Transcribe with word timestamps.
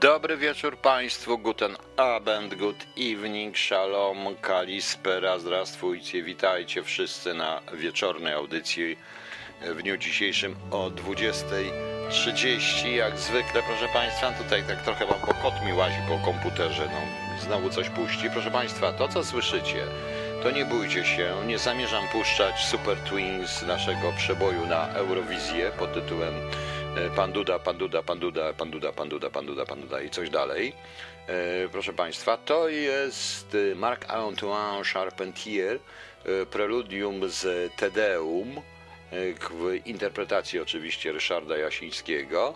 Dobry 0.00 0.36
wieczór 0.36 0.78
Państwu, 0.78 1.38
guten 1.38 1.76
Abend, 1.96 2.54
good 2.54 2.86
evening, 2.98 3.58
shalom, 3.58 4.36
kalispera, 4.40 5.38
zdrastwujcie, 5.38 6.22
witajcie 6.22 6.82
wszyscy 6.82 7.34
na 7.34 7.60
wieczornej 7.72 8.32
audycji 8.32 8.98
w 9.62 9.82
dniu 9.82 9.96
dzisiejszym 9.96 10.56
o 10.70 10.90
20.30. 10.90 12.88
Jak 12.88 13.18
zwykle, 13.18 13.62
proszę 13.66 13.88
Państwa, 13.92 14.32
tutaj 14.32 14.62
tak 14.68 14.82
trochę 14.82 15.06
bo 15.06 15.14
kot 15.14 15.54
mi 15.66 15.72
łazi 15.72 15.98
po 16.08 16.18
komputerze, 16.32 16.88
no 16.92 17.00
znowu 17.42 17.70
coś 17.70 17.88
puści. 17.88 18.30
Proszę 18.30 18.50
Państwa, 18.50 18.92
to 18.92 19.08
co 19.08 19.24
słyszycie, 19.24 19.86
to 20.42 20.50
nie 20.50 20.64
bójcie 20.64 21.04
się, 21.04 21.34
nie 21.46 21.58
zamierzam 21.58 22.08
puszczać 22.08 22.64
Super 22.64 22.98
Twins 22.98 23.62
naszego 23.62 24.12
przeboju 24.16 24.66
na 24.66 24.88
Eurowizję 24.88 25.70
pod 25.78 25.94
tytułem 25.94 26.34
pan 27.16 27.32
Duda, 27.32 27.58
pan 27.58 27.78
Duda, 27.78 28.02
pan 28.02 28.20
Duda, 28.20 28.52
pan 28.52 28.70
Duda, 28.70 28.92
pan 28.92 29.08
Duda, 29.08 29.30
pan 29.30 29.46
Duda, 29.46 29.66
pan 29.66 29.80
Duda 29.80 30.02
i 30.02 30.10
coś 30.10 30.30
dalej. 30.30 30.72
E, 31.26 31.68
proszę 31.68 31.92
Państwa, 31.92 32.36
to 32.36 32.68
jest 32.68 33.56
Marc-Antoine 33.74 34.84
Charpentier, 34.84 35.78
e, 36.24 36.46
preludium 36.46 37.28
z 37.28 37.72
Tedeum, 37.76 38.60
w 39.50 39.86
interpretacji 39.86 40.60
oczywiście 40.60 41.12
Ryszarda 41.12 41.56
Jasińskiego. 41.56 42.54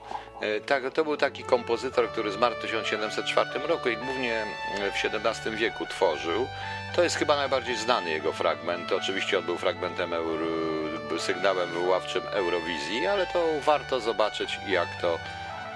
Tak, 0.66 0.92
to 0.92 1.04
był 1.04 1.16
taki 1.16 1.44
kompozytor, 1.44 2.08
który 2.08 2.32
zmarł 2.32 2.54
w 2.54 2.58
1704 2.58 3.66
roku 3.66 3.88
i 3.88 3.96
głównie 3.96 4.44
w 4.92 5.14
XVII 5.14 5.56
wieku 5.56 5.86
tworzył. 5.86 6.46
To 6.98 7.02
jest 7.02 7.16
chyba 7.16 7.36
najbardziej 7.36 7.76
znany 7.76 8.10
jego 8.10 8.32
fragment. 8.32 8.92
Oczywiście 8.92 9.38
on 9.38 9.44
był 9.44 9.58
fragmentem 9.58 10.12
Euro 10.12 10.46
sygnałem 11.18 11.70
wywoławczym 11.70 12.22
Eurowizji, 12.30 13.06
ale 13.06 13.26
to 13.26 13.46
warto 13.64 14.00
zobaczyć, 14.00 14.60
jak 14.68 14.88
to 15.00 15.18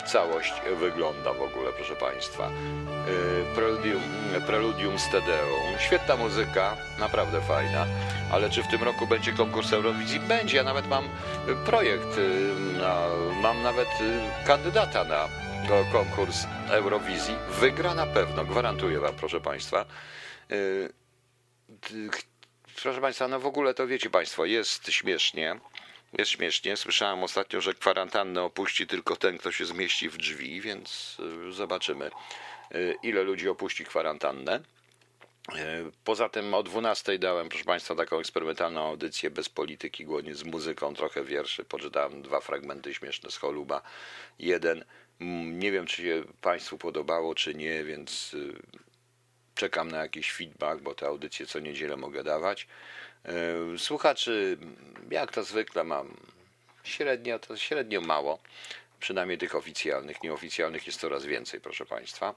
całość 0.06 0.52
wygląda 0.78 1.32
w 1.32 1.42
ogóle, 1.42 1.72
proszę 1.72 1.96
Państwa. 1.96 2.48
Y, 2.48 3.54
preludium, 3.54 4.02
Preludium 4.46 4.98
z 4.98 5.08
Tedeum. 5.08 5.78
Świetna 5.78 6.16
muzyka, 6.16 6.76
naprawdę 6.98 7.40
fajna. 7.40 7.86
Ale 8.32 8.50
czy 8.50 8.62
w 8.62 8.68
tym 8.68 8.82
roku 8.82 9.06
będzie 9.06 9.32
konkurs 9.32 9.72
Eurowizji? 9.72 10.20
Będzie. 10.20 10.56
Ja 10.56 10.64
nawet 10.64 10.88
mam 10.88 11.08
projekt, 11.66 12.18
y, 12.18 12.50
mam 13.42 13.62
nawet 13.62 13.88
y, 14.00 14.46
kandydata 14.46 15.04
na 15.04 15.28
konkurs 15.92 16.46
Eurowizji. 16.70 17.34
Wygra 17.60 17.94
na 17.94 18.06
pewno, 18.06 18.44
gwarantuję 18.44 19.00
Wam, 19.00 19.14
proszę 19.14 19.40
Państwa 19.40 19.84
proszę 22.82 23.00
Państwa, 23.00 23.28
no 23.28 23.40
w 23.40 23.46
ogóle 23.46 23.74
to 23.74 23.86
wiecie 23.86 24.10
Państwo, 24.10 24.44
jest 24.44 24.90
śmiesznie. 24.90 25.60
Jest 26.18 26.30
śmiesznie. 26.30 26.76
Słyszałem 26.76 27.24
ostatnio, 27.24 27.60
że 27.60 27.74
kwarantannę 27.74 28.42
opuści 28.42 28.86
tylko 28.86 29.16
ten, 29.16 29.38
kto 29.38 29.52
się 29.52 29.66
zmieści 29.66 30.08
w 30.08 30.16
drzwi, 30.16 30.60
więc 30.60 31.16
y, 31.48 31.52
zobaczymy, 31.52 32.10
y, 32.74 32.94
ile 33.02 33.22
ludzi 33.22 33.48
opuści 33.48 33.84
kwarantannę. 33.84 34.60
Y, 35.56 35.92
poza 36.04 36.28
tym 36.28 36.54
o 36.54 36.62
12 36.62 37.18
dałem, 37.18 37.48
proszę 37.48 37.64
Państwa, 37.64 37.94
taką 37.94 38.18
eksperymentalną 38.18 38.88
audycję 38.88 39.30
bez 39.30 39.48
polityki, 39.48 40.04
głównie 40.04 40.34
z 40.34 40.44
muzyką, 40.44 40.94
trochę 40.94 41.24
wierszy. 41.24 41.64
Poczytałem 41.64 42.22
dwa 42.22 42.40
fragmenty 42.40 42.94
śmieszne 42.94 43.30
z 43.30 43.36
Holuba. 43.36 43.82
Jeden, 44.38 44.84
mm, 45.20 45.58
nie 45.58 45.72
wiem, 45.72 45.86
czy 45.86 46.02
się 46.02 46.24
Państwu 46.40 46.78
podobało, 46.78 47.34
czy 47.34 47.54
nie, 47.54 47.84
więc 47.84 48.36
czekam 49.54 49.90
na 49.90 49.98
jakiś 49.98 50.32
feedback, 50.32 50.82
bo 50.82 50.94
te 50.94 51.06
audycje 51.06 51.46
co 51.46 51.58
niedzielę 51.60 51.96
mogę 51.96 52.24
dawać. 52.24 52.66
E, 53.24 53.32
słuchaczy, 53.78 54.58
jak 55.10 55.32
to 55.32 55.42
zwykle 55.42 55.84
mam 55.84 56.16
średnio, 56.84 57.38
to 57.38 57.56
średnio 57.56 58.00
mało, 58.00 58.38
przynajmniej 59.00 59.38
tych 59.38 59.54
oficjalnych, 59.54 60.22
nieoficjalnych 60.22 60.86
jest 60.86 61.00
coraz 61.00 61.24
więcej, 61.24 61.60
proszę 61.60 61.86
Państwa. 61.86 62.34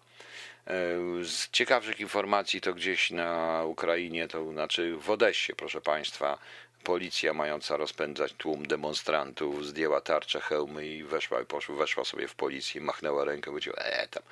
E, 0.68 0.78
z 1.24 1.50
ciekawszych 1.52 2.00
informacji 2.00 2.62
to 2.62 2.74
gdzieś 2.74 3.12
na 3.12 3.64
Ukrainie, 3.66 4.28
to 4.28 4.52
znaczy 4.52 4.96
w 4.98 5.10
Odessie, 5.10 5.56
proszę 5.56 5.82
Państwa, 5.82 6.38
policja 6.84 7.34
mająca 7.34 7.78
rozpędzać 7.78 8.34
tłum 8.34 8.68
demonstrantów 8.68 9.66
zdjęła 9.66 10.02
tarczę, 10.02 10.42
hełmy 10.42 10.88
i 10.88 11.04
weszła, 11.04 11.42
i 11.42 11.46
poszła, 11.46 11.76
weszła 11.76 12.06
sobie 12.06 12.28
w 12.28 12.36
policję, 12.36 12.82
machnęła 12.82 13.26
ręką, 13.26 13.52
powiedziała, 13.52 13.78
e 13.78 14.08
tam, 14.08 14.24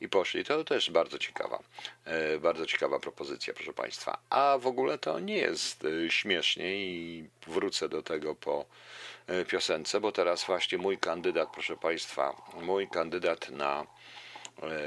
i 0.00 0.08
poszli. 0.08 0.44
To 0.44 0.64
też 0.64 0.90
bardzo 0.90 1.18
ciekawa, 1.18 1.58
e, 2.04 2.38
bardzo 2.38 2.66
ciekawa 2.66 2.98
propozycja, 2.98 3.54
proszę 3.54 3.72
Państwa. 3.72 4.18
A 4.30 4.58
w 4.58 4.66
ogóle 4.66 4.98
to 4.98 5.20
nie 5.20 5.36
jest 5.36 5.84
e, 5.84 6.10
śmiesznie 6.10 6.76
i 6.76 7.24
wrócę 7.46 7.88
do 7.88 8.02
tego 8.02 8.34
po 8.34 8.64
e, 9.26 9.44
piosence, 9.44 10.00
bo 10.00 10.12
teraz 10.12 10.44
właśnie 10.44 10.78
mój 10.78 10.98
kandydat, 10.98 11.48
proszę 11.52 11.76
Państwa, 11.76 12.42
mój 12.62 12.88
kandydat 12.88 13.50
na 13.50 13.86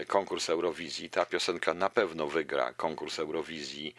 konkurs 0.08 0.50
Eurowizji. 0.50 1.10
Ta 1.10 1.26
piosenka 1.26 1.74
na 1.74 1.90
pewno 1.90 2.28
wygra 2.28 2.74
konkurs 2.74 3.20
Eurowizji 3.20 3.96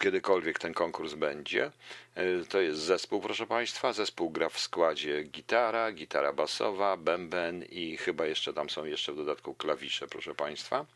kiedykolwiek 0.00 0.58
ten 0.58 0.74
konkurs 0.74 1.14
będzie. 1.14 1.70
E, 2.14 2.44
to 2.44 2.60
jest 2.60 2.80
zespół, 2.80 3.20
proszę 3.20 3.46
Państwa. 3.46 3.92
Zespół 3.92 4.30
gra 4.30 4.48
w 4.48 4.58
składzie 4.58 5.22
gitara, 5.22 5.92
gitara 5.92 6.32
basowa, 6.32 6.96
bęben 6.96 7.64
i 7.64 7.96
chyba 7.96 8.26
jeszcze 8.26 8.52
tam 8.52 8.70
są 8.70 8.84
jeszcze 8.84 9.12
w 9.12 9.16
dodatku 9.16 9.54
klawisze, 9.54 10.08
proszę 10.08 10.34
Państwa. 10.34 10.86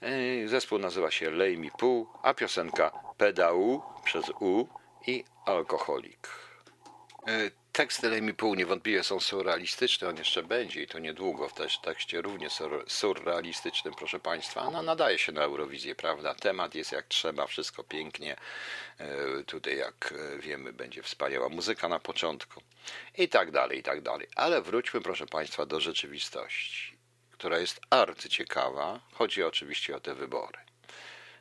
E, 0.00 0.48
zespół 0.48 0.78
nazywa 0.78 1.10
się 1.10 1.30
Lej 1.30 1.58
mi 1.58 1.70
pół, 1.70 2.06
a 2.22 2.34
piosenka 2.34 2.90
Pedału 3.16 3.82
przez 4.04 4.24
U 4.40 4.66
i 5.06 5.24
Alkoholik. 5.46 6.28
Teksty 7.72 8.10
Lemi 8.10 8.34
Pół 8.34 8.54
niewątpliwie 8.54 9.04
są 9.04 9.20
surrealistyczne, 9.20 10.08
on 10.08 10.16
jeszcze 10.16 10.42
będzie 10.42 10.82
i 10.82 10.86
to 10.86 10.98
niedługo 10.98 11.48
w 11.48 11.54
też 11.54 11.78
tekście 11.78 12.22
również 12.22 12.52
surrealistycznym, 12.86 13.94
proszę 13.94 14.20
Państwa. 14.20 14.70
No, 14.70 14.82
nadaje 14.82 15.18
się 15.18 15.32
na 15.32 15.42
Eurowizję, 15.42 15.94
prawda? 15.94 16.34
Temat 16.34 16.74
jest 16.74 16.92
jak 16.92 17.06
trzeba, 17.06 17.46
wszystko 17.46 17.84
pięknie. 17.84 18.36
E, 18.98 19.44
tutaj, 19.44 19.76
jak 19.76 20.14
e, 20.34 20.38
wiemy, 20.38 20.72
będzie 20.72 21.02
wspaniała 21.02 21.48
muzyka 21.48 21.88
na 21.88 21.98
początku 21.98 22.62
i 23.18 23.28
tak 23.28 23.50
dalej, 23.50 23.78
i 23.78 23.82
tak 23.82 24.00
dalej. 24.00 24.26
Ale 24.36 24.62
wróćmy, 24.62 25.00
proszę 25.00 25.26
Państwa, 25.26 25.66
do 25.66 25.80
rzeczywistości, 25.80 26.96
która 27.30 27.58
jest 27.58 27.80
arcyciekawa. 27.90 29.00
Chodzi 29.12 29.42
oczywiście 29.42 29.96
o 29.96 30.00
te 30.00 30.14
wybory. 30.14 30.58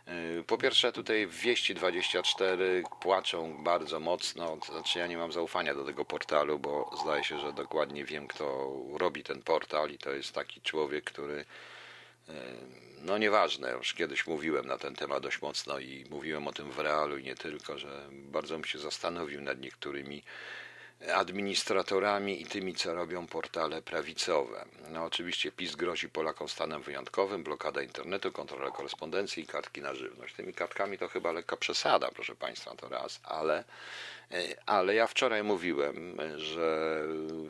Y, 0.08 0.44
po 0.44 0.58
pierwsze, 0.58 0.92
tutaj 0.92 1.28
wieści 1.28 1.76
24 1.76 2.84
płaczą 3.02 3.64
bardzo 3.64 4.00
mocno. 4.00 4.58
To 4.58 4.74
znaczy, 4.74 5.00
ja 5.00 5.08
nie 5.08 5.18
mam 5.18 5.32
zaufania 5.32 5.76
do 5.76 5.86
tego 5.86 6.06
portalu, 6.06 6.60
bo 6.60 6.90
zdaje 7.04 7.24
się, 7.24 7.40
że 7.40 7.54
dokładnie 7.54 8.06
wiem, 8.06 8.28
kto 8.28 8.76
robi 8.94 9.24
ten 9.24 9.42
portal, 9.42 9.90
i 9.92 9.98
to 9.98 10.12
jest 10.12 10.34
taki 10.34 10.62
człowiek, 10.62 11.04
który. 11.04 11.46
Y, 12.30 12.34
no 13.02 13.18
nieważne, 13.18 13.72
już 13.72 13.94
kiedyś 13.94 14.28
mówiłem 14.28 14.68
na 14.68 14.78
ten 14.78 14.96
temat 14.96 15.24
dość 15.24 15.42
mocno 15.42 15.80
i 15.80 16.06
mówiłem 16.10 16.48
o 16.48 16.54
tym 16.54 16.72
w 16.72 16.80
realu 16.80 17.18
i 17.18 17.24
nie 17.24 17.36
tylko, 17.36 17.78
że 17.78 18.10
bardzo 18.12 18.56
bym 18.56 18.66
się 18.66 18.80
zastanowił 18.80 19.42
nad 19.42 19.62
niektórymi 19.62 20.24
administratorami 21.14 22.42
i 22.42 22.46
tymi, 22.46 22.76
co 22.76 22.96
robią 22.96 23.28
portale 23.28 23.82
prawicowe. 23.82 24.66
No 24.90 25.04
oczywiście 25.04 25.52
PiS 25.52 25.76
grozi 25.76 26.10
Polakom 26.10 26.50
stanem 26.50 26.82
wyjątkowym, 26.82 27.44
blokada 27.44 27.82
internetu, 27.82 28.32
kontrola 28.32 28.72
korespondencji 28.72 29.44
i 29.44 29.48
kartki 29.48 29.82
na 29.82 29.96
żywność. 29.96 30.36
Tymi 30.36 30.54
kartkami 30.54 30.98
to 30.98 31.08
chyba 31.08 31.32
lekka 31.32 31.58
przesada, 31.58 32.10
proszę 32.12 32.36
Państwa, 32.36 32.76
to 32.76 32.90
raz, 32.90 33.20
ale, 33.24 33.64
ale 34.66 34.96
ja 34.96 35.08
wczoraj 35.08 35.44
mówiłem, 35.44 36.18
że 36.38 37.04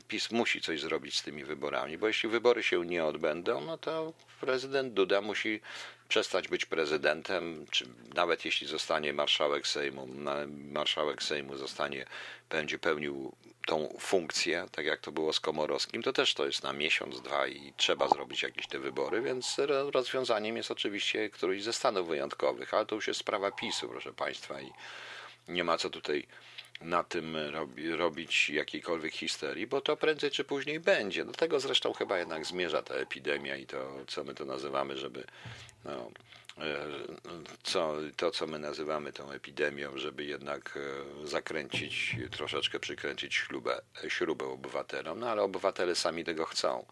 PiS 0.07 0.31
musi 0.31 0.61
coś 0.61 0.81
zrobić 0.81 1.17
z 1.17 1.23
tymi 1.23 1.43
wyborami, 1.43 1.97
bo 1.97 2.07
jeśli 2.07 2.29
wybory 2.29 2.63
się 2.63 2.85
nie 2.85 3.05
odbędą, 3.05 3.61
no 3.61 3.77
to 3.77 4.13
prezydent 4.41 4.93
Duda 4.93 5.21
musi 5.21 5.61
przestać 6.07 6.47
być 6.47 6.65
prezydentem, 6.65 7.65
czy 7.71 7.85
nawet 8.13 8.45
jeśli 8.45 8.67
zostanie 8.67 9.13
marszałek 9.13 9.67
Sejmu, 9.67 10.07
marszałek 10.47 11.23
Sejmu 11.23 11.57
zostanie, 11.57 12.05
będzie 12.49 12.79
pełnił 12.79 13.31
tą 13.65 13.95
funkcję, 13.99 14.65
tak 14.71 14.85
jak 14.85 14.99
to 14.99 15.11
było 15.11 15.33
z 15.33 15.39
Komorowskim, 15.39 16.03
to 16.03 16.13
też 16.13 16.33
to 16.33 16.45
jest 16.45 16.63
na 16.63 16.73
miesiąc, 16.73 17.21
dwa 17.21 17.47
i 17.47 17.73
trzeba 17.77 18.07
zrobić 18.07 18.43
jakieś 18.43 18.67
te 18.67 18.79
wybory, 18.79 19.21
więc 19.21 19.57
rozwiązaniem 19.93 20.57
jest 20.57 20.71
oczywiście 20.71 21.29
któryś 21.29 21.63
ze 21.63 21.73
stanów 21.73 22.07
wyjątkowych, 22.07 22.73
ale 22.73 22.85
to 22.85 22.95
już 22.95 23.07
jest 23.07 23.19
sprawa 23.19 23.51
PiSu, 23.51 23.89
proszę 23.89 24.13
Państwa, 24.13 24.61
i 24.61 24.71
nie 25.47 25.63
ma 25.63 25.77
co 25.77 25.89
tutaj 25.89 26.27
na 26.81 27.03
tym 27.03 27.37
robi, 27.37 27.91
robić 27.91 28.49
jakiejkolwiek 28.49 29.13
histerii, 29.13 29.67
bo 29.67 29.81
to 29.81 29.97
prędzej 29.97 30.31
czy 30.31 30.43
później 30.43 30.79
będzie. 30.79 31.25
Do 31.25 31.31
tego 31.31 31.59
zresztą 31.59 31.93
chyba 31.93 32.17
jednak 32.17 32.45
zmierza 32.45 32.81
ta 32.81 32.93
epidemia 32.93 33.55
i 33.55 33.65
to, 33.65 34.05
co 34.07 34.23
my 34.23 34.33
to 34.33 34.45
nazywamy, 34.45 34.97
żeby 34.97 35.23
no, 35.85 36.11
e, 36.57 36.85
co, 37.63 37.93
to, 38.17 38.31
co 38.31 38.47
my 38.47 38.59
nazywamy 38.59 39.13
tą 39.13 39.31
epidemią, 39.31 39.97
żeby 39.97 40.25
jednak 40.25 40.77
e, 41.23 41.27
zakręcić, 41.27 42.15
troszeczkę 42.31 42.79
przykręcić 42.79 43.35
śrubę, 43.35 43.81
śrubę 44.07 44.45
obywatelom, 44.45 45.19
no 45.19 45.29
ale 45.29 45.41
obywatele 45.41 45.95
sami 45.95 46.23
tego 46.23 46.45
chcą, 46.45 46.85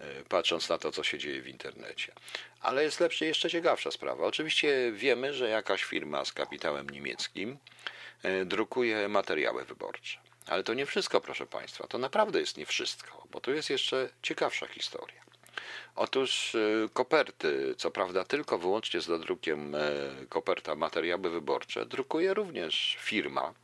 e, 0.00 0.22
patrząc 0.28 0.68
na 0.68 0.78
to, 0.78 0.92
co 0.92 1.02
się 1.02 1.18
dzieje 1.18 1.42
w 1.42 1.48
internecie. 1.48 2.12
Ale 2.60 2.84
jest 2.84 3.00
lepsza, 3.00 3.24
jeszcze 3.24 3.50
ciekawsza 3.50 3.90
sprawa. 3.90 4.26
Oczywiście 4.26 4.92
wiemy, 4.92 5.34
że 5.34 5.48
jakaś 5.48 5.84
firma 5.84 6.24
z 6.24 6.32
kapitałem 6.32 6.90
niemieckim 6.90 7.58
drukuje 8.44 9.08
materiały 9.08 9.64
wyborcze. 9.64 10.18
Ale 10.46 10.62
to 10.64 10.74
nie 10.74 10.86
wszystko, 10.86 11.20
proszę 11.20 11.46
Państwa. 11.46 11.86
To 11.86 11.98
naprawdę 11.98 12.40
jest 12.40 12.56
nie 12.56 12.66
wszystko, 12.66 13.26
bo 13.30 13.40
tu 13.40 13.52
jest 13.52 13.70
jeszcze 13.70 14.08
ciekawsza 14.22 14.66
historia. 14.66 15.24
Otóż 15.96 16.54
y, 16.54 16.88
koperty, 16.92 17.74
co 17.78 17.90
prawda 17.90 18.24
tylko 18.24 18.58
wyłącznie 18.58 19.00
z 19.00 19.06
dodrukiem 19.06 19.74
e, 19.74 19.80
koperta 20.28 20.74
materiały 20.74 21.30
wyborcze, 21.30 21.86
drukuje 21.86 22.34
również 22.34 22.96
firma, 23.00 23.54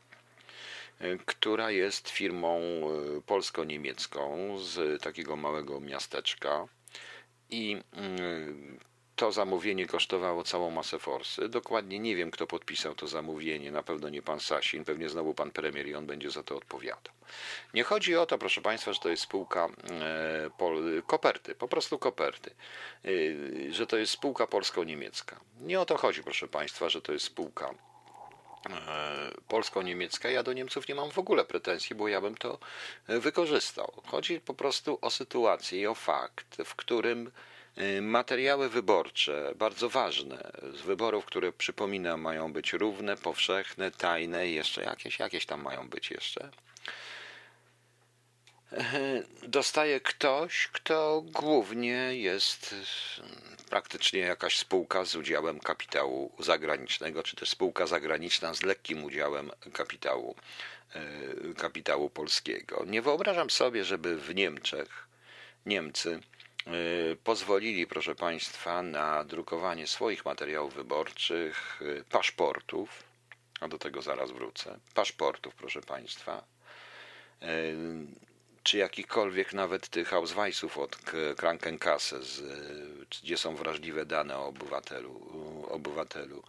e, 0.99 1.17
która 1.17 1.71
jest 1.71 2.09
firmą 2.09 2.59
e, 2.59 3.21
polsko-niemiecką 3.21 4.57
z 4.59 5.01
takiego 5.01 5.35
małego 5.35 5.79
miasteczka 5.79 6.67
i 7.49 7.77
mm, 7.93 8.79
to 9.21 9.31
zamówienie 9.31 9.87
kosztowało 9.87 10.43
całą 10.43 10.71
masę 10.71 10.99
forsy. 10.99 11.49
Dokładnie 11.49 11.99
nie 11.99 12.15
wiem, 12.15 12.31
kto 12.31 12.47
podpisał 12.47 12.95
to 12.95 13.07
zamówienie. 13.07 13.71
Na 13.71 13.83
pewno 13.83 14.09
nie 14.09 14.21
pan 14.21 14.39
Sasin, 14.39 14.85
pewnie 14.85 15.09
znowu 15.09 15.33
pan 15.33 15.51
premier 15.51 15.87
i 15.87 15.95
on 15.95 16.05
będzie 16.05 16.31
za 16.31 16.43
to 16.43 16.57
odpowiadał. 16.57 17.13
Nie 17.73 17.83
chodzi 17.83 18.15
o 18.15 18.25
to, 18.25 18.37
proszę 18.37 18.61
państwa, 18.61 18.93
że 18.93 18.99
to 18.99 19.09
jest 19.09 19.23
spółka 19.23 19.69
e, 19.91 20.49
pol, 20.57 21.03
koperty, 21.07 21.55
po 21.55 21.67
prostu 21.67 21.99
koperty, 21.99 22.51
e, 23.05 23.09
że 23.73 23.87
to 23.87 23.97
jest 23.97 24.11
spółka 24.11 24.47
polsko-niemiecka. 24.47 25.39
Nie 25.59 25.79
o 25.79 25.85
to 25.85 25.97
chodzi, 25.97 26.23
proszę 26.23 26.47
państwa, 26.47 26.89
że 26.89 27.01
to 27.01 27.13
jest 27.13 27.25
spółka 27.25 27.73
e, 28.69 29.31
polsko-niemiecka. 29.47 30.29
Ja 30.29 30.43
do 30.43 30.53
Niemców 30.53 30.87
nie 30.87 30.95
mam 30.95 31.11
w 31.11 31.19
ogóle 31.19 31.45
pretensji, 31.45 31.95
bo 31.95 32.07
ja 32.07 32.21
bym 32.21 32.37
to 32.37 32.59
wykorzystał. 33.07 33.91
Chodzi 34.05 34.39
po 34.39 34.53
prostu 34.53 34.99
o 35.01 35.09
sytuację 35.09 35.81
i 35.81 35.87
o 35.87 35.95
fakt, 35.95 36.57
w 36.65 36.75
którym 36.75 37.31
materiały 38.01 38.69
wyborcze, 38.69 39.53
bardzo 39.55 39.89
ważne, 39.89 40.51
z 40.73 40.81
wyborów, 40.81 41.25
które 41.25 41.51
przypominam, 41.53 42.21
mają 42.21 42.53
być 42.53 42.73
równe, 42.73 43.17
powszechne, 43.17 43.91
tajne 43.91 44.47
i 44.47 44.53
jeszcze 44.53 44.83
jakieś, 44.83 45.19
jakieś 45.19 45.45
tam 45.45 45.61
mają 45.61 45.89
być 45.89 46.11
jeszcze. 46.11 46.49
Y, 48.73 48.77
dostaje 49.47 49.99
ktoś, 49.99 50.67
kto 50.67 51.23
głównie 51.25 52.15
jest 52.15 52.73
y, 52.73 53.69
praktycznie 53.69 54.19
jakaś 54.19 54.57
spółka 54.57 55.05
z 55.05 55.15
udziałem 55.15 55.59
kapitału 55.59 56.31
zagranicznego, 56.39 57.23
czy 57.23 57.35
też 57.35 57.49
spółka 57.49 57.87
zagraniczna 57.87 58.53
z 58.53 58.63
lekkim 58.63 59.03
udziałem 59.03 59.51
kapitału, 59.73 60.35
kapitału 61.57 62.09
polskiego. 62.09 62.83
Nie 62.87 63.01
wyobrażam 63.01 63.49
sobie, 63.49 63.85
żeby 63.85 64.17
w 64.17 64.35
Niemczech 64.35 65.07
Niemcy 65.65 66.19
Y, 66.19 66.40
pozwolili, 67.23 67.87
proszę 67.87 68.15
Państwa, 68.15 68.81
na 68.81 69.23
drukowanie 69.23 69.87
swoich 69.87 70.25
materiałów 70.25 70.73
wyborczych, 70.73 71.81
y, 71.81 72.03
paszportów, 72.09 73.03
a 73.59 73.67
do 73.67 73.77
tego 73.77 74.01
zaraz 74.01 74.31
wrócę, 74.31 74.79
paszportów, 74.93 75.55
proszę 75.55 75.81
Państwa, 75.81 76.43
y, 77.43 77.75
czy 78.63 78.77
jakichkolwiek 78.77 79.53
nawet 79.53 79.89
tych 79.89 80.13
Ausweisów 80.13 80.77
od 80.77 80.97
Krankenkasse, 81.37 82.19
gdzie 83.09 83.37
są 83.37 83.55
wrażliwe 83.55 84.05
dane 84.05 84.37
o 84.37 84.45
obywatelu, 84.45 85.21
obywatelu 85.69 86.43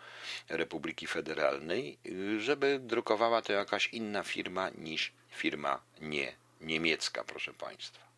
Republiki 0.49 1.06
Federalnej, 1.06 1.99
żeby 2.38 2.79
drukowała 2.79 3.43
to 3.43 3.53
jakaś 3.53 3.88
inna 3.88 4.23
firma 4.23 4.70
niż 4.70 5.12
firma 5.31 5.81
nie 6.00 6.32
niemiecka, 6.61 7.25
proszę 7.25 7.53
Państwa. 7.53 8.12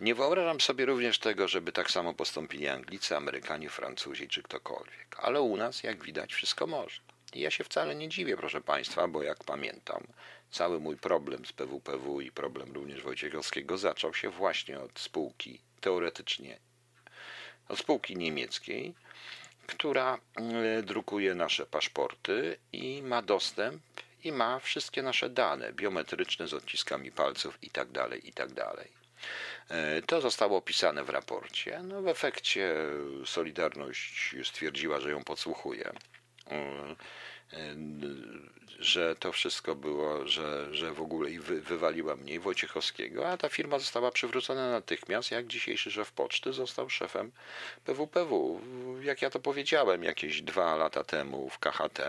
Nie 0.00 0.14
wyobrażam 0.14 0.60
sobie 0.60 0.86
również 0.86 1.18
tego, 1.18 1.48
żeby 1.48 1.72
tak 1.72 1.90
samo 1.90 2.14
postąpili 2.14 2.68
Anglicy, 2.68 3.16
Amerykanie, 3.16 3.70
Francuzi 3.70 4.28
czy 4.28 4.42
ktokolwiek. 4.42 5.16
Ale 5.18 5.40
u 5.40 5.56
nas, 5.56 5.82
jak 5.82 6.04
widać, 6.04 6.34
wszystko 6.34 6.66
można. 6.66 7.04
I 7.34 7.40
ja 7.40 7.50
się 7.50 7.64
wcale 7.64 7.94
nie 7.94 8.08
dziwię, 8.08 8.36
proszę 8.36 8.60
Państwa, 8.60 9.08
bo 9.08 9.22
jak 9.22 9.44
pamiętam, 9.44 10.06
cały 10.50 10.80
mój 10.80 10.96
problem 10.96 11.46
z 11.46 11.52
PWPW 11.52 12.20
i 12.20 12.30
problem 12.30 12.72
również 12.72 13.02
Wojciechowskiego 13.02 13.78
zaczął 13.78 14.14
się 14.14 14.30
właśnie 14.30 14.80
od 14.80 14.98
spółki, 14.98 15.60
teoretycznie 15.80 16.58
od 17.68 17.78
spółki 17.78 18.16
niemieckiej, 18.16 18.94
która 19.66 20.18
e, 20.36 20.82
drukuje 20.82 21.34
nasze 21.34 21.66
paszporty 21.66 22.56
i 22.72 23.02
ma 23.02 23.22
dostęp 23.22 23.82
i 24.24 24.32
ma 24.32 24.58
wszystkie 24.58 25.02
nasze 25.02 25.30
dane 25.30 25.72
biometryczne 25.72 26.48
z 26.48 26.54
odciskami 26.54 27.12
palców 27.12 27.58
i 27.62 27.70
tak 27.70 27.92
E, 29.70 30.02
to 30.02 30.20
zostało 30.20 30.58
opisane 30.58 31.04
w 31.04 31.08
raporcie. 31.10 31.80
No, 31.82 32.02
w 32.02 32.08
efekcie 32.08 32.76
Solidarność 33.26 34.36
stwierdziła, 34.44 35.00
że 35.00 35.10
ją 35.10 35.24
podsłuchuje. 35.24 35.92
E, 36.50 36.56
e, 37.52 37.76
że 38.78 39.16
to 39.16 39.32
wszystko 39.32 39.74
było, 39.74 40.28
że, 40.28 40.74
że 40.74 40.92
w 40.92 41.00
ogóle 41.00 41.30
i 41.30 41.38
wy, 41.38 41.60
wywaliła 41.60 42.16
mnie 42.16 42.40
Wojciechowskiego, 42.40 43.28
a 43.28 43.36
ta 43.36 43.48
firma 43.48 43.78
została 43.78 44.10
przywrócona 44.10 44.70
natychmiast, 44.70 45.30
jak 45.30 45.46
dzisiejszy 45.46 45.90
szef 45.90 46.12
poczty 46.12 46.52
został 46.52 46.90
szefem 46.90 47.32
PWPW. 47.84 48.60
Jak 49.02 49.22
ja 49.22 49.30
to 49.30 49.40
powiedziałem 49.40 50.04
jakieś 50.04 50.42
dwa 50.42 50.76
lata 50.76 51.04
temu 51.04 51.50
w 51.50 51.58
KHT, 51.58 52.00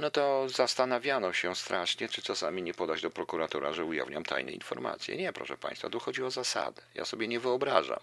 no 0.00 0.10
to 0.10 0.48
zastanawiano 0.48 1.32
się 1.32 1.56
strasznie, 1.56 2.08
czy 2.08 2.22
czasami 2.22 2.62
nie 2.62 2.74
podać 2.74 3.02
do 3.02 3.10
prokuratora, 3.10 3.72
że 3.72 3.84
ujawniam 3.84 4.24
tajne 4.24 4.52
informacje. 4.52 5.16
Nie, 5.16 5.32
proszę 5.32 5.56
Państwa, 5.56 5.90
tu 5.90 6.00
chodzi 6.00 6.22
o 6.22 6.30
zasadę. 6.30 6.82
Ja 6.94 7.04
sobie 7.04 7.28
nie 7.28 7.40
wyobrażam, 7.40 8.00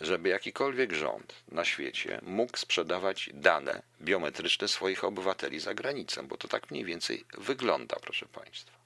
żeby 0.00 0.28
jakikolwiek 0.28 0.92
rząd 0.92 1.34
na 1.48 1.64
świecie 1.64 2.20
mógł 2.22 2.56
sprzedawać 2.56 3.30
dane 3.34 3.82
biometryczne 4.02 4.68
swoich 4.68 5.04
obywateli 5.04 5.60
za 5.60 5.74
granicą, 5.74 6.26
bo 6.26 6.36
to 6.36 6.48
tak 6.48 6.70
mniej 6.70 6.84
więcej 6.84 7.24
wygląda, 7.38 7.96
proszę 8.02 8.26
Państwa. 8.26 8.81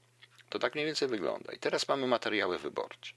To 0.49 0.59
tak 0.59 0.75
mniej 0.75 0.87
więcej 0.87 1.09
wygląda. 1.09 1.53
I 1.53 1.59
teraz 1.59 1.89
mamy 1.89 2.07
materiały 2.07 2.59
wyborcze. 2.59 3.13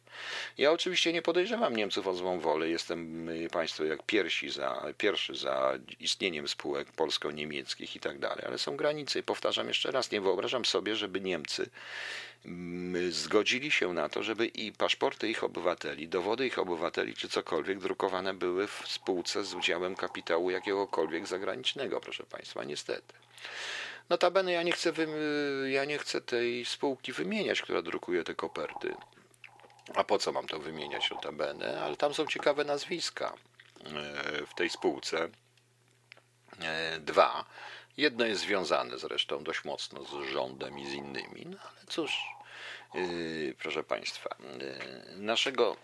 Ja 0.58 0.72
oczywiście 0.72 1.14
nie 1.14 1.22
podejrzewam 1.22 1.76
Niemców 1.76 2.08
o 2.08 2.14
złą 2.14 2.40
wolę. 2.40 2.70
Jestem 2.70 3.30
y, 3.30 3.50
państwo 3.52 3.84
jak 3.84 4.04
pierwsi 4.04 4.50
za, 4.50 4.86
pierwszy 4.98 5.36
za 5.36 5.74
istnieniem 6.00 6.48
spółek 6.48 6.92
polsko-niemieckich 6.92 7.96
i 7.96 8.00
tak 8.00 8.20
dalej, 8.20 8.46
ale 8.48 8.58
są 8.58 8.78
granice. 8.78 9.20
I 9.20 9.24
powtarzam 9.24 9.68
jeszcze 9.68 9.92
raz, 9.92 10.12
nie 10.12 10.22
wyobrażam 10.22 10.66
sobie, 10.66 10.96
żeby 10.96 11.22
Niemcy 11.22 11.70
mm, 12.46 13.12
zgodzili 13.12 13.72
się 13.72 13.94
na 13.94 14.10
to, 14.10 14.24
żeby 14.24 14.46
i 14.46 14.72
paszporty 14.72 15.30
ich 15.30 15.44
obywateli, 15.44 16.08
dowody 16.08 16.48
ich 16.48 16.60
obywateli 16.60 17.14
czy 17.14 17.30
cokolwiek 17.30 17.80
drukowane 17.80 18.34
były 18.34 18.68
w 18.68 18.84
spółce 18.88 19.44
z 19.44 19.54
udziałem 19.54 19.96
kapitału 19.96 20.52
jakiegokolwiek 20.52 21.28
zagranicznego, 21.28 22.02
proszę 22.02 22.24
Państwa, 22.24 22.64
niestety. 22.64 23.14
Notabene 24.10 24.52
ja 24.52 24.64
nie 24.64 24.72
chcę, 24.72 24.94
ja 25.68 25.86
nie 25.86 25.98
chcę 25.98 26.22
tej 26.22 26.66
spółki 26.66 27.14
wymieniać, 27.14 27.62
która 27.62 27.82
drukuje 27.82 28.24
te 28.24 28.36
koperty. 28.36 28.96
A 29.96 30.04
po 30.04 30.18
co 30.18 30.32
mam 30.32 30.48
to 30.48 30.60
wymieniać 30.60 31.12
notabene? 31.12 31.82
Ale 31.82 31.98
tam 31.98 32.14
są 32.14 32.28
ciekawe 32.28 32.64
nazwiska 32.64 33.34
e, 33.86 34.46
w 34.46 34.54
tej 34.56 34.70
spółce. 34.70 35.30
E, 36.62 37.00
dwa. 37.00 37.46
Jedno 37.98 38.25
jest 38.25 38.42
związane 38.42 38.98
zresztą 38.98 39.44
dość 39.44 39.63
mocno 39.63 40.04
z 40.04 40.32
rządem 40.32 40.80
i 40.80 40.89
z 40.89 40.94
innymi, 40.94 41.46
no 41.46 41.58
ale 41.62 41.86
cóż, 41.88 42.18
e, 42.96 43.00
proszę 43.60 43.84
Państwa, 43.84 44.36
naszego, 45.16 45.78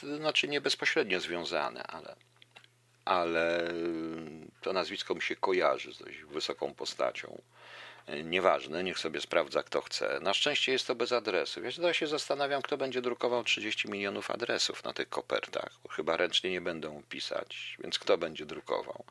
to 0.00 0.16
znaczy 0.16 0.48
nie 0.48 0.60
bezpośrednio 0.60 1.20
związane, 1.20 1.82
ale 1.82 2.16
ale 3.04 3.72
to 4.60 4.72
nazwisko 4.72 5.14
mi 5.14 5.22
się 5.22 5.36
kojarzy 5.36 5.92
z 5.92 5.98
dość 5.98 6.18
wysoką 6.22 6.74
postacią. 6.74 7.42
Nieważne, 8.24 8.84
niech 8.84 8.98
sobie 8.98 9.20
sprawdza 9.20 9.62
kto 9.62 9.80
chce. 9.80 10.18
Na 10.22 10.34
szczęście 10.34 10.72
jest 10.72 10.86
to 10.86 10.94
bez 10.94 11.12
adresu. 11.12 11.60
Wiesz, 11.60 11.78
ja 11.78 11.94
się 11.94 12.06
zastanawiam, 12.06 12.62
kto 12.62 12.76
będzie 12.76 13.02
drukował 13.02 13.44
30 13.44 13.90
milionów 13.90 14.30
adresów 14.30 14.84
na 14.84 14.92
tych 14.92 15.08
kopertach. 15.08 15.72
Chyba 15.90 16.16
ręcznie 16.16 16.50
nie 16.50 16.60
będą 16.60 17.02
pisać, 17.08 17.76
więc 17.82 17.98
kto 17.98 18.18
będzie 18.18 18.46
drukował? 18.46 19.04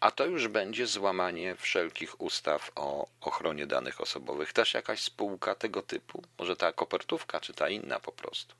A 0.00 0.10
to 0.10 0.26
już 0.26 0.48
będzie 0.48 0.86
złamanie 0.86 1.56
wszelkich 1.56 2.20
ustaw 2.20 2.70
o 2.74 3.08
ochronie 3.20 3.66
danych 3.66 4.00
osobowych. 4.00 4.52
Też 4.52 4.74
jakaś 4.74 5.00
spółka 5.00 5.54
tego 5.54 5.82
typu? 5.82 6.22
Może 6.38 6.56
ta 6.56 6.72
kopertówka, 6.72 7.40
czy 7.40 7.52
ta 7.52 7.68
inna 7.68 8.00
po 8.00 8.12
prostu? 8.12 8.54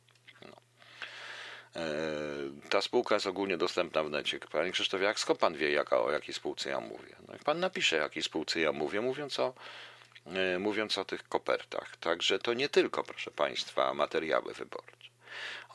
E, 1.78 2.68
ta 2.70 2.82
spółka 2.82 3.14
jest 3.14 3.26
ogólnie 3.26 3.56
dostępna 3.56 4.04
w 4.04 4.10
necie. 4.10 4.38
Panie 4.38 4.70
Krzysztofie, 4.70 5.04
jak 5.04 5.20
skąd 5.20 5.38
pan 5.38 5.54
wie, 5.54 5.72
jaka, 5.72 6.00
o 6.00 6.10
jakiej 6.10 6.34
spółce 6.34 6.70
ja 6.70 6.80
mówię? 6.80 7.16
No 7.28 7.34
pan 7.44 7.60
napisze, 7.60 7.96
o 7.96 8.00
jakiej 8.00 8.22
spółce 8.22 8.60
ja 8.60 8.72
mówię, 8.72 9.00
mówiąc 9.00 9.40
o, 9.40 9.54
e, 10.26 10.58
mówiąc 10.58 10.98
o 10.98 11.04
tych 11.04 11.28
kopertach. 11.28 11.96
Także 11.96 12.38
to 12.38 12.54
nie 12.54 12.68
tylko, 12.68 13.02
proszę 13.02 13.30
państwa, 13.30 13.94
materiały 13.94 14.54
wyborcze. 14.54 15.08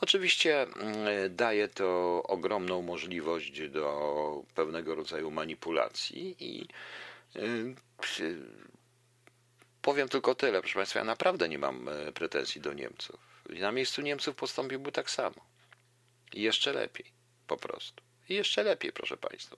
Oczywiście 0.00 0.62
mm, 0.62 1.36
daje 1.36 1.68
to 1.68 2.22
ogromną 2.22 2.82
możliwość 2.82 3.68
do 3.68 4.42
pewnego 4.54 4.94
rodzaju 4.94 5.30
manipulacji 5.30 6.36
i 6.38 6.68
e, 7.36 7.40
powiem 9.82 10.08
tylko 10.08 10.34
tyle, 10.34 10.60
proszę 10.60 10.74
Państwa, 10.74 10.98
ja 10.98 11.04
naprawdę 11.04 11.48
nie 11.48 11.58
mam 11.58 11.88
pretensji 12.14 12.60
do 12.60 12.72
Niemców. 12.72 13.16
Na 13.48 13.72
miejscu 13.72 14.02
Niemców 14.02 14.36
postąpiłby 14.36 14.92
tak 14.92 15.10
samo. 15.10 15.53
Jeszcze 16.34 16.72
lepiej, 16.72 17.12
po 17.46 17.56
prostu. 17.56 18.02
I 18.28 18.34
jeszcze 18.34 18.62
lepiej, 18.62 18.92
proszę 18.92 19.16
Państwa. 19.16 19.56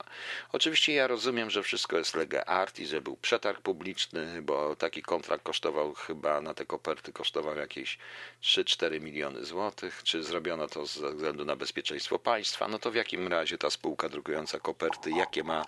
Oczywiście 0.53 0.93
ja 0.93 1.07
rozumiem, 1.07 1.51
że 1.51 1.63
wszystko 1.63 1.99
jest 1.99 2.15
lega 2.15 2.45
art 2.45 2.79
i 2.79 2.87
że 2.87 3.01
był 3.01 3.17
przetarg 3.17 3.61
publiczny, 3.61 4.43
bo 4.43 4.77
taki 4.77 5.03
kontrakt 5.03 5.45
kosztował 5.45 5.95
chyba 5.95 6.41
na 6.41 6.55
te 6.55 6.67
koperty 6.67 7.13
kosztował 7.13 7.57
jakieś 7.57 7.99
3-4 8.43 9.01
miliony 9.01 9.45
złotych. 9.45 10.03
Czy 10.03 10.23
zrobiono 10.23 10.69
to 10.69 10.87
ze 10.87 11.11
względu 11.11 11.45
na 11.45 11.57
bezpieczeństwo 11.57 12.19
państwa? 12.19 12.69
No 12.69 12.79
to 12.79 12.91
w 12.91 12.95
jakim 12.95 13.29
razie 13.29 13.59
ta 13.59 13.71
spółka 13.71 14.09
drukująca 14.09 14.61
koperty, 14.61 15.11
jakie 15.11 15.45
ma 15.45 15.65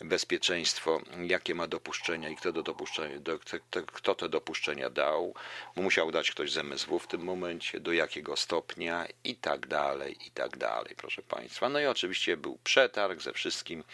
bezpieczeństwo, 0.00 1.00
jakie 1.26 1.54
ma 1.54 1.66
dopuszczenia 1.66 2.28
i 2.28 2.36
kto, 2.36 2.52
do 2.52 2.62
dopuszczenia, 2.62 3.20
do, 3.20 3.38
kto, 3.38 3.82
kto 3.82 4.14
te 4.14 4.28
dopuszczenia 4.28 4.90
dał? 4.90 5.34
Musiał 5.76 6.10
dać 6.10 6.30
ktoś 6.30 6.52
z 6.52 6.56
MSW 6.56 6.98
w 6.98 7.06
tym 7.06 7.20
momencie, 7.20 7.80
do 7.80 7.92
jakiego 7.92 8.36
stopnia 8.36 9.06
i 9.24 9.36
tak 9.36 9.66
dalej, 9.66 10.16
i 10.26 10.30
tak 10.30 10.56
dalej, 10.56 10.94
proszę 10.96 11.22
Państwa. 11.22 11.68
No 11.68 11.80
i 11.80 11.86
oczywiście 11.86 12.36
był 12.40 12.58
przetarg 12.64 13.20
ze 13.20 13.32
wszystkim 13.32 13.84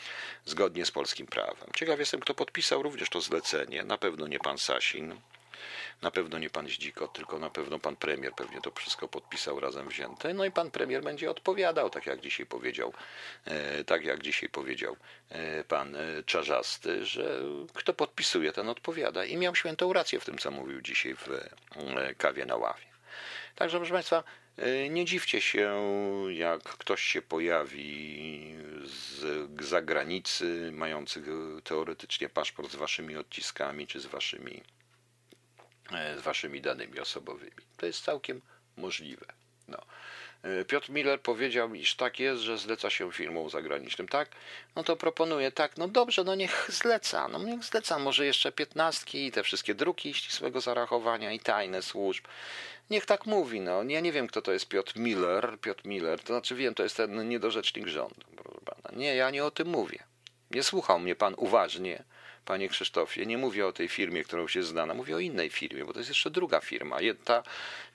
zgodnie 0.45 0.87
z 0.87 0.91
polskim 0.91 1.27
prawem. 1.27 1.69
Ciekaw 1.77 1.99
jestem, 1.99 2.21
kto 2.21 2.35
podpisał 2.35 2.83
również 2.83 3.09
to 3.09 3.21
zlecenie. 3.21 3.85
Na 3.85 3.99
pewno 3.99 4.27
nie 4.27 4.39
pan 4.39 4.59
Sasin, 4.59 5.21
na 6.03 6.11
pewno 6.11 6.39
nie 6.39 6.51
pan 6.51 6.69
Zdziko, 6.69 7.09
tylko 7.09 7.39
na 7.39 7.51
pewno 7.51 7.79
pan 7.79 7.97
premier 7.97 8.33
pewnie 8.33 8.61
to 8.61 8.71
wszystko 8.71 9.09
podpisał 9.09 9.61
razem 9.61 9.89
wzięte. 9.89 10.35
No 10.35 10.45
i 10.45 10.51
pan 10.51 10.71
premier 10.71 11.03
będzie 11.03 11.31
odpowiadał, 11.31 11.91
tak 11.91 12.07
jak 12.07 12.21
dzisiaj 12.21 12.47
powiedział, 12.47 12.93
e, 13.45 13.85
tak 13.85 14.05
jak 14.05 14.23
dzisiaj 14.23 14.49
powiedział 14.49 14.97
e, 15.29 15.65
pan 15.65 15.97
e, 15.97 16.23
Czarzasty, 16.23 17.07
że 17.07 17.43
kto 17.75 17.95
podpisuje, 17.95 18.53
ten 18.53 18.69
odpowiada. 18.69 19.25
I 19.25 19.37
miał 19.37 19.55
świętą 19.55 19.93
rację 19.93 20.21
w 20.21 20.25
tym, 20.25 20.39
co 20.39 20.51
mówił 20.51 20.81
dzisiaj 20.81 21.15
w 21.15 21.29
kawie 22.19 22.47
na 22.47 22.57
ławie. 22.57 22.87
Także 23.55 23.79
proszę 23.79 23.93
Państwa, 23.93 24.23
nie 24.91 25.05
dziwcie 25.05 25.41
się, 25.41 25.83
jak 26.29 26.63
ktoś 26.63 27.03
się 27.03 27.23
pojawi 27.23 28.55
z 28.85 29.65
zagranicy, 29.65 30.71
mający 30.73 31.23
teoretycznie 31.65 32.29
paszport 32.29 32.73
z 32.73 32.75
waszymi 32.75 33.17
odciskami 33.17 33.87
czy 33.87 34.01
z 34.01 34.07
waszymi, 34.07 34.63
e, 35.93 36.19
z 36.19 36.23
waszymi 36.23 36.61
danymi 36.61 37.01
osobowymi. 37.01 37.63
To 37.77 37.87
jest 37.87 38.05
całkiem 38.05 38.41
możliwe. 38.77 39.27
No. 39.69 39.79
Piotr 40.69 40.91
Miller 40.91 41.21
powiedział, 41.21 41.75
iż 41.75 41.95
tak 41.95 42.21
jest, 42.21 42.43
że 42.43 42.59
zleca 42.59 42.91
się 42.91 43.13
firmom 43.13 43.51
zagranicznym, 43.51 44.09
tak? 44.09 44.29
No 44.77 44.85
to 44.85 44.97
proponuję, 44.97 45.53
tak, 45.53 45.77
no 45.77 45.89
dobrze, 45.89 46.25
no 46.25 46.35
niech 46.35 46.67
zleca, 46.69 47.29
no 47.29 47.39
niech 47.39 47.65
zleca, 47.65 47.99
może 47.99 48.27
jeszcze 48.27 48.53
piętnastki 48.53 49.27
i 49.27 49.33
te 49.33 49.43
wszystkie 49.43 49.75
druki 49.75 50.15
ścisłego 50.15 50.61
zarachowania 50.61 51.33
i 51.33 51.41
tajne 51.41 51.83
służb. 51.83 52.25
Niech 52.91 53.07
tak 53.07 53.27
mówi, 53.27 53.61
no. 53.61 53.83
Ja 53.83 54.01
nie 54.01 54.13
wiem, 54.13 54.27
kto 54.27 54.43
to 54.43 54.53
jest 54.53 54.69
Piotr 54.69 54.97
Miller. 54.97 55.59
Piotr 55.61 55.87
Miller, 55.87 56.21
to 56.21 56.27
znaczy 56.27 56.55
wiem, 56.55 56.75
to 56.75 56.83
jest 56.83 56.97
ten 56.97 57.29
niedorzecznik 57.29 57.87
rządu, 57.87 58.27
proszę 58.37 58.61
pana. 58.65 58.99
Nie, 58.99 59.17
ja 59.17 59.31
nie 59.31 59.45
o 59.45 59.51
tym 59.51 59.69
mówię. 59.69 59.99
Nie 60.51 60.63
słuchał 60.63 60.99
mnie 61.01 61.15
pan 61.15 61.35
uważnie, 61.37 62.05
panie 62.45 62.69
Krzysztofie. 62.69 63.27
Nie 63.27 63.39
mówię 63.39 63.67
o 63.67 63.73
tej 63.73 63.89
firmie, 63.89 64.25
którą 64.25 64.49
się 64.49 64.63
znana, 64.63 64.95
mówię 64.95 65.17
o 65.17 65.19
innej 65.19 65.51
firmie, 65.51 65.85
bo 65.85 65.93
to 65.93 65.99
jest 65.99 66.11
jeszcze 66.11 66.31
druga 66.31 66.61
firma. 66.61 66.99
Ta, 67.25 67.43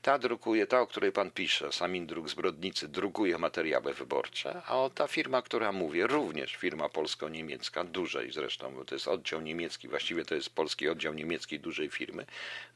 ta 0.01 0.17
drukuje, 0.17 0.67
ta, 0.67 0.81
o 0.81 0.87
której 0.87 1.11
pan 1.11 1.31
pisze, 1.31 1.71
Samin 1.71 2.07
Druk 2.07 2.29
z 2.29 2.33
Brodnicy, 2.33 2.87
drukuje 2.87 3.37
materiały 3.37 3.93
wyborcze, 3.93 4.61
a 4.65 4.89
ta 4.95 5.07
firma, 5.07 5.41
która 5.41 5.71
mówię, 5.71 6.07
również 6.07 6.55
firma 6.55 6.89
polsko-niemiecka, 6.89 7.83
dużej 7.83 8.31
zresztą, 8.31 8.73
bo 8.75 8.85
to 8.85 8.95
jest 8.95 9.07
oddział 9.07 9.41
niemiecki, 9.41 9.87
właściwie 9.87 10.25
to 10.25 10.35
jest 10.35 10.49
polski 10.49 10.89
oddział 10.89 11.13
niemieckiej 11.13 11.59
dużej 11.59 11.89
firmy, 11.89 12.25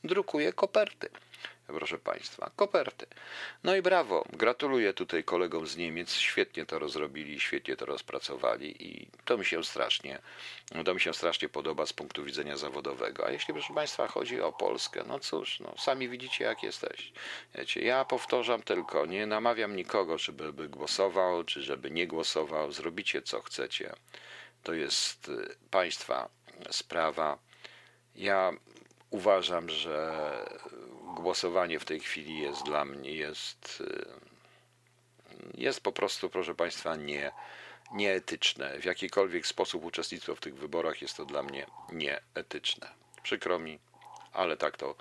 drukuje 0.03 0.53
koperty 0.53 1.09
proszę 1.67 1.97
Państwa, 1.97 2.51
koperty. 2.55 3.05
No 3.63 3.75
i 3.75 3.81
brawo, 3.81 4.25
gratuluję 4.33 4.93
tutaj 4.93 5.23
kolegom 5.23 5.67
z 5.67 5.77
Niemiec, 5.77 6.13
świetnie 6.13 6.65
to 6.65 6.79
rozrobili, 6.79 7.39
świetnie 7.39 7.75
to 7.75 7.85
rozpracowali 7.85 8.87
i 8.87 9.07
to 9.25 9.37
mi 9.37 9.45
się 9.45 9.63
strasznie, 9.63 10.19
to 10.85 10.93
mi 10.93 10.99
się 10.99 11.13
strasznie 11.13 11.49
podoba 11.49 11.85
z 11.85 11.93
punktu 11.93 12.23
widzenia 12.23 12.57
zawodowego. 12.57 13.27
A 13.27 13.31
jeśli, 13.31 13.53
proszę 13.53 13.73
Państwa, 13.73 14.07
chodzi 14.07 14.41
o 14.41 14.51
Polskę, 14.51 15.03
no 15.07 15.19
cóż, 15.19 15.59
no, 15.59 15.73
sami 15.77 16.09
widzicie, 16.09 16.43
jak 16.43 16.63
jesteś. 16.63 17.11
Wiecie, 17.55 17.81
ja 17.81 18.05
powtarzam 18.05 18.63
tylko, 18.63 19.05
nie 19.05 19.25
namawiam 19.25 19.75
nikogo, 19.75 20.17
żeby 20.17 20.53
by 20.53 20.69
głosował, 20.69 21.43
czy 21.43 21.61
żeby 21.61 21.91
nie 21.91 22.07
głosował, 22.07 22.71
zrobicie 22.71 23.21
co 23.21 23.41
chcecie. 23.41 23.93
To 24.63 24.73
jest 24.73 25.29
y, 25.29 25.55
Państwa 25.71 26.29
sprawa. 26.71 27.37
Ja 28.15 28.51
uważam, 29.09 29.69
że 29.69 30.15
głosowanie 31.15 31.79
w 31.79 31.85
tej 31.85 31.99
chwili 31.99 32.39
jest 32.39 32.63
dla 32.63 32.85
mnie 32.85 33.11
jest, 33.11 33.81
y, 33.81 34.05
jest 35.53 35.81
po 35.81 35.91
prostu, 35.91 36.29
proszę 36.29 36.55
Państwa, 36.55 36.95
nie, 36.95 37.31
nieetyczne. 37.91 38.79
W 38.79 38.85
jakikolwiek 38.85 39.47
sposób 39.47 39.85
uczestnictwo 39.85 40.35
w 40.35 40.39
tych 40.39 40.55
wyborach 40.55 41.01
jest 41.01 41.17
to 41.17 41.25
dla 41.25 41.43
mnie 41.43 41.65
nieetyczne. 41.91 42.87
Przykro 43.23 43.59
mi, 43.59 43.79
ale 44.35 44.57
tak 44.57 44.77
to 44.77 44.95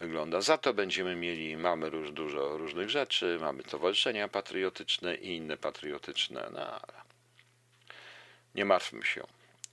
wygląda. 0.00 0.40
Za 0.40 0.58
to 0.58 0.74
będziemy 0.74 1.16
mieli, 1.16 1.56
mamy 1.56 1.88
już 1.88 2.12
dużo 2.12 2.58
różnych 2.58 2.90
rzeczy, 2.90 3.38
mamy 3.40 3.62
towarzyszenia 3.62 4.28
patriotyczne 4.28 5.14
i 5.14 5.36
inne 5.36 5.56
patriotyczne, 5.56 6.48
no 6.52 6.60
ale 6.60 7.02
nie 8.54 8.64
martwmy 8.64 9.04
się. 9.04 9.26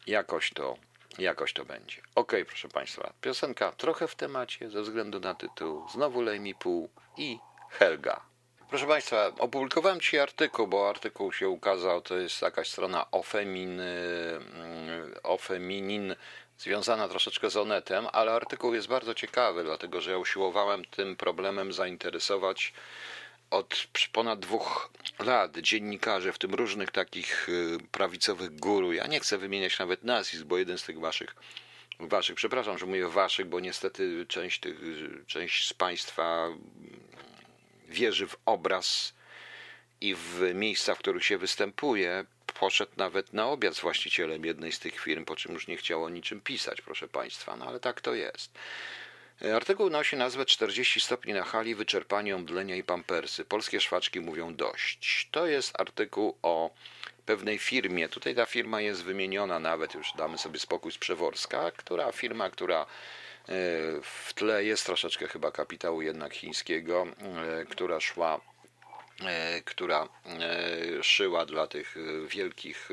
Jakoś 0.08 0.50
to 0.50 0.78
Jakoś 1.18 1.54
to 1.54 1.66
będzie. 1.66 2.02
Ok, 2.16 2.32
proszę 2.48 2.68
Państwa, 2.68 3.14
piosenka 3.22 3.72
trochę 3.72 4.08
w 4.08 4.16
temacie 4.16 4.70
ze 4.70 4.82
względu 4.82 5.20
na 5.20 5.36
tytuł 5.36 5.90
Znowu 5.90 6.22
lej 6.22 6.40
mi 6.40 6.56
pół 6.56 6.90
i 7.18 7.40
Helga. 7.70 8.22
Proszę 8.70 8.88
Państwa, 8.88 9.32
opublikowałem 9.40 10.02
dzisiaj 10.02 10.20
artykuł, 10.20 10.68
bo 10.68 10.90
artykuł 10.90 11.34
się 11.34 11.50
ukazał, 11.50 12.02
to 12.02 12.18
jest 12.18 12.42
jakaś 12.42 12.72
strona 12.72 13.12
Ofemin, 13.12 13.80
mm, 13.80 15.14
Ofeminin 15.24 16.16
związana 16.58 17.08
troszeczkę 17.08 17.50
z 17.50 17.58
Onetem, 17.58 18.08
ale 18.12 18.32
artykuł 18.32 18.74
jest 18.74 18.88
bardzo 18.88 19.14
ciekawy, 19.14 19.64
dlatego 19.64 20.02
że 20.02 20.12
ja 20.12 20.18
usiłowałem 20.18 20.86
tym 20.86 21.16
problemem 21.16 21.74
zainteresować 21.74 22.74
od 23.52 23.88
ponad 24.12 24.40
dwóch 24.40 24.90
lat 25.20 25.58
dziennikarze, 25.58 26.34
w 26.34 26.38
tym 26.38 26.54
różnych 26.54 26.92
takich 26.92 27.50
y, 27.50 27.78
prawicowych 27.92 28.60
guru, 28.60 28.94
ja 28.94 29.08
nie 29.08 29.20
chcę 29.20 29.38
wymieniać 29.38 29.80
nawet 29.80 30.04
nazwisk, 30.04 30.44
bo 30.44 30.58
jeden 30.58 30.78
z 30.78 30.84
tych 30.84 31.00
waszych, 31.00 31.36
waszych, 32.00 32.36
przepraszam, 32.36 32.78
że 32.78 32.86
mówię 32.86 33.08
waszych, 33.08 33.46
bo 33.46 33.60
niestety 33.60 34.26
część, 34.28 34.60
tych, 34.60 34.78
część 35.28 35.68
z 35.68 35.74
państwa 35.74 36.48
wierzy 37.88 38.28
w 38.28 38.38
obraz 38.46 39.15
i 40.02 40.16
w 40.16 40.52
miejsca, 40.54 40.96
w 40.96 41.00
których 41.00 41.26
się 41.26 41.38
występuje, 41.38 42.26
poszedł 42.60 42.92
nawet 42.98 43.34
na 43.34 43.48
obiad 43.48 43.76
z 43.76 43.80
właścicielem 43.80 44.46
jednej 44.46 44.72
z 44.72 44.80
tych 44.80 45.00
firm, 45.00 45.26
po 45.26 45.36
czym 45.36 45.54
już 45.54 45.68
nie 45.68 45.78
chciał 45.78 46.04
o 46.04 46.10
niczym 46.10 46.42
pisać, 46.42 46.82
proszę 46.82 47.08
państwa, 47.08 47.56
no 47.56 47.66
ale 47.66 47.80
tak 47.80 48.02
to 48.02 48.14
jest. 48.14 48.52
Artykuł 49.56 49.90
nosi 49.90 50.16
nazwę 50.16 50.46
40 50.46 51.00
stopni 51.00 51.34
na 51.34 51.44
hali, 51.44 51.76
wyczerpanie, 51.76 52.36
omdlenia 52.36 52.76
i 52.76 52.84
pampersy. 52.84 53.46
Polskie 53.46 53.82
szwaczki 53.82 54.20
mówią 54.20 54.56
dość. 54.56 55.28
To 55.32 55.48
jest 55.48 55.80
artykuł 55.80 56.38
o 56.42 56.70
pewnej 57.26 57.60
firmie. 57.60 58.10
Tutaj 58.10 58.36
ta 58.36 58.46
firma 58.46 58.82
jest 58.82 59.04
wymieniona 59.04 59.60
nawet, 59.60 59.94
już 59.94 60.14
damy 60.18 60.38
sobie 60.38 60.60
spokój 60.60 60.92
z 60.92 60.98
Przeworska, 60.98 61.72
która 61.72 62.12
firma, 62.12 62.50
która 62.50 62.82
e, 62.82 62.86
w 64.02 64.34
tle 64.36 64.64
jest 64.64 64.86
troszeczkę 64.86 65.28
chyba 65.28 65.52
kapitału 65.52 66.02
jednak 66.02 66.34
chińskiego, 66.34 67.08
e, 67.62 67.66
która 67.66 68.00
szła 68.00 68.36
e, 68.36 68.55
która 69.66 70.10
szyła 71.02 71.46
dla 71.46 71.68
tych 71.68 71.96
wielkich 72.28 72.90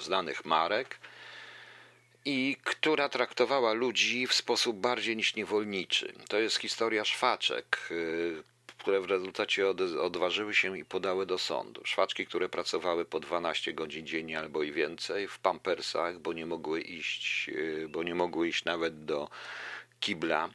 znanych 0.00 0.44
marek 0.44 0.98
i 2.24 2.56
która 2.64 3.08
traktowała 3.08 3.72
ludzi 3.72 4.26
w 4.26 4.34
sposób 4.34 4.76
bardziej 4.76 5.16
niż 5.16 5.34
niewolniczy. 5.34 6.12
To 6.28 6.38
jest 6.38 6.56
historia 6.56 7.04
szwaczek, 7.04 7.88
które 8.78 9.00
w 9.00 9.04
rezultacie 9.04 9.68
odważyły 10.02 10.54
się 10.54 10.78
i 10.78 10.84
podały 10.84 11.26
do 11.26 11.38
sądu. 11.38 11.80
Szwaczki, 11.84 12.26
które 12.26 12.48
pracowały 12.48 13.04
po 13.04 13.20
12 13.20 13.72
godzin 13.72 14.06
dziennie 14.06 14.38
albo 14.38 14.62
i 14.62 14.72
więcej 14.72 15.28
w 15.28 15.38
pampersach, 15.38 16.18
bo 16.18 16.32
nie 16.32 16.46
mogły 16.46 16.80
iść, 16.80 17.50
bo 17.88 18.02
nie 18.02 18.14
mogły 18.14 18.48
iść 18.48 18.64
nawet 18.64 19.04
do 19.04 19.28
kibla 20.00 20.50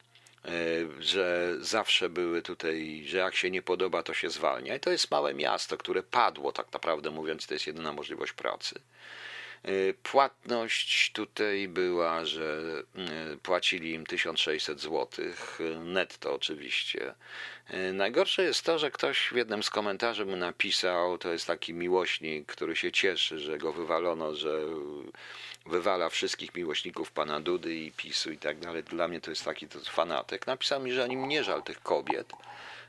że 1.00 1.56
zawsze 1.60 2.10
były 2.10 2.42
tutaj, 2.42 3.04
że 3.08 3.18
jak 3.18 3.36
się 3.36 3.52
nie 3.52 3.62
podoba, 3.62 4.04
to 4.04 4.14
się 4.14 4.30
zwalnia. 4.30 4.76
I 4.76 4.80
to 4.80 4.90
jest 4.92 5.12
małe 5.12 5.34
miasto, 5.34 5.78
które 5.78 6.04
padło, 6.04 6.52
tak 6.52 6.74
naprawdę 6.74 7.12
mówiąc, 7.12 7.48
to 7.48 7.54
jest 7.54 7.68
jedyna 7.68 7.94
możliwość 7.94 8.34
pracy. 8.34 8.80
Y, 9.70 9.94
płatność 10.04 11.12
tutaj 11.12 11.68
była, 11.68 12.26
że 12.26 12.84
y, 13.34 13.38
płacili 13.38 13.94
im 13.94 14.06
1600 14.06 14.80
zł, 14.80 15.26
netto 15.80 16.34
oczywiście. 16.34 17.14
Najgorsze 17.94 18.44
jest 18.44 18.66
to, 18.66 18.80
że 18.80 18.92
ktoś 18.92 19.30
w 19.32 19.36
jednym 19.36 19.64
z 19.64 19.70
komentarzy 19.70 20.26
mu 20.26 20.36
napisał, 20.36 21.18
to 21.18 21.32
jest 21.32 21.48
taki 21.48 21.74
miłośnik, 21.74 22.46
który 22.46 22.76
się 22.76 22.92
cieszy, 22.92 23.40
że 23.40 23.58
go 23.58 23.74
wywalono, 23.74 24.36
że 24.36 24.60
wywala 25.66 26.10
wszystkich 26.10 26.56
miłośników 26.56 27.12
pana 27.12 27.40
Dudy 27.40 27.76
i 27.76 27.92
PiSu 27.92 28.32
i 28.32 28.38
tak 28.38 28.60
dalej. 28.60 28.84
Dla 28.84 29.08
mnie 29.08 29.22
to 29.22 29.32
jest 29.32 29.46
taki 29.46 29.68
to 29.68 29.80
fanatyk. 29.80 30.48
Napisał 30.48 30.80
mi, 30.80 30.94
że 30.94 31.10
nim 31.10 31.28
nie 31.28 31.44
żal 31.44 31.64
tych 31.64 31.82
kobiet, 31.82 32.34
e, 32.34 32.36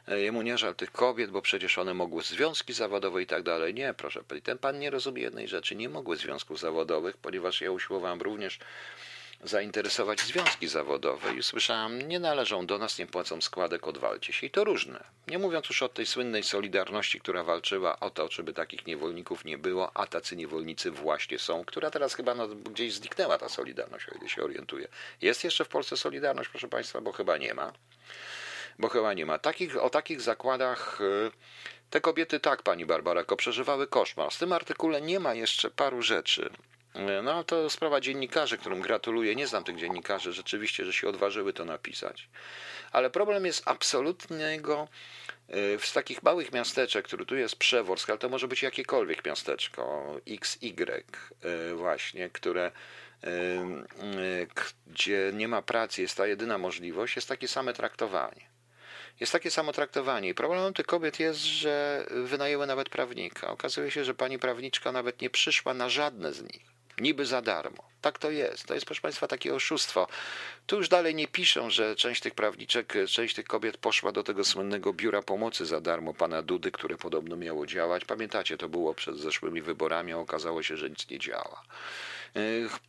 jemu 0.08 0.42
nie 0.42 0.58
żal 0.58 0.74
tych 0.74 0.92
kobiet, 0.92 1.30
bo 1.30 1.42
przecież 1.42 1.78
one 1.78 1.94
mogły 1.94 2.22
związki 2.22 2.72
zawodowe 2.72 3.22
i 3.22 3.26
tak 3.26 3.42
dalej. 3.42 3.74
Nie, 3.74 3.94
proszę, 3.94 4.20
ten 4.42 4.58
pan 4.58 4.78
nie 4.78 4.90
rozumie 4.90 5.22
jednej 5.22 5.48
rzeczy, 5.48 5.76
nie 5.76 5.88
mogły 5.88 6.16
związków 6.16 6.58
zawodowych, 6.58 7.16
ponieważ 7.16 7.60
ja 7.60 7.70
usiłowałem 7.70 8.22
również 8.22 8.58
zainteresować 9.44 10.20
związki 10.20 10.68
zawodowe 10.68 11.34
i 11.34 11.42
słyszałem, 11.42 12.08
nie 12.08 12.20
należą 12.20 12.66
do 12.66 12.78
nas, 12.78 12.98
nie 12.98 13.06
płacą 13.06 13.40
składek, 13.40 13.88
odwalcie 13.88 14.32
się. 14.32 14.46
I 14.46 14.50
to 14.50 14.64
różne. 14.64 15.04
Nie 15.28 15.38
mówiąc 15.38 15.68
już 15.68 15.82
o 15.82 15.88
tej 15.88 16.06
słynnej 16.06 16.42
Solidarności, 16.42 17.20
która 17.20 17.44
walczyła 17.44 18.00
o 18.00 18.10
to, 18.10 18.28
żeby 18.30 18.52
takich 18.52 18.86
niewolników 18.86 19.44
nie 19.44 19.58
było, 19.58 19.96
a 19.96 20.06
tacy 20.06 20.36
niewolnicy 20.36 20.90
właśnie 20.90 21.38
są, 21.38 21.64
która 21.64 21.90
teraz 21.90 22.14
chyba 22.14 22.34
no, 22.34 22.48
gdzieś 22.48 22.94
zniknęła 22.94 23.38
ta 23.38 23.48
Solidarność, 23.48 24.08
o 24.08 24.18
ile 24.18 24.28
się 24.28 24.42
orientuję. 24.42 24.88
Jest 25.22 25.44
jeszcze 25.44 25.64
w 25.64 25.68
Polsce 25.68 25.96
Solidarność, 25.96 26.50
proszę 26.50 26.68
Państwa, 26.68 27.00
bo 27.00 27.12
chyba 27.12 27.36
nie 27.36 27.54
ma. 27.54 27.72
Bo 28.78 28.88
chyba 28.88 29.14
nie 29.14 29.26
ma. 29.26 29.38
Takich, 29.38 29.76
o 29.76 29.90
takich 29.90 30.20
zakładach 30.20 31.00
y, 31.00 31.30
te 31.90 32.00
kobiety 32.00 32.40
tak, 32.40 32.62
pani 32.62 32.86
Barbarako, 32.86 33.36
przeżywały 33.36 33.86
koszmar. 33.86 34.32
W 34.32 34.38
tym 34.38 34.52
artykule 34.52 35.00
nie 35.00 35.20
ma 35.20 35.34
jeszcze 35.34 35.70
paru 35.70 36.02
rzeczy, 36.02 36.50
no 37.22 37.44
to 37.44 37.70
sprawa 37.70 38.00
dziennikarzy, 38.00 38.58
którym 38.58 38.80
gratuluję. 38.80 39.34
Nie 39.34 39.46
znam 39.46 39.64
tych 39.64 39.76
dziennikarzy 39.76 40.32
rzeczywiście, 40.32 40.84
że 40.84 40.92
się 40.92 41.08
odważyły 41.08 41.52
to 41.52 41.64
napisać. 41.64 42.28
Ale 42.92 43.10
problem 43.10 43.46
jest 43.46 43.62
absolutnego 43.68 44.88
e, 45.48 45.78
w 45.78 45.92
takich 45.92 46.22
małych 46.22 46.52
miasteczek, 46.52 47.04
który 47.04 47.26
tu 47.26 47.36
jest 47.36 47.56
Przeworsk, 47.56 48.10
ale 48.10 48.18
to 48.18 48.28
może 48.28 48.48
być 48.48 48.62
jakiekolwiek 48.62 49.24
miasteczko, 49.24 50.14
XY 50.26 51.04
właśnie, 51.74 52.30
które 52.30 52.72
gdzie 54.86 55.30
nie 55.34 55.48
ma 55.48 55.62
pracy, 55.62 56.02
jest 56.02 56.16
ta 56.16 56.26
jedyna 56.26 56.58
możliwość, 56.58 57.16
jest 57.16 57.28
takie 57.28 57.48
same 57.48 57.72
traktowanie. 57.72 58.51
Jest 59.20 59.32
takie 59.32 59.50
samo 59.50 59.72
traktowanie. 59.72 60.28
I 60.28 60.34
problemem 60.34 60.74
tych 60.74 60.86
kobiet 60.86 61.20
jest, 61.20 61.40
że 61.40 62.06
wynajęły 62.10 62.66
nawet 62.66 62.88
prawnika. 62.88 63.50
Okazuje 63.50 63.90
się, 63.90 64.04
że 64.04 64.14
pani 64.14 64.38
prawniczka 64.38 64.92
nawet 64.92 65.20
nie 65.20 65.30
przyszła 65.30 65.74
na 65.74 65.88
żadne 65.88 66.32
z 66.32 66.42
nich 66.42 66.72
niby 67.00 67.26
za 67.26 67.42
darmo. 67.42 67.84
Tak 68.00 68.18
to 68.18 68.30
jest. 68.30 68.66
To 68.66 68.74
jest, 68.74 68.86
proszę 68.86 69.00
Państwa, 69.00 69.28
takie 69.28 69.54
oszustwo. 69.54 70.06
Tu 70.66 70.76
już 70.76 70.88
dalej 70.88 71.14
nie 71.14 71.28
piszą, 71.28 71.70
że 71.70 71.96
część 71.96 72.20
tych 72.20 72.34
prawniczek, 72.34 72.94
część 73.08 73.34
tych 73.34 73.44
kobiet 73.44 73.76
poszła 73.76 74.12
do 74.12 74.22
tego 74.22 74.44
słynnego 74.44 74.92
biura 74.92 75.22
pomocy 75.22 75.66
za 75.66 75.80
darmo 75.80 76.14
pana 76.14 76.42
Dudy, 76.42 76.70
które 76.70 76.96
podobno 76.96 77.36
miało 77.36 77.66
działać. 77.66 78.04
Pamiętacie, 78.04 78.56
to 78.56 78.68
było 78.68 78.94
przed 78.94 79.16
zeszłymi 79.16 79.62
wyborami, 79.62 80.12
a 80.12 80.16
okazało 80.16 80.62
się, 80.62 80.76
że 80.76 80.90
nic 80.90 81.10
nie 81.10 81.18
działa. 81.18 81.62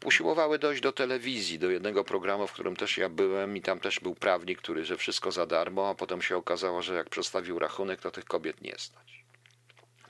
Usiłowały 0.05 0.59
dojść 0.59 0.81
do 0.81 0.91
telewizji, 0.91 1.59
do 1.59 1.69
jednego 1.69 2.03
programu, 2.03 2.47
w 2.47 2.53
którym 2.53 2.75
też 2.75 2.97
ja 2.97 3.09
byłem 3.09 3.57
i 3.57 3.61
tam 3.61 3.79
też 3.79 3.99
był 3.99 4.15
prawnik, 4.15 4.59
który, 4.59 4.85
że 4.85 4.97
wszystko 4.97 5.31
za 5.31 5.45
darmo, 5.45 5.89
a 5.89 5.95
potem 5.95 6.21
się 6.21 6.37
okazało, 6.37 6.81
że 6.81 6.95
jak 6.95 7.09
przedstawił 7.09 7.59
rachunek, 7.59 8.01
to 8.01 8.11
tych 8.11 8.25
kobiet 8.25 8.61
nie 8.61 8.75
stać. 8.77 9.23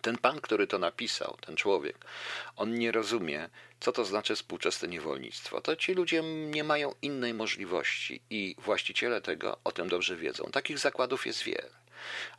Ten 0.01 0.17
pan, 0.17 0.41
który 0.41 0.67
to 0.67 0.79
napisał, 0.79 1.37
ten 1.45 1.55
człowiek, 1.55 2.05
on 2.55 2.75
nie 2.75 2.91
rozumie, 2.91 3.49
co 3.79 3.91
to 3.91 4.05
znaczy 4.05 4.35
współczesne 4.35 4.87
niewolnictwo. 4.87 5.61
To 5.61 5.75
ci 5.75 5.93
ludzie 5.93 6.23
nie 6.49 6.63
mają 6.63 6.93
innej 7.01 7.33
możliwości 7.33 8.21
i 8.29 8.55
właściciele 8.57 9.21
tego 9.21 9.57
o 9.63 9.71
tym 9.71 9.89
dobrze 9.89 10.15
wiedzą. 10.15 10.49
Takich 10.51 10.79
zakładów 10.79 11.25
jest 11.25 11.43
wiele. 11.43 11.82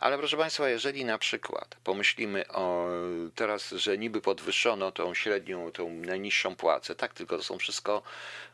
Ale 0.01 0.19
proszę 0.19 0.37
Państwa, 0.37 0.69
jeżeli 0.69 1.05
na 1.05 1.19
przykład 1.19 1.77
pomyślimy 1.85 2.49
o 2.49 2.89
teraz, 3.35 3.71
że 3.71 3.99
niby 3.99 4.21
podwyższono 4.21 4.93
tą 4.93 5.15
średnią, 5.15 5.73
tą 5.73 5.91
najniższą 5.91 6.57
płacę, 6.57 6.95
tak, 6.95 7.15
tylko 7.15 7.37
to 7.37 7.43
są 7.43 7.59
wszystko 7.59 8.03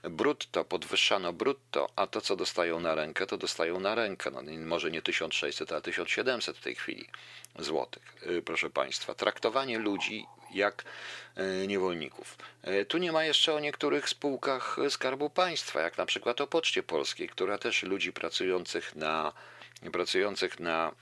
brutto, 0.02 0.64
podwyższano 0.64 1.32
brutto, 1.32 1.88
a 1.96 2.06
to, 2.06 2.20
co 2.20 2.36
dostają 2.36 2.80
na 2.80 2.94
rękę, 2.94 3.26
to 3.26 3.36
dostają 3.36 3.80
na 3.80 3.94
rękę. 3.94 4.30
No, 4.30 4.42
może 4.66 4.90
nie 4.90 5.02
1600, 5.02 5.72
a 5.72 5.80
1700 5.80 6.56
w 6.56 6.60
tej 6.60 6.74
chwili 6.74 7.06
złotych, 7.58 8.02
y, 8.26 8.42
proszę 8.42 8.70
Państwa. 8.70 9.14
Traktowanie 9.14 9.78
ludzi 9.78 10.26
jak 10.54 10.84
y, 11.62 11.66
niewolników. 11.66 12.38
Y, 12.68 12.84
tu 12.84 12.98
nie 12.98 13.12
ma 13.12 13.24
jeszcze 13.24 13.54
o 13.54 13.60
niektórych 13.60 14.08
spółkach 14.08 14.76
Skarbu 14.90 15.30
Państwa, 15.30 15.80
jak 15.80 15.98
na 15.98 16.06
przykład 16.06 16.40
o 16.40 16.46
Poczcie 16.46 16.82
Polskiej, 16.82 17.28
która 17.28 17.58
też 17.58 17.82
ludzi 17.82 18.12
pracujących 18.12 18.96
na 18.96 19.32
pracujących 19.92 20.60
na 20.60 20.92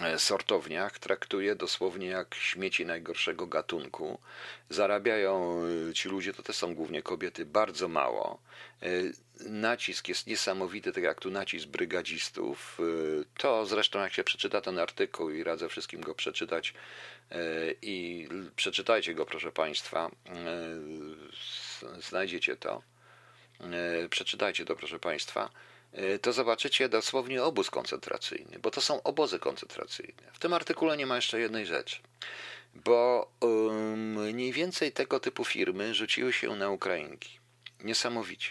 e, 0.00 0.18
sortowniach 0.18 0.98
traktuje 0.98 1.54
dosłownie 1.54 2.06
jak 2.06 2.34
śmieci 2.34 2.86
najgorszego 2.86 3.46
gatunku. 3.46 4.18
Zarabiają 4.70 5.62
e, 5.90 5.94
ci 5.94 6.08
ludzie, 6.08 6.32
to 6.34 6.42
też 6.42 6.56
są 6.56 6.74
głównie 6.74 7.02
kobiety, 7.02 7.46
bardzo 7.46 7.88
mało. 7.88 8.42
E, 8.82 8.88
nacisk 9.40 10.08
jest 10.08 10.26
niesamowity, 10.26 10.92
tak 10.92 11.04
jak 11.04 11.20
tu 11.20 11.30
nacisk 11.30 11.68
brygadzistów. 11.68 12.78
To 13.38 13.66
zresztą, 13.66 14.00
jak 14.00 14.12
się 14.12 14.24
przeczyta 14.24 14.60
ten 14.60 14.78
artykuł 14.78 15.30
i 15.30 15.44
radzę 15.44 15.68
wszystkim 15.68 16.00
go 16.00 16.14
przeczytać 16.14 16.74
i 17.82 18.28
przeczytajcie 18.56 19.14
go, 19.14 19.26
proszę 19.26 19.52
Państwa, 19.52 20.10
znajdziecie 22.08 22.56
to. 22.56 22.82
Przeczytajcie 24.10 24.64
to, 24.64 24.76
proszę 24.76 24.98
Państwa 24.98 25.50
to 26.22 26.32
zobaczycie 26.32 26.88
dosłownie 26.88 27.42
obóz 27.42 27.70
koncentracyjny, 27.70 28.58
bo 28.58 28.70
to 28.70 28.80
są 28.80 29.02
obozy 29.02 29.38
koncentracyjne. 29.38 30.22
W 30.32 30.38
tym 30.38 30.52
artykule 30.52 30.96
nie 30.96 31.06
ma 31.06 31.16
jeszcze 31.16 31.40
jednej 31.40 31.66
rzeczy, 31.66 31.96
bo 32.74 33.30
mniej 33.96 34.52
więcej 34.52 34.92
tego 34.92 35.20
typu 35.20 35.44
firmy 35.44 35.94
rzuciły 35.94 36.32
się 36.32 36.56
na 36.56 36.70
Ukrainki. 36.70 37.38
Niesamowicie. 37.84 38.50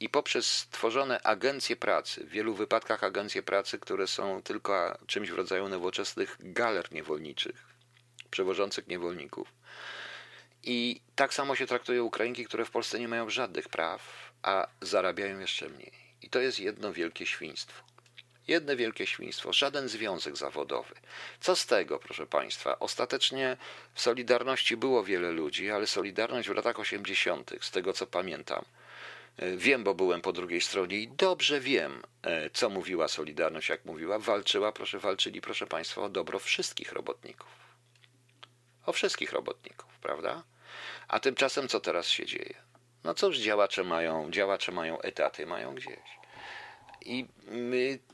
I 0.00 0.08
poprzez 0.08 0.46
stworzone 0.46 1.22
agencje 1.22 1.76
pracy, 1.76 2.24
w 2.24 2.28
wielu 2.28 2.54
wypadkach 2.54 3.04
agencje 3.04 3.42
pracy, 3.42 3.78
które 3.78 4.06
są 4.06 4.42
tylko 4.42 4.98
czymś 5.06 5.30
w 5.30 5.34
rodzaju 5.34 5.68
nowoczesnych 5.68 6.36
galer 6.40 6.92
niewolniczych, 6.92 7.66
przewożących 8.30 8.86
niewolników. 8.88 9.52
I 10.62 11.00
tak 11.16 11.34
samo 11.34 11.56
się 11.56 11.66
traktuje 11.66 12.02
Ukrainki, 12.02 12.44
które 12.44 12.64
w 12.64 12.70
Polsce 12.70 12.98
nie 12.98 13.08
mają 13.08 13.30
żadnych 13.30 13.68
praw, 13.68 14.32
a 14.42 14.66
zarabiają 14.80 15.38
jeszcze 15.38 15.68
mniej. 15.68 16.09
I 16.22 16.30
to 16.30 16.40
jest 16.40 16.60
jedno 16.60 16.92
wielkie 16.92 17.26
świństwo. 17.26 17.82
Jedno 18.48 18.76
wielkie 18.76 19.06
świństwo, 19.06 19.52
żaden 19.52 19.88
związek 19.88 20.36
zawodowy. 20.36 20.94
Co 21.40 21.56
z 21.56 21.66
tego, 21.66 21.98
proszę 21.98 22.26
Państwa? 22.26 22.78
Ostatecznie 22.78 23.56
w 23.94 24.00
Solidarności 24.00 24.76
było 24.76 25.04
wiele 25.04 25.30
ludzi, 25.30 25.70
ale 25.70 25.86
Solidarność 25.86 26.48
w 26.48 26.54
latach 26.54 26.78
80., 26.78 27.50
z 27.60 27.70
tego 27.70 27.92
co 27.92 28.06
pamiętam, 28.06 28.64
e, 29.36 29.56
wiem, 29.56 29.84
bo 29.84 29.94
byłem 29.94 30.20
po 30.20 30.32
drugiej 30.32 30.60
stronie 30.60 31.00
i 31.00 31.08
dobrze 31.08 31.60
wiem, 31.60 32.02
e, 32.22 32.50
co 32.50 32.70
mówiła 32.70 33.08
Solidarność, 33.08 33.68
jak 33.68 33.84
mówiła. 33.84 34.18
Walczyła, 34.18 34.72
proszę, 34.72 34.98
walczyli, 34.98 35.40
proszę 35.40 35.66
Państwa, 35.66 36.02
o 36.02 36.08
dobro 36.08 36.38
wszystkich 36.38 36.92
robotników. 36.92 37.48
O 38.86 38.92
wszystkich 38.92 39.32
robotników, 39.32 39.98
prawda? 40.02 40.42
A 41.08 41.20
tymczasem 41.20 41.68
co 41.68 41.80
teraz 41.80 42.08
się 42.08 42.26
dzieje? 42.26 42.69
No 43.04 43.14
cóż, 43.14 43.38
działacze 43.38 43.84
mają, 43.84 44.30
działacze 44.30 44.72
mają 44.72 45.00
etaty, 45.00 45.46
mają 45.46 45.74
gdzieś. 45.74 46.20
I 47.04 47.26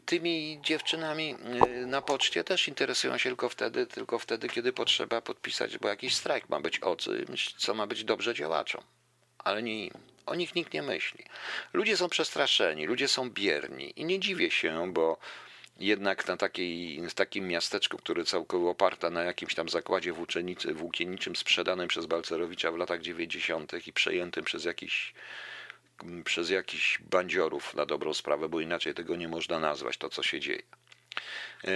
tymi 0.07 0.61
dziewczynami 0.63 1.37
y, 1.83 1.87
na 1.87 2.03
poczcie 2.03 2.45
też 2.45 2.69
interesują 2.69 3.19
się 3.19 3.29
tylko 3.29 3.49
wtedy, 3.49 3.87
tylko 3.87 4.19
wtedy, 4.19 4.49
kiedy 4.49 4.73
potrzeba 4.73 5.21
podpisać, 5.21 5.79
bo 5.79 5.89
jakiś 5.89 6.17
strajk 6.17 6.49
ma 6.49 6.61
być 6.61 6.79
o 6.79 6.97
czymś, 6.97 7.55
co 7.55 7.75
ma 7.75 7.87
być 7.87 8.05
dobrze 8.05 8.35
działaczom, 8.35 8.85
ale 9.39 9.63
nie 9.63 9.87
im. 9.87 9.93
O 10.27 10.35
nich 10.35 10.55
nikt 10.55 10.73
nie 10.73 10.83
myśli. 10.83 11.25
Ludzie 11.73 11.97
są 11.97 12.09
przestraszeni, 12.09 12.87
ludzie 12.87 13.09
są 13.09 13.31
bierni 13.31 13.93
i 14.01 14.05
nie 14.05 14.21
dziwię 14.21 14.51
się, 14.51 14.93
bo 14.93 15.19
jednak 15.79 16.29
na 16.29 16.37
takiej, 16.37 17.03
takim 17.15 17.49
miasteczku, 17.49 17.97
które 17.97 18.25
całkowicie 18.25 18.71
oparta 18.71 19.11
na 19.11 19.23
jakimś 19.23 19.55
tam 19.55 19.69
zakładzie 19.69 20.13
włókienniczym 20.75 21.37
sprzedanym 21.37 21.89
przez 21.89 22.07
Balcerowicza 22.07 22.73
w 22.73 22.77
latach 22.77 23.03
90. 23.03 23.87
i 23.87 23.93
przejętym 23.93 24.45
przez 24.45 24.65
jakiś 24.65 25.15
przez 26.25 26.51
jakichś 26.51 26.99
bandziorów 26.99 27.75
na 27.75 27.87
dobrą 27.87 28.15
sprawę, 28.15 28.49
bo 28.49 28.61
inaczej 28.61 28.95
tego 28.95 29.17
nie 29.17 29.29
można 29.29 29.61
nazwać, 29.61 29.97
to 29.97 30.09
co 30.09 30.23
się 30.23 30.41
dzieje. 30.41 30.63
E, 31.65 31.71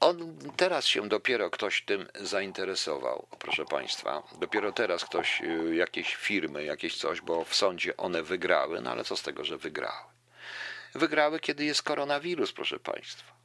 on 0.00 0.38
teraz 0.56 0.86
się 0.86 1.08
dopiero 1.08 1.50
ktoś 1.50 1.82
tym 1.82 2.06
zainteresował, 2.14 3.26
proszę 3.38 3.64
Państwa. 3.64 4.22
Dopiero 4.40 4.72
teraz 4.72 5.04
ktoś, 5.04 5.42
e, 5.42 5.74
jakieś 5.74 6.14
firmy, 6.14 6.64
jakieś 6.64 6.96
coś, 6.96 7.20
bo 7.20 7.44
w 7.44 7.54
sądzie 7.54 7.96
one 7.96 8.22
wygrały, 8.22 8.80
no 8.80 8.90
ale 8.90 9.04
co 9.04 9.16
z 9.16 9.22
tego, 9.22 9.44
że 9.44 9.58
wygrały? 9.58 10.19
Wygrały, 10.94 11.40
kiedy 11.40 11.64
jest 11.64 11.82
koronawirus, 11.82 12.52
proszę 12.52 12.78
Państwa. 12.78 13.40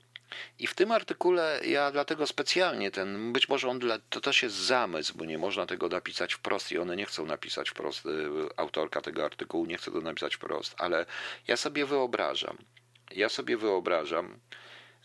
I 0.59 0.67
w 0.67 0.73
tym 0.73 0.91
artykule 0.91 1.59
ja 1.65 1.91
dlatego 1.91 2.27
specjalnie 2.27 2.91
ten, 2.91 3.33
być 3.33 3.49
może 3.49 3.69
on 3.69 3.79
dla, 3.79 3.99
to 4.09 4.21
też 4.21 4.43
jest 4.43 4.55
zamysł, 4.55 5.17
bo 5.17 5.25
nie 5.25 5.37
można 5.37 5.65
tego 5.65 5.89
napisać 5.89 6.33
wprost 6.33 6.71
i 6.71 6.77
one 6.77 6.95
nie 6.95 7.05
chcą 7.05 7.25
napisać 7.25 7.69
wprost, 7.69 8.05
y, 8.05 8.09
autorka 8.57 9.01
tego 9.01 9.25
artykułu 9.25 9.65
nie 9.65 9.77
chce 9.77 9.91
to 9.91 10.01
napisać 10.01 10.35
wprost, 10.35 10.75
ale 10.77 11.05
ja 11.47 11.57
sobie 11.57 11.85
wyobrażam, 11.85 12.57
ja 13.11 13.29
sobie 13.29 13.57
wyobrażam, 13.57 14.39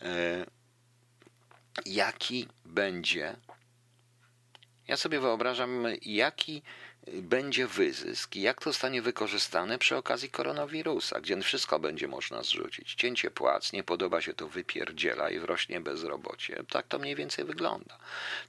e, 0.01 0.45
jaki 1.85 2.47
będzie 2.65 3.35
Ja 4.87 4.97
sobie 4.97 5.19
wyobrażam, 5.19 5.85
jaki 6.01 6.61
będzie 7.13 7.67
wyzysk 7.67 8.35
i 8.35 8.41
jak 8.41 8.61
to 8.61 8.69
zostanie 8.69 9.01
wykorzystane 9.01 9.77
przy 9.77 9.97
okazji 9.97 10.29
koronawirusa, 10.29 11.21
gdzie 11.21 11.41
wszystko 11.41 11.79
będzie 11.79 12.07
można 12.07 12.43
zrzucić. 12.43 12.95
Cięcie 12.95 13.31
płac, 13.31 13.73
nie 13.73 13.83
podoba 13.83 14.21
się 14.21 14.33
to 14.33 14.47
wypierdziela 14.47 15.29
i 15.29 15.39
wrośnie 15.39 15.81
bezrobocie. 15.81 16.63
Tak 16.69 16.87
to 16.87 16.99
mniej 16.99 17.15
więcej 17.15 17.45
wygląda. 17.45 17.97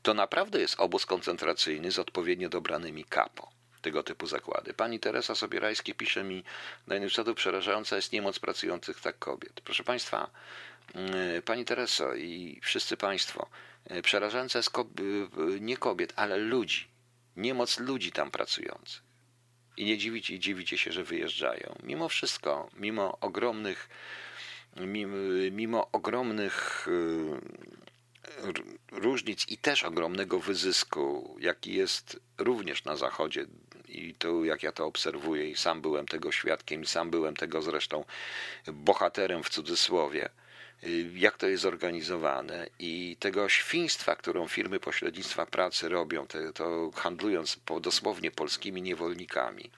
To 0.03 0.15
naprawdę 0.15 0.61
jest 0.61 0.81
obóz 0.81 1.07
koncentracyjny 1.07 1.91
z 1.91 1.99
odpowiednio 1.99 2.49
dobranymi 2.49 3.05
kapo 3.05 3.51
tego 3.83 4.03
typu 4.03 4.27
zakłady. 4.27 4.75
Pani 4.75 5.01
Teresa 5.01 5.35
Sobierajski 5.35 5.95
pisze 5.95 6.25
mi 6.25 6.45
na 6.87 6.97
Instytutu 6.97 7.35
przerażająca 7.35 7.97
jest 7.97 8.13
niemoc 8.13 8.39
pracujących 8.39 9.01
tak 9.01 9.19
kobiet. 9.19 9.61
Proszę 9.61 9.85
Państwa, 9.85 10.31
mm, 10.95 11.43
Pani 11.43 11.65
Tereso 11.65 12.15
i 12.15 12.61
wszyscy 12.63 12.97
Państwo, 12.97 13.49
e, 13.85 14.03
przerażająca 14.03 14.59
jest 14.59 14.71
nie 15.61 15.77
kobiet, 15.77 16.13
ale 16.17 16.37
ludzi 16.37 16.92
niemoc 17.37 17.79
ludzi 17.79 18.13
tam 18.13 18.31
pracujących. 18.31 19.03
I 19.77 19.85
nie 19.85 19.99
dziwicie, 19.99 20.39
dziwicie 20.39 20.79
się, 20.79 20.93
że 20.93 21.05
wyjeżdżają. 21.05 21.79
Mimo 21.83 22.09
wszystko, 22.09 22.69
mimo 22.77 23.19
ogromnych, 23.21 23.89
mimo, 24.77 25.17
mimo 25.51 25.91
ogromnych 25.93 26.89
y, 26.89 27.41
różnic 28.93 29.49
i 29.49 29.59
też 29.59 29.83
ogromnego 29.83 30.39
wyzysku, 30.39 31.37
jaki 31.41 31.75
jest 31.75 32.21
również 32.39 32.85
na 32.85 32.97
Zachodzie, 32.97 33.47
i 33.89 34.15
to 34.15 34.45
jak 34.45 34.63
ja 34.63 34.73
to 34.73 34.87
obserwuję, 34.87 35.51
i 35.51 35.57
sam 35.57 35.81
byłem 35.81 36.07
tego 36.07 36.33
świadkiem, 36.33 36.83
i 36.83 36.87
sam 36.87 37.11
byłem 37.11 37.37
tego 37.37 37.63
zresztą 37.63 38.05
bohaterem 38.67 39.43
w 39.43 39.49
cudzysłowie 39.49 40.29
jak 41.15 41.37
to 41.37 41.47
jest 41.47 41.63
zorganizowane 41.63 42.67
i 42.79 43.17
tego 43.21 43.49
świństwa, 43.49 44.17
którą 44.17 44.49
firmy 44.49 44.81
pośrednictwa 44.81 45.47
pracy 45.47 45.89
robią, 45.89 46.27
to, 46.27 46.53
to 46.53 46.91
handlując 46.95 47.57
po, 47.57 47.81
dosłownie 47.81 48.31
polskimi 48.31 48.83
niewolnikami 48.83 49.71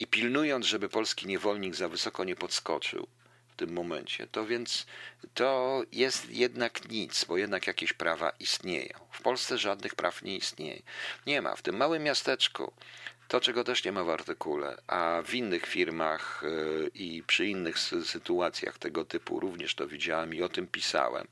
i 0.00 0.06
pilnując, 0.06 0.66
żeby 0.66 0.88
polski 0.88 1.26
niewolnik 1.26 1.74
za 1.74 1.88
wysoko 1.88 2.24
nie 2.24 2.36
podskoczył 2.36 3.06
w 3.48 3.54
tym 3.56 3.72
momencie, 3.72 4.26
to 4.26 4.46
więc 4.46 4.86
to 5.34 5.82
jest 5.92 6.30
jednak 6.30 6.88
nic, 6.88 7.24
bo 7.24 7.36
jednak 7.36 7.66
jakieś 7.66 7.92
prawa 7.92 8.32
istnieją. 8.40 8.98
W 9.10 9.22
Polsce 9.22 9.58
żadnych 9.58 9.94
praw 9.94 10.22
nie 10.22 10.36
istnieje. 10.36 10.82
Nie 11.26 11.42
ma. 11.42 11.56
W 11.56 11.62
tym 11.62 11.76
małym 11.76 12.02
miasteczku 12.02 12.72
to, 13.30 13.40
czego 13.40 13.64
też 13.64 13.84
nie 13.84 13.92
ma 13.92 14.04
w 14.04 14.10
artykule, 14.10 14.76
a 14.86 15.22
w 15.26 15.34
innych 15.34 15.66
firmach 15.66 16.42
y, 16.42 16.90
i 16.94 17.22
przy 17.22 17.46
innych 17.46 17.78
sytuacjach 18.04 18.78
tego 18.78 19.04
typu 19.04 19.40
również 19.40 19.74
to 19.74 19.88
widziałem 19.88 20.34
i 20.34 20.42
o 20.42 20.48
tym 20.48 20.66
pisałem, 20.66 21.26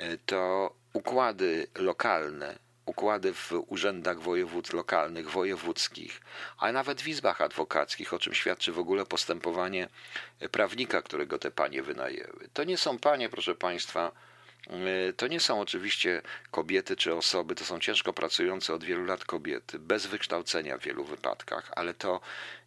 y, 0.00 0.18
to 0.26 0.74
układy 0.92 1.66
lokalne, 1.74 2.58
układy 2.86 3.34
w 3.34 3.52
urzędach 3.66 4.20
województw 4.20 4.72
lokalnych, 4.72 5.30
wojewódzkich, 5.30 6.20
a 6.58 6.72
nawet 6.72 7.02
w 7.02 7.08
izbach 7.08 7.40
adwokackich, 7.40 8.14
o 8.14 8.18
czym 8.18 8.34
świadczy 8.34 8.72
w 8.72 8.78
ogóle 8.78 9.06
postępowanie 9.06 9.88
prawnika, 10.50 11.02
którego 11.02 11.38
te 11.38 11.50
panie 11.50 11.82
wynajęły. 11.82 12.48
To 12.52 12.64
nie 12.64 12.76
są 12.76 12.98
panie, 12.98 13.28
proszę 13.28 13.54
państwa, 13.54 14.12
to 15.16 15.26
nie 15.26 15.40
są 15.40 15.60
oczywiście 15.60 16.22
kobiety 16.50 16.96
czy 16.96 17.14
osoby, 17.14 17.54
to 17.54 17.64
są 17.64 17.80
ciężko 17.80 18.12
pracujące 18.12 18.74
od 18.74 18.84
wielu 18.84 19.04
lat 19.04 19.24
kobiety, 19.24 19.78
bez 19.78 20.06
wykształcenia 20.06 20.78
w 20.78 20.82
wielu 20.82 21.04
wypadkach, 21.04 21.72
ale 21.76 21.94
to 21.94 22.20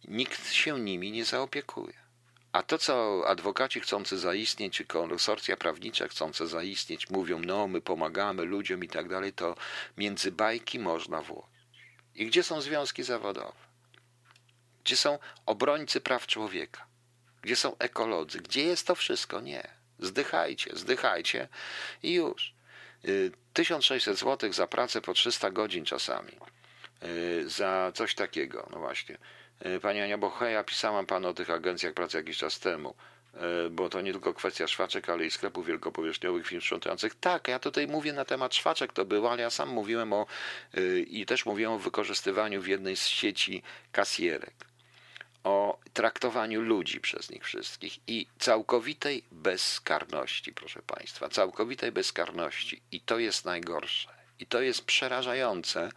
nikt 0.08 0.52
się 0.52 0.80
nimi 0.80 1.10
nie 1.10 1.24
zaopiekuje. 1.24 2.06
A 2.52 2.62
to, 2.62 2.78
co 2.78 3.22
adwokaci 3.26 3.80
chcący 3.80 4.18
zaistnieć, 4.18 4.76
czy 4.76 4.84
konsorcja 4.84 5.56
prawnicze 5.56 6.08
chcące 6.08 6.46
zaistnieć, 6.46 7.10
mówią, 7.10 7.40
no 7.44 7.68
my 7.68 7.80
pomagamy 7.80 8.44
ludziom 8.44 8.84
i 8.84 8.88
tak 8.88 9.08
dalej, 9.08 9.32
to 9.32 9.56
między 9.96 10.32
bajki 10.32 10.78
można 10.78 11.22
włożyć. 11.22 11.50
I 12.14 12.26
gdzie 12.26 12.42
są 12.42 12.60
związki 12.60 13.02
zawodowe? 13.02 13.52
Gdzie 14.84 14.96
są 14.96 15.18
obrońcy 15.46 16.00
praw 16.00 16.26
człowieka? 16.26 16.86
Gdzie 17.42 17.56
są 17.56 17.78
ekolodzy? 17.78 18.40
Gdzie 18.40 18.62
jest 18.64 18.86
to 18.86 18.94
wszystko? 18.94 19.40
Nie. 19.40 19.75
Zdychajcie, 19.98 20.70
zdychajcie 20.74 21.48
i 22.02 22.14
już. 22.14 22.54
1600 23.52 24.14
y, 24.14 24.16
zł 24.16 24.52
za 24.52 24.66
pracę 24.66 25.00
po 25.00 25.14
300 25.14 25.50
godzin 25.50 25.84
czasami. 25.84 26.32
Y, 27.02 27.48
za 27.48 27.92
coś 27.94 28.14
takiego, 28.14 28.68
no 28.70 28.78
właśnie. 28.78 29.18
Y, 29.66 29.80
pani 29.80 30.00
Ania 30.00 30.18
Bocheja, 30.18 30.64
pisałam 30.64 31.06
panu 31.06 31.28
o 31.28 31.34
tych 31.34 31.50
agencjach 31.50 31.94
pracy 31.94 32.16
jakiś 32.16 32.38
czas 32.38 32.58
temu, 32.58 32.94
bo 33.70 33.88
to 33.88 34.00
nie 34.00 34.12
tylko 34.12 34.34
kwestia 34.34 34.68
szwaczek, 34.68 35.08
ale 35.08 35.26
i 35.26 35.30
sklepów 35.30 35.66
wielkopowierzchniowych 35.66 36.46
firm 36.46 36.60
sprzątających. 36.60 37.14
Tak, 37.14 37.48
ja 37.48 37.58
tutaj 37.58 37.86
mówię 37.86 38.12
na 38.12 38.24
temat 38.24 38.54
szwaczek, 38.54 38.92
to 38.92 39.04
było, 39.04 39.32
ale 39.32 39.42
ja 39.42 39.50
sam 39.50 39.68
mówiłem 39.68 40.12
o 40.12 40.26
i 41.06 41.26
też 41.26 41.46
mówiłem 41.46 41.72
o 41.72 41.78
wykorzystywaniu 41.78 42.62
w 42.62 42.66
jednej 42.66 42.96
z 42.96 43.06
sieci 43.06 43.62
kasjerek 43.92 44.54
o 45.46 45.78
traktowaniu 45.92 46.60
ludzi 46.60 47.00
przez 47.00 47.30
nich 47.30 47.44
wszystkich 47.44 47.98
i 48.06 48.26
całkowitej 48.38 49.24
bezkarności, 49.30 50.52
proszę 50.52 50.82
Państwa, 50.82 51.28
całkowitej 51.28 51.92
bezkarności. 51.92 52.82
I 52.92 53.00
to 53.00 53.18
jest 53.18 53.44
najgorsze. 53.44 54.08
I 54.38 54.46
to 54.46 54.60
jest 54.60 54.84
przerażające. 54.84 55.90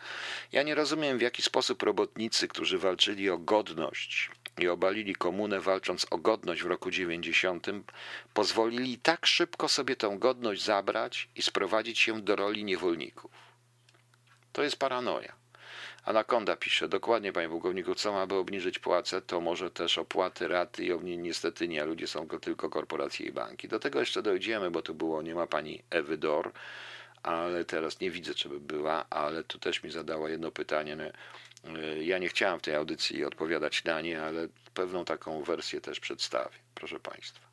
Ja 0.51 0.63
nie 0.63 0.75
rozumiem, 0.75 1.17
w 1.17 1.21
jaki 1.21 1.41
sposób 1.41 1.83
robotnicy, 1.83 2.47
którzy 2.47 2.77
walczyli 2.77 3.29
o 3.29 3.37
godność 3.37 4.31
i 4.57 4.67
obalili 4.67 5.15
komunę, 5.15 5.59
walcząc 5.59 6.05
o 6.09 6.17
godność 6.17 6.63
w 6.63 6.67
roku 6.67 6.91
90, 6.91 7.67
pozwolili 8.33 8.97
tak 8.97 9.25
szybko 9.25 9.67
sobie 9.67 9.95
tę 9.95 10.15
godność 10.19 10.63
zabrać 10.63 11.29
i 11.35 11.41
sprowadzić 11.41 11.99
się 11.99 12.21
do 12.21 12.35
roli 12.35 12.63
niewolników. 12.63 13.31
To 14.51 14.63
jest 14.63 14.77
paranoja. 14.79 15.39
Anakonda 16.09 16.55
pisze, 16.55 16.87
dokładnie 16.87 17.33
panie 17.33 17.49
pułkowniku, 17.49 17.95
co 17.95 18.13
ma 18.13 18.27
by 18.27 18.35
obniżyć 18.35 18.79
płace, 18.79 19.21
to 19.21 19.41
może 19.41 19.71
też 19.71 19.97
opłaty, 19.97 20.47
raty 20.47 20.85
i 20.85 20.93
oni 20.93 21.17
niestety 21.17 21.67
nie, 21.67 21.85
ludzie 21.85 22.07
są 22.07 22.27
tylko 22.27 22.69
korporacje 22.69 23.25
i 23.25 23.31
banki. 23.31 23.67
Do 23.67 23.79
tego 23.79 23.99
jeszcze 23.99 24.21
dojdziemy, 24.21 24.71
bo 24.71 24.81
tu 24.81 24.95
było, 24.95 25.21
nie 25.21 25.35
ma 25.35 25.47
pani 25.47 25.83
Ewy 25.89 26.17
Dor, 26.17 26.51
ale 27.23 27.65
teraz 27.65 27.99
nie 27.99 28.11
widzę, 28.11 28.33
czy 28.33 28.49
by 28.49 28.59
była, 28.59 29.05
ale 29.09 29.43
tu 29.43 29.59
też 29.59 29.83
mi 29.83 29.91
zadała 29.91 30.29
jedno 30.29 30.51
pytanie. 30.51 30.95
No, 30.95 31.03
y, 31.79 32.03
ja 32.03 32.17
nie 32.17 32.29
chciałem 32.29 32.59
w 32.59 32.61
tej 32.61 32.75
audycji 32.75 33.25
odpowiadać 33.25 33.83
na 33.83 34.01
nie, 34.01 34.21
ale 34.21 34.47
pewną 34.73 35.05
taką 35.05 35.43
wersję 35.43 35.81
też 35.81 35.99
przedstawię, 35.99 36.57
proszę 36.75 36.99
państwa. 36.99 37.48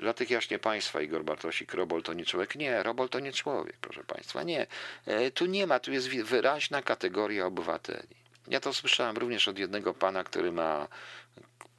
Dla 0.00 0.12
tych 0.12 0.30
jaśnie 0.30 0.58
państwa 0.58 1.00
Igor 1.00 1.24
Bartosik, 1.24 1.74
Robol 1.74 2.02
to 2.02 2.12
nie 2.12 2.24
człowiek. 2.24 2.56
Nie, 2.56 2.82
Robol 2.82 3.08
to 3.08 3.20
nie 3.20 3.32
człowiek, 3.32 3.76
proszę 3.80 4.04
państwa. 4.04 4.42
Nie, 4.42 4.66
e, 5.06 5.30
tu 5.30 5.46
nie 5.46 5.66
ma, 5.66 5.80
tu 5.80 5.92
jest 5.92 6.08
wyraźna 6.08 6.82
kategoria 6.82 7.46
obywateli. 7.46 8.16
Ja 8.48 8.60
to 8.60 8.74
słyszałem 8.74 9.16
również 9.16 9.48
od 9.48 9.58
jednego 9.58 9.94
pana, 9.94 10.24
który 10.24 10.52
ma 10.52 10.88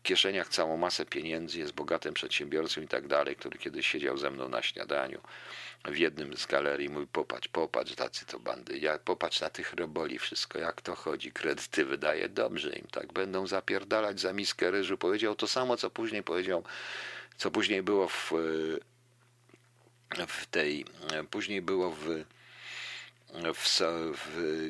w 0.02 0.04
kieszeniach 0.04 0.50
całą 0.50 0.78
masę 0.78 1.06
pieniędzy, 1.06 1.60
jest 1.60 1.74
bogatym 1.74 2.14
przedsiębiorcą 2.14 2.82
i 2.82 2.88
tak 2.88 3.08
dalej, 3.08 3.36
który 3.36 3.60
kiedyś 3.60 3.88
siedział 3.88 4.18
ze 4.18 4.32
mną 4.32 4.50
na 4.50 4.62
śniadaniu 4.62 5.22
w 5.86 5.98
jednym 5.98 6.38
z 6.38 6.46
galerii 6.46 6.90
mówi, 6.90 7.08
popatrz, 7.08 7.48
popatrz, 7.48 7.96
tacy 7.96 8.26
to 8.26 8.40
bandy, 8.40 8.78
ja, 8.78 9.00
popatrz 9.00 9.42
na 9.42 9.50
tych 9.50 9.74
roboli 9.74 10.20
wszystko, 10.20 10.60
jak 10.60 10.82
to 10.82 10.96
chodzi, 10.96 11.32
kredyty 11.32 11.86
wydaje, 11.86 12.30
dobrze 12.30 12.70
im, 12.70 12.88
tak, 12.92 13.14
będą 13.14 13.48
zapierdalać 13.48 14.20
za 14.20 14.34
miskę 14.34 14.72
ryżu, 14.72 14.98
powiedział 14.98 15.36
to 15.36 15.48
samo, 15.48 15.78
co 15.78 15.90
później 15.90 16.24
powiedział 16.24 16.64
co 17.42 17.52
później 17.52 17.84
było 17.84 18.08
w, 18.08 18.32
w 20.28 20.46
tej, 20.46 20.86
później 21.32 21.62
było 21.62 21.92
w, 21.92 22.06
w, 23.54 23.82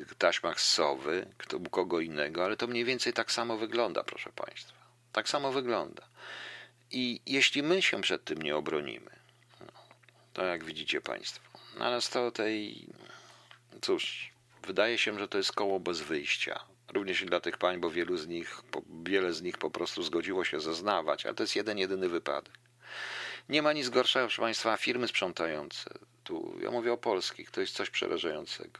w 0.08 0.16
taśmach 0.16 0.62
sowy, 0.62 1.28
kto, 1.38 1.60
kogo 1.60 2.00
innego, 2.00 2.46
ale 2.46 2.58
to 2.58 2.68
mniej 2.68 2.86
więcej 2.86 3.14
tak 3.14 3.32
samo 3.32 3.58
wygląda, 3.58 4.04
proszę 4.04 4.30
Państwa. 4.36 4.78
Tak 5.12 5.30
samo 5.30 5.52
wygląda. 5.52 6.08
I 6.92 7.22
jeśli 7.26 7.64
my 7.64 7.82
się 7.82 8.02
przed 8.02 8.24
tym 8.24 8.42
nie 8.42 8.56
obronimy, 8.56 9.12
to 10.34 10.46
jak 10.46 10.64
widzicie 10.64 11.02
Państwo, 11.02 11.60
ale 11.80 12.02
z 12.02 12.10
to 12.10 12.32
tej, 12.32 12.88
cóż, 13.82 14.32
wydaje 14.64 14.98
się, 14.98 15.20
że 15.20 15.28
to 15.28 15.38
jest 15.38 15.52
koło 15.52 15.80
bez 15.80 16.02
wyjścia. 16.02 16.60
Również 16.94 17.22
i 17.22 17.26
dla 17.26 17.40
tych 17.40 17.58
pań, 17.58 17.80
bo 17.80 17.90
wielu 17.90 18.18
z 18.18 18.28
nich, 18.28 18.62
wiele 19.04 19.34
z 19.34 19.42
nich 19.42 19.58
po 19.58 19.72
prostu 19.72 20.04
zgodziło 20.04 20.46
się 20.46 20.60
zeznawać, 20.60 21.26
ale 21.26 21.36
to 21.36 21.44
jest 21.44 21.56
jeden, 21.56 21.78
jedyny 21.78 22.10
wypadek. 22.10 22.61
Nie 23.50 23.62
ma 23.62 23.74
nic 23.74 23.90
gorszego, 23.90 24.26
proszę 24.26 24.42
Państwa, 24.42 24.78
firmy 24.78 25.08
sprzątające. 25.08 25.90
Tu 26.24 26.60
ja 26.62 26.72
mówię 26.72 26.94
o 26.94 26.98
polskich, 26.98 27.52
to 27.52 27.62
jest 27.62 27.76
coś 27.76 27.90
przerażającego. 27.90 28.80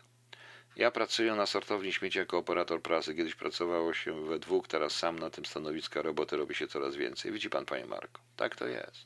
Ja 0.76 0.92
pracuję 0.92 1.36
na 1.36 1.46
sortowni 1.46 1.94
śmieci 1.94 2.18
jako 2.18 2.38
operator 2.38 2.82
prasy. 2.82 3.16
Kiedyś 3.16 3.36
pracowało 3.36 3.94
się 3.94 4.26
we 4.26 4.40
dwóch, 4.40 4.68
teraz 4.68 4.96
sam 4.96 5.20
na 5.20 5.30
tym 5.30 5.46
stanowiska 5.46 6.02
roboty 6.02 6.38
robi 6.38 6.56
się 6.56 6.68
coraz 6.68 6.96
więcej. 6.96 7.32
Widzi 7.32 7.50
pan, 7.50 7.66
panie 7.66 7.86
Marko, 7.86 8.22
tak 8.36 8.56
to 8.56 8.68
jest. 8.68 9.06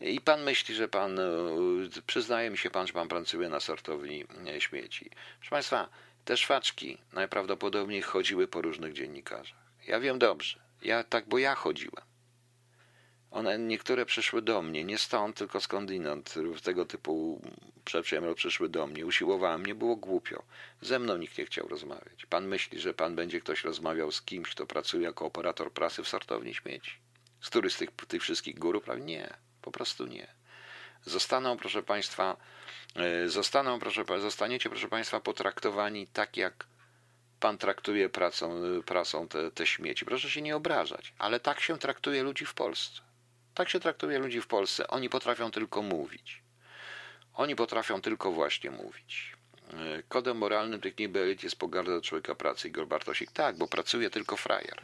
I 0.00 0.20
pan 0.20 0.42
myśli, 0.42 0.74
że 0.74 0.88
pan, 0.88 1.18
e, 1.18 1.22
przyznaje 2.06 2.50
mi 2.50 2.58
się 2.58 2.70
pan, 2.70 2.86
że 2.86 2.92
pan 2.92 3.08
pracuje 3.08 3.48
na 3.48 3.60
sortowni 3.60 4.24
e, 4.46 4.60
śmieci. 4.60 5.10
Proszę 5.38 5.50
państwa, 5.50 5.88
te 6.24 6.36
szwaczki 6.36 6.98
najprawdopodobniej 7.12 8.02
chodziły 8.02 8.48
po 8.48 8.62
różnych 8.62 8.92
dziennikarzach. 8.92 9.58
Ja 9.86 10.00
wiem 10.00 10.18
dobrze. 10.18 10.58
Ja 10.82 11.04
tak, 11.04 11.28
bo 11.28 11.38
ja 11.38 11.54
chodziłem. 11.54 12.09
One 13.30 13.58
niektóre 13.58 14.06
przyszły 14.06 14.42
do 14.42 14.62
mnie, 14.62 14.84
nie 14.84 14.98
stąd, 14.98 15.36
tylko 15.36 15.60
skądinąd. 15.60 16.34
Tego 16.62 16.86
typu 16.86 17.42
przedsiębiorstwa 17.84 18.38
przyszły 18.38 18.68
do 18.68 18.86
mnie. 18.86 19.06
Usiłowałem, 19.06 19.66
nie 19.66 19.74
było 19.74 19.96
głupio. 19.96 20.42
Ze 20.80 20.98
mną 20.98 21.16
nikt 21.16 21.38
nie 21.38 21.46
chciał 21.46 21.68
rozmawiać. 21.68 22.26
Pan 22.26 22.48
myśli, 22.48 22.80
że 22.80 22.94
pan 22.94 23.16
będzie 23.16 23.40
ktoś 23.40 23.64
rozmawiał 23.64 24.12
z 24.12 24.22
kimś, 24.22 24.50
kto 24.50 24.66
pracuje 24.66 25.02
jako 25.02 25.26
operator 25.26 25.72
prasy 25.72 26.02
w 26.02 26.08
sortowni 26.08 26.54
śmieci? 26.54 26.92
Z 27.40 27.50
których 27.50 27.72
z 27.72 27.76
tych, 27.76 27.90
tych 28.08 28.22
wszystkich 28.22 28.58
górów? 28.58 28.84
Nie, 29.00 29.34
po 29.62 29.70
prostu 29.70 30.06
nie. 30.06 30.26
Zostaną, 31.04 31.56
proszę 31.56 31.82
państwa, 31.82 32.36
e, 32.96 33.28
zostaną, 33.28 33.78
proszę, 33.78 34.04
zostaniecie, 34.20 34.70
proszę 34.70 34.88
państwa, 34.88 35.20
potraktowani 35.20 36.06
tak, 36.06 36.36
jak 36.36 36.66
pan 37.40 37.58
traktuje 37.58 38.08
pracą, 38.08 38.62
prasą 38.86 39.28
te, 39.28 39.50
te 39.50 39.66
śmieci. 39.66 40.04
Proszę 40.04 40.30
się 40.30 40.42
nie 40.42 40.56
obrażać, 40.56 41.14
ale 41.18 41.40
tak 41.40 41.60
się 41.60 41.78
traktuje 41.78 42.22
ludzi 42.22 42.46
w 42.46 42.54
Polsce. 42.54 43.09
Tak 43.60 43.68
się 43.68 43.80
traktuje 43.80 44.18
ludzi 44.18 44.40
w 44.40 44.46
Polsce. 44.46 44.88
Oni 44.88 45.08
potrafią 45.08 45.50
tylko 45.50 45.82
mówić. 45.82 46.42
Oni 47.34 47.56
potrafią 47.56 48.00
tylko 48.00 48.32
właśnie 48.32 48.70
mówić. 48.70 49.32
E, 49.72 50.02
kodem 50.08 50.36
moralnym 50.36 50.80
tych 50.80 50.98
niby 50.98 51.36
jest 51.42 51.56
pogarda 51.56 51.90
do 51.90 52.00
człowieka 52.00 52.34
pracy. 52.34 52.68
Igor 52.68 52.86
Bartosik, 52.86 53.32
tak, 53.32 53.56
bo 53.56 53.68
pracuje 53.68 54.10
tylko 54.10 54.36
frajer. 54.36 54.82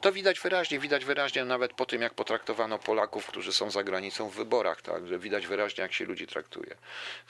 To 0.00 0.12
widać 0.12 0.40
wyraźnie, 0.40 0.78
widać 0.78 1.04
wyraźnie 1.04 1.44
nawet 1.44 1.72
po 1.72 1.86
tym, 1.86 2.02
jak 2.02 2.14
potraktowano 2.14 2.78
Polaków, 2.78 3.26
którzy 3.26 3.52
są 3.52 3.70
za 3.70 3.84
granicą 3.84 4.28
w 4.28 4.34
wyborach, 4.34 4.82
tak, 4.82 5.06
że 5.06 5.18
widać 5.18 5.46
wyraźnie, 5.46 5.82
jak 5.82 5.92
się 5.92 6.04
ludzi 6.04 6.26
traktuje. 6.26 6.76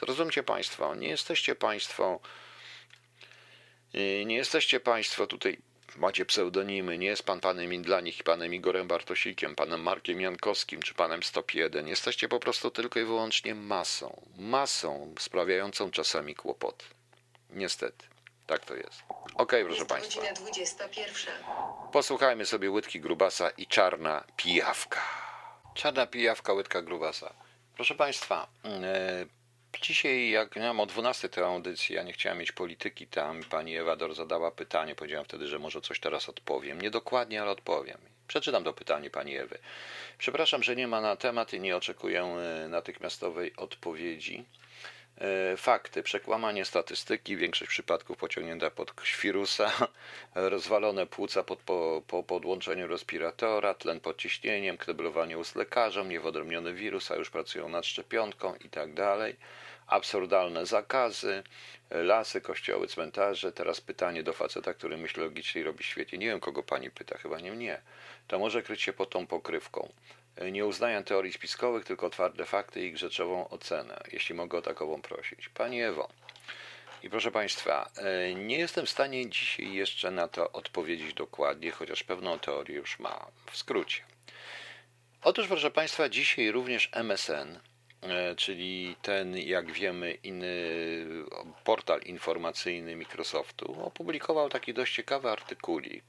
Zrozumcie 0.01 0.43
Państwo, 0.43 0.95
nie 0.95 1.09
jesteście 1.09 1.55
Państwo, 1.55 2.21
e, 3.95 4.25
nie 4.25 4.37
jesteście 4.37 4.81
Państwo 4.81 5.27
tutaj 5.27 5.59
macie 5.97 6.25
pseudonimy, 6.25 6.99
nie 6.99 7.07
jest 7.07 7.23
pan 7.23 7.41
panem 7.41 7.83
dla 7.83 8.01
nich 8.01 8.21
i 8.21 8.23
panem 8.23 8.55
Igorem 8.55 8.89
Bartosikiem, 8.89 9.55
panem 9.55 9.83
Markiem 9.83 10.21
Jankowskim 10.21 10.83
czy 10.83 10.95
panem 10.95 11.23
Stop 11.23 11.55
1. 11.55 11.89
Jesteście 11.89 12.29
po 12.29 12.41
prostu 12.41 12.71
tylko 12.71 13.01
i 13.01 13.05
wyłącznie 13.05 13.55
masą. 13.55 14.23
Masą 14.39 15.15
sprawiającą 15.19 15.91
czasami 15.91 16.35
kłopoty. 16.35 16.85
Niestety. 17.51 18.07
Tak 18.47 18.65
to 18.65 18.75
jest. 18.75 19.03
Okej, 19.09 19.35
okay, 19.35 19.65
proszę 19.65 19.79
jest 19.79 19.91
Państwa. 19.91 20.21
Godzina 20.21 20.41
21. 20.41 21.35
Posłuchajmy 21.93 22.47
sobie 22.47 22.71
łydki 22.71 23.01
grubasa 23.01 23.51
i 23.51 23.67
czarna 23.67 24.25
pijawka. 24.37 25.01
Czarna 25.75 26.07
pijawka, 26.07 26.53
łydka 26.53 26.83
grubasa. 26.83 27.35
Proszę 27.75 27.95
Państwa, 27.95 28.47
e, 28.65 29.27
Dzisiaj, 29.83 30.31
jak 30.31 30.57
miałem 30.57 30.81
o 30.81 30.87
12 30.87 31.29
tę 31.29 31.47
audycję, 31.47 31.97
ja 31.97 32.03
nie 32.03 32.13
chciałem 32.13 32.39
mieć 32.39 32.53
polityki 32.53 33.07
tam, 33.07 33.43
pani 33.51 33.77
Ewador 33.77 34.15
zadała 34.15 34.51
pytanie, 34.51 34.95
powiedziałem 34.95 35.25
wtedy, 35.25 35.49
że 35.49 35.59
może 35.59 35.81
coś 35.81 36.01
teraz 36.01 36.29
odpowiem. 36.29 36.81
Nie 36.81 36.91
dokładnie, 36.91 37.43
ale 37.43 37.51
odpowiem. 37.51 37.99
Przeczytam 38.29 38.65
to 38.65 38.73
pytanie 38.73 39.11
pani 39.11 39.37
Ewy. 39.37 39.59
Przepraszam, 40.19 40.63
że 40.63 40.77
nie 40.77 40.89
ma 40.89 41.01
na 41.01 41.17
temat 41.17 41.53
i 41.53 41.61
nie 41.61 41.77
oczekuję 41.77 42.23
e, 42.23 42.69
natychmiastowej 42.69 43.57
odpowiedzi. 43.57 44.45
E, 45.21 45.57
fakty, 45.57 46.03
przekłamanie 46.03 46.65
statystyki, 46.65 47.37
większość 47.37 47.69
przypadków 47.69 48.19
pociągnięta 48.19 48.71
pod 48.71 48.93
wirusa, 49.23 49.73
rozwalone 50.35 51.07
płuca 51.07 51.43
pod, 51.43 51.59
po, 51.59 52.03
po 52.07 52.23
podłączeniu 52.23 52.87
respiratora, 52.87 53.75
tlen 53.75 54.01
pod 54.01 54.19
ciśnieniem, 54.19 54.77
kneblowanie 54.79 55.39
ust 55.39 55.57
lekarzom, 55.57 56.09
niewodromiony 56.09 56.73
wirus, 56.73 57.11
a 57.11 57.17
już 57.17 57.31
pracują 57.31 57.69
nad 57.69 57.87
szczepionką 57.87 58.55
tak 58.77 58.95
dalej. 58.95 59.37
Absurdalne 59.87 60.67
zakazy, 60.67 61.43
lasy, 61.91 62.41
kościoły, 62.41 62.87
cmentarze. 62.87 63.53
Teraz 63.53 63.81
pytanie 63.81 64.23
do 64.23 64.33
faceta, 64.33 64.75
który 64.75 64.97
myśli 64.97 65.23
logicznie 65.23 65.61
i 65.61 65.65
robi 65.65 65.85
świetnie. 65.85 66.19
Nie 66.19 66.27
wiem, 66.27 66.41
kogo 66.41 66.63
pani 66.63 66.91
pyta, 66.91 67.19
chyba 67.19 67.41
nie 67.41 67.53
mnie. 67.53 67.81
To 68.29 68.39
może 68.39 68.63
kryć 68.63 68.83
się 68.83 68.93
pod 68.93 69.11
tą 69.11 69.27
pokrywką. 69.27 69.89
Nie 70.53 70.67
uznaję 70.67 71.03
teorii 71.03 71.33
spiskowych, 71.33 71.85
tylko 71.85 72.11
twarde 72.11 72.45
fakty 72.45 72.83
i 72.83 72.87
ich 72.87 72.99
rzeczową 72.99 73.49
ocenę, 73.49 74.01
jeśli 74.13 74.35
mogę 74.35 74.59
o 74.59 74.63
takową 74.63 75.03
prosić. 75.03 75.49
Pani 75.49 75.83
Ewo, 75.83 76.09
i 77.03 77.11
proszę 77.11 77.31
Państwa, 77.31 77.91
e, 77.97 78.35
nie 78.35 78.59
jestem 78.59 78.87
w 78.87 78.91
stanie 78.91 79.31
dzisiaj 79.31 79.73
jeszcze 79.73 80.11
na 80.11 80.29
to 80.29 80.53
odpowiedzieć 80.53 81.15
dokładnie, 81.15 81.71
chociaż 81.71 82.03
pewną 82.03 82.39
teorię 82.39 82.77
już 82.77 82.99
mam. 82.99 83.27
W 83.51 83.57
skrócie. 83.57 84.03
Otóż, 85.23 85.49
proszę 85.49 85.71
Państwa, 85.71 86.09
dzisiaj 86.09 86.51
również 86.51 86.91
MSN 86.93 87.59
E, 88.03 88.37
czyli 88.37 88.97
ten, 89.03 89.39
jak 89.39 89.73
wiemy, 89.73 90.13
inny 90.13 90.67
portal 91.65 92.01
informacyjny 92.01 92.97
Microsoftu 92.97 93.85
opublikował 93.85 94.49
taki 94.49 94.75
dość 94.75 94.95
ciekawy 94.95 95.31
artykulik. 95.31 96.05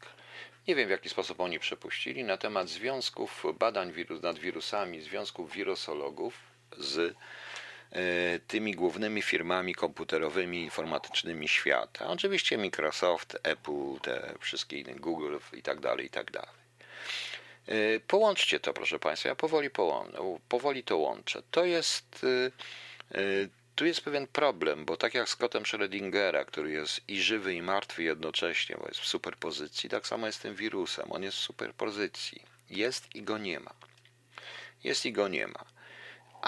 Nie 0.68 0.76
wiem, 0.76 0.88
w 0.88 0.92
jaki 0.92 1.10
sposób 1.10 1.40
oni 1.40 1.60
przepuścili 1.60 2.24
na 2.24 2.38
temat 2.38 2.70
związków 2.70 3.46
badań 3.60 3.92
wirus, 3.92 4.22
nad 4.22 4.40
wirusami, 4.40 5.02
związków 5.02 5.52
wirusologów 5.54 6.34
z 6.78 7.16
e, 7.92 8.40
tymi 8.48 8.72
głównymi 8.76 9.22
firmami 9.22 9.76
komputerowymi, 9.76 10.62
informatycznymi 10.62 11.48
świata. 11.48 12.08
Oczywiście 12.08 12.58
Microsoft, 12.58 13.38
Apple, 13.44 14.00
te 14.02 14.34
wszystkie 14.40 14.80
inne, 14.80 14.96
Google 14.96 15.38
i 15.54 15.62
tak 15.62 15.80
dalej, 15.80 16.06
i 16.06 16.10
tak 16.10 16.32
dalej. 16.32 16.50
Y, 17.70 18.02
połączcie 18.08 18.60
to, 18.60 18.74
proszę 18.74 19.00
Państwa. 19.00 19.30
Ja 19.30 19.36
powoli, 19.36 19.70
połą- 19.70 20.40
powoli 20.50 20.84
to 20.84 20.98
łączę. 20.98 21.42
To 21.52 21.66
jest. 21.66 22.26
Tu 23.78 23.86
jest 23.86 24.02
pewien 24.02 24.28
problem, 24.28 24.86
bo 24.86 24.98
tak 24.98 25.14
jak 25.14 25.30
z 25.30 25.36
kotem 25.36 25.64
Schrödingera, 25.64 26.46
który 26.46 26.72
jest 26.72 27.02
i 27.08 27.22
żywy, 27.22 27.54
i 27.54 27.62
martwy 27.62 28.04
jednocześnie, 28.04 28.76
bo 28.82 28.88
jest 28.88 29.00
w 29.00 29.08
superpozycji, 29.08 29.90
tak 29.90 30.08
samo 30.08 30.26
jest 30.26 30.40
z 30.40 30.42
tym 30.42 30.56
wirusem. 30.56 31.12
On 31.12 31.24
jest 31.24 31.38
w 31.38 31.42
superpozycji. 31.42 32.42
Jest 32.70 33.16
i 33.16 33.24
go 33.24 33.38
nie 33.38 33.60
ma. 33.60 33.74
Jest 34.84 35.06
i 35.06 35.14
go 35.14 35.28
nie 35.28 35.48
ma. 35.48 35.66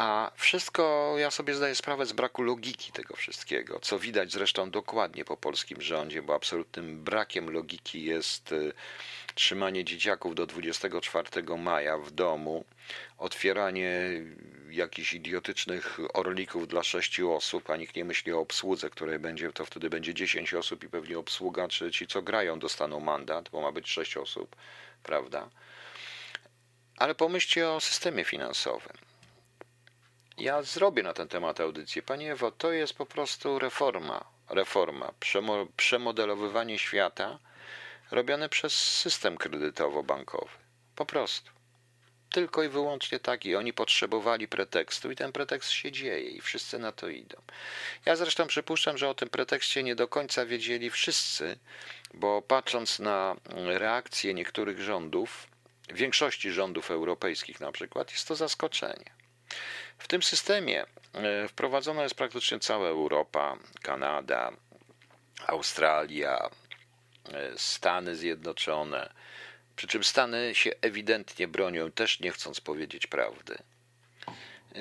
A 0.02 0.32
wszystko, 0.36 1.16
ja 1.18 1.32
sobie 1.32 1.54
zdaję 1.54 1.76
sprawę 1.76 2.06
z 2.06 2.14
braku 2.14 2.44
logiki 2.44 2.92
tego 2.92 3.16
wszystkiego, 3.16 3.80
co 3.80 4.00
widać 4.00 4.32
zresztą 4.32 4.72
dokładnie 4.72 5.26
po 5.26 5.38
polskim 5.38 5.82
rządzie, 5.82 6.22
bo 6.22 6.36
absolutnym 6.36 7.04
brakiem 7.04 7.50
logiki 7.50 8.04
jest 8.04 8.52
y, 8.52 8.74
trzymanie 9.36 9.84
dzieciaków 9.86 10.36
do 10.36 10.46
24 10.46 11.58
maja 11.58 11.98
w 11.98 12.12
domu, 12.12 12.66
otwieranie 13.18 13.94
jakichś 14.70 15.14
idiotycznych 15.14 16.00
orlików 16.14 16.68
dla 16.68 16.84
sześciu 16.84 17.34
osób, 17.34 17.70
a 17.70 17.76
nikt 17.76 17.96
nie 17.96 18.06
myśli 18.06 18.34
o 18.34 18.40
obsłudze, 18.40 18.90
której 18.90 19.20
będzie, 19.20 19.52
to 19.54 19.66
wtedy 19.66 19.90
będzie 19.90 20.14
10 20.14 20.54
osób 20.54 20.84
i 20.84 20.90
pewnie 20.90 21.20
obsługa, 21.20 21.68
czy 21.68 21.92
ci, 21.92 22.08
co 22.08 22.22
grają, 22.22 22.60
dostaną 22.60 23.00
mandat, 23.00 23.50
bo 23.50 23.62
ma 23.62 23.72
być 23.72 23.90
6 23.90 24.18
osób, 24.18 24.56
prawda? 25.04 25.50
Ale 26.98 27.16
pomyślcie 27.16 27.70
o 27.70 27.80
systemie 27.80 28.24
finansowym 28.24 29.09
ja 30.40 30.62
zrobię 30.64 31.04
na 31.04 31.14
ten 31.14 31.28
temat 31.28 31.60
audycję. 31.60 32.02
Panie 32.02 32.32
Ewo, 32.32 32.52
to 32.52 32.72
jest 32.72 32.94
po 32.94 33.06
prostu 33.06 33.60
reforma. 33.60 34.26
Reforma, 34.50 35.12
przemo, 35.20 35.68
przemodelowywanie 35.78 36.80
świata 36.80 37.40
robione 38.12 38.50
przez 38.50 38.74
system 38.76 39.38
kredytowo-bankowy. 39.38 40.50
Po 40.96 41.06
prostu. 41.06 41.52
Tylko 42.30 42.64
i 42.64 42.70
wyłącznie 42.70 43.20
taki. 43.20 43.56
Oni 43.56 43.74
potrzebowali 43.74 44.48
pretekstu 44.48 45.12
i 45.12 45.16
ten 45.16 45.32
pretekst 45.32 45.72
się 45.72 45.92
dzieje 45.92 46.30
i 46.30 46.42
wszyscy 46.42 46.80
na 46.80 46.92
to 46.92 47.10
idą. 47.10 47.42
Ja 48.06 48.16
zresztą 48.16 48.48
przypuszczam, 48.48 48.98
że 48.98 49.10
o 49.10 49.14
tym 49.14 49.30
pretekście 49.30 49.84
nie 49.84 49.96
do 49.96 50.08
końca 50.08 50.46
wiedzieli 50.46 50.90
wszyscy, 50.90 51.60
bo 52.14 52.42
patrząc 52.42 53.00
na 53.00 53.36
reakcje 53.56 54.34
niektórych 54.34 54.82
rządów, 54.82 55.48
większości 55.94 56.52
rządów 56.52 56.92
europejskich 56.92 57.60
na 57.60 57.72
przykład, 57.72 58.12
jest 58.12 58.28
to 58.28 58.36
zaskoczenie. 58.36 59.19
W 59.98 60.08
tym 60.08 60.24
systemie 60.24 60.86
e, 61.14 61.48
wprowadzona 61.48 62.04
jest 62.04 62.16
praktycznie 62.16 62.60
cała 62.60 62.88
Europa, 62.88 63.58
Kanada, 63.82 64.52
Australia, 65.48 66.50
e, 67.34 67.58
Stany 67.58 68.16
Zjednoczone. 68.16 69.14
Przy 69.76 69.88
czym 69.88 70.04
Stany 70.04 70.56
się 70.56 70.72
ewidentnie 70.82 71.48
bronią, 71.48 71.92
też 71.92 72.20
nie 72.20 72.32
chcąc 72.32 72.62
powiedzieć 72.62 73.08
prawdy. 73.08 73.58
E, 74.76 74.80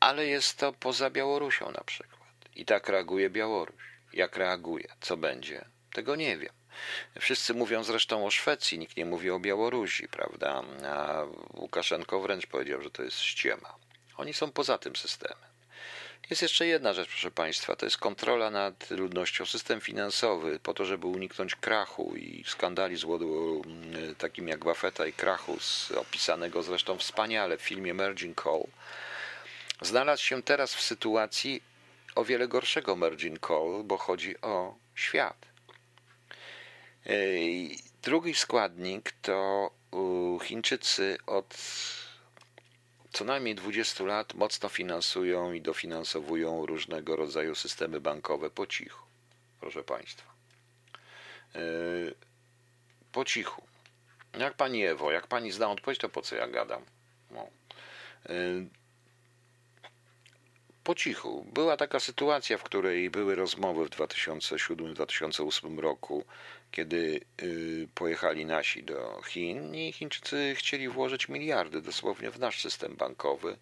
ale 0.00 0.26
jest 0.26 0.58
to 0.58 0.72
poza 0.72 1.10
Białorusią 1.10 1.70
na 1.70 1.84
przykład. 1.84 2.20
I 2.56 2.64
tak 2.64 2.88
reaguje 2.88 3.30
Białoruś. 3.30 3.84
Jak 4.12 4.36
reaguje? 4.36 4.88
Co 5.00 5.16
będzie? 5.16 5.64
Tego 5.92 6.16
nie 6.16 6.38
wiem. 6.38 6.52
Wszyscy 7.20 7.54
mówią 7.54 7.84
zresztą 7.84 8.26
o 8.26 8.30
Szwecji, 8.30 8.78
nikt 8.78 8.96
nie 8.96 9.06
mówi 9.06 9.30
o 9.30 9.38
Białorusi, 9.38 10.08
prawda? 10.08 10.62
A 10.86 11.24
Łukaszenko 11.54 12.20
wręcz 12.20 12.46
powiedział, 12.46 12.82
że 12.82 12.90
to 12.90 13.02
jest 13.02 13.20
ściema. 13.20 13.74
Oni 14.16 14.34
są 14.34 14.52
poza 14.52 14.78
tym 14.78 14.96
systemem. 14.96 15.54
Jest 16.30 16.42
jeszcze 16.42 16.66
jedna 16.66 16.92
rzecz, 16.92 17.08
proszę 17.08 17.30
Państwa, 17.30 17.76
to 17.76 17.86
jest 17.86 17.98
kontrola 17.98 18.50
nad 18.50 18.90
ludnością, 18.90 19.46
system 19.46 19.80
finansowy, 19.80 20.58
po 20.58 20.74
to, 20.74 20.84
żeby 20.84 21.06
uniknąć 21.06 21.54
krachu 21.54 22.14
i 22.16 22.44
skandali 22.46 22.96
z 22.96 23.04
mm, 23.04 24.14
takim 24.14 24.48
jak 24.48 24.64
Buffetta 24.64 25.06
i 25.06 25.12
krachu, 25.12 25.58
opisanego 25.96 26.62
zresztą 26.62 26.98
wspaniale 26.98 27.58
w 27.58 27.62
filmie 27.62 27.94
Merging 27.94 28.42
Call, 28.42 28.64
znalazł 29.80 30.22
się 30.22 30.42
teraz 30.42 30.74
w 30.74 30.80
sytuacji 30.80 31.62
o 32.14 32.24
wiele 32.24 32.48
gorszego 32.48 32.96
Merging 32.96 33.46
Call, 33.46 33.82
bo 33.84 33.96
chodzi 33.96 34.40
o 34.40 34.74
świat. 34.94 35.53
Drugi 38.02 38.34
składnik 38.34 39.12
to 39.22 39.70
Chińczycy 40.42 41.18
od 41.26 41.56
co 43.12 43.24
najmniej 43.24 43.54
20 43.54 44.04
lat 44.04 44.34
mocno 44.34 44.68
finansują 44.68 45.52
i 45.52 45.60
dofinansowują 45.60 46.66
różnego 46.66 47.16
rodzaju 47.16 47.54
systemy 47.54 48.00
bankowe 48.00 48.50
po 48.50 48.66
cichu, 48.66 49.06
proszę 49.60 49.82
Państwa. 49.82 50.34
Po 53.12 53.24
cichu. 53.24 53.62
Jak 54.38 54.54
Pani 54.54 54.86
Ewo, 54.86 55.12
jak 55.12 55.26
Pani 55.26 55.52
zna 55.52 55.70
odpowiedź, 55.70 55.98
to 55.98 56.08
po 56.08 56.22
co 56.22 56.36
ja 56.36 56.48
gadam? 56.48 56.82
No. 57.30 57.48
Po 60.84 60.94
cichu. 60.94 61.46
Była 61.52 61.76
taka 61.76 62.00
sytuacja, 62.00 62.58
w 62.58 62.62
której 62.62 63.10
były 63.10 63.34
rozmowy 63.34 63.84
w 63.84 63.90
2007-2008 63.90 65.78
roku, 65.78 66.24
kiedy 66.74 67.20
y, 67.42 67.88
pojechali 67.94 68.46
nasi 68.46 68.82
do 68.82 69.22
Chin 69.28 69.74
i 69.74 69.92
Chińczycy 69.92 70.54
chcieli 70.58 70.88
włożyć 70.88 71.28
miliardy 71.28 71.80
dosłownie 71.80 72.30
w 72.30 72.38
nasz 72.38 72.62
system 72.62 72.96
bankowy. 72.96 73.56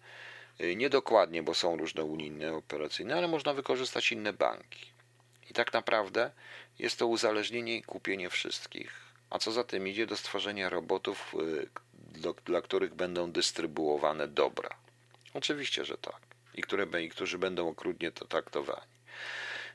Y, 0.61 0.75
niedokładnie, 0.75 1.43
bo 1.43 1.53
są 1.53 1.77
różne 1.77 2.03
unijne 2.03 2.53
operacyjne, 2.53 3.15
ale 3.15 3.27
można 3.27 3.53
wykorzystać 3.53 4.11
inne 4.11 4.33
banki. 4.33 4.85
I 5.49 5.53
tak 5.53 5.73
naprawdę 5.73 6.31
jest 6.79 6.99
to 6.99 7.07
uzależnienie 7.07 7.77
i 7.77 7.83
kupienie 7.83 8.29
wszystkich. 8.29 8.91
A 9.29 9.39
co 9.39 9.51
za 9.51 9.63
tym 9.63 9.87
idzie 9.87 10.05
do 10.07 10.17
stworzenia 10.17 10.69
robotów, 10.69 11.35
y, 11.39 11.69
dla 12.45 12.61
których 12.61 12.93
będą 12.93 13.31
dystrybuowane 13.31 14.27
dobra. 14.27 14.69
Oczywiście, 15.33 15.85
że 15.85 15.97
tak. 15.97 16.21
I, 16.55 16.61
które, 16.61 17.01
i 17.01 17.09
którzy 17.09 17.37
będą 17.37 17.69
okrutnie 17.69 18.11
to 18.11 18.25
traktowani. 18.25 18.92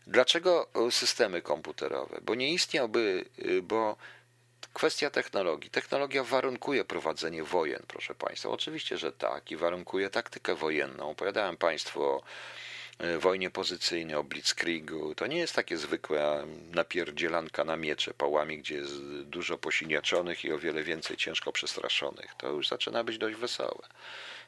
Dlaczego 0.08 0.68
e, 0.86 0.90
systemy 0.90 1.42
komputerowe? 1.42 2.18
Bo 2.22 2.34
nie 2.34 2.52
istniałby, 2.52 3.24
e, 3.38 3.62
bo 3.62 3.96
kwestia 4.72 5.10
technologii. 5.10 5.70
Technologia 5.70 6.24
warunkuje 6.24 6.84
prowadzenie 6.84 7.44
wojen, 7.44 7.82
proszę 7.88 8.14
Państwa. 8.14 8.48
Oczywiście, 8.48 8.98
że 8.98 9.12
tak, 9.12 9.50
i 9.50 9.56
warunkuje 9.56 10.10
taktykę 10.10 10.54
wojenną. 10.54 11.10
Opowiadałem 11.10 11.56
Państwu 11.56 12.02
o 12.02 12.22
wojnie 13.18 13.50
pozycyjnej, 13.50 14.16
o 14.16 14.24
blitzkriegu. 14.24 15.14
To 15.14 15.26
nie 15.26 15.38
jest 15.38 15.54
takie 15.54 15.76
zwykłe 15.76 16.46
napierdzielanka 16.70 17.64
na 17.64 17.76
miecze 17.76 18.14
pałami, 18.14 18.58
gdzie 18.58 18.74
jest 18.74 19.02
dużo 19.22 19.58
posiniaczonych 19.58 20.44
i 20.44 20.52
o 20.52 20.58
wiele 20.58 20.82
więcej 20.82 21.16
ciężko 21.16 21.52
przestraszonych. 21.52 22.34
To 22.38 22.48
już 22.48 22.68
zaczyna 22.68 23.04
być 23.04 23.18
dość 23.18 23.36
wesołe. 23.36 23.88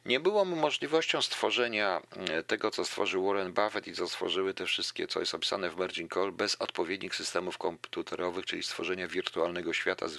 Nie 0.04 0.20
było 0.20 0.44
możliwością 0.44 1.22
stworzenia 1.22 2.02
e, 2.30 2.42
tego, 2.42 2.70
co 2.70 2.84
stworzył 2.84 3.26
Warren 3.26 3.52
Buffett 3.52 3.86
i 3.86 3.92
co 3.92 4.08
stworzyły 4.08 4.54
te 4.54 4.66
wszystkie, 4.66 5.06
co 5.06 5.20
jest 5.20 5.34
opisane 5.34 5.70
w 5.70 5.76
Merging 5.76 6.14
Call, 6.14 6.32
bez 6.32 6.54
odpowiednich 6.54 7.14
systemów 7.14 7.58
komputerowych, 7.58 8.46
czyli 8.46 8.62
stworzenia 8.62 9.08
wirtualnego 9.08 9.72
świata 9.72 10.08
z, 10.08 10.18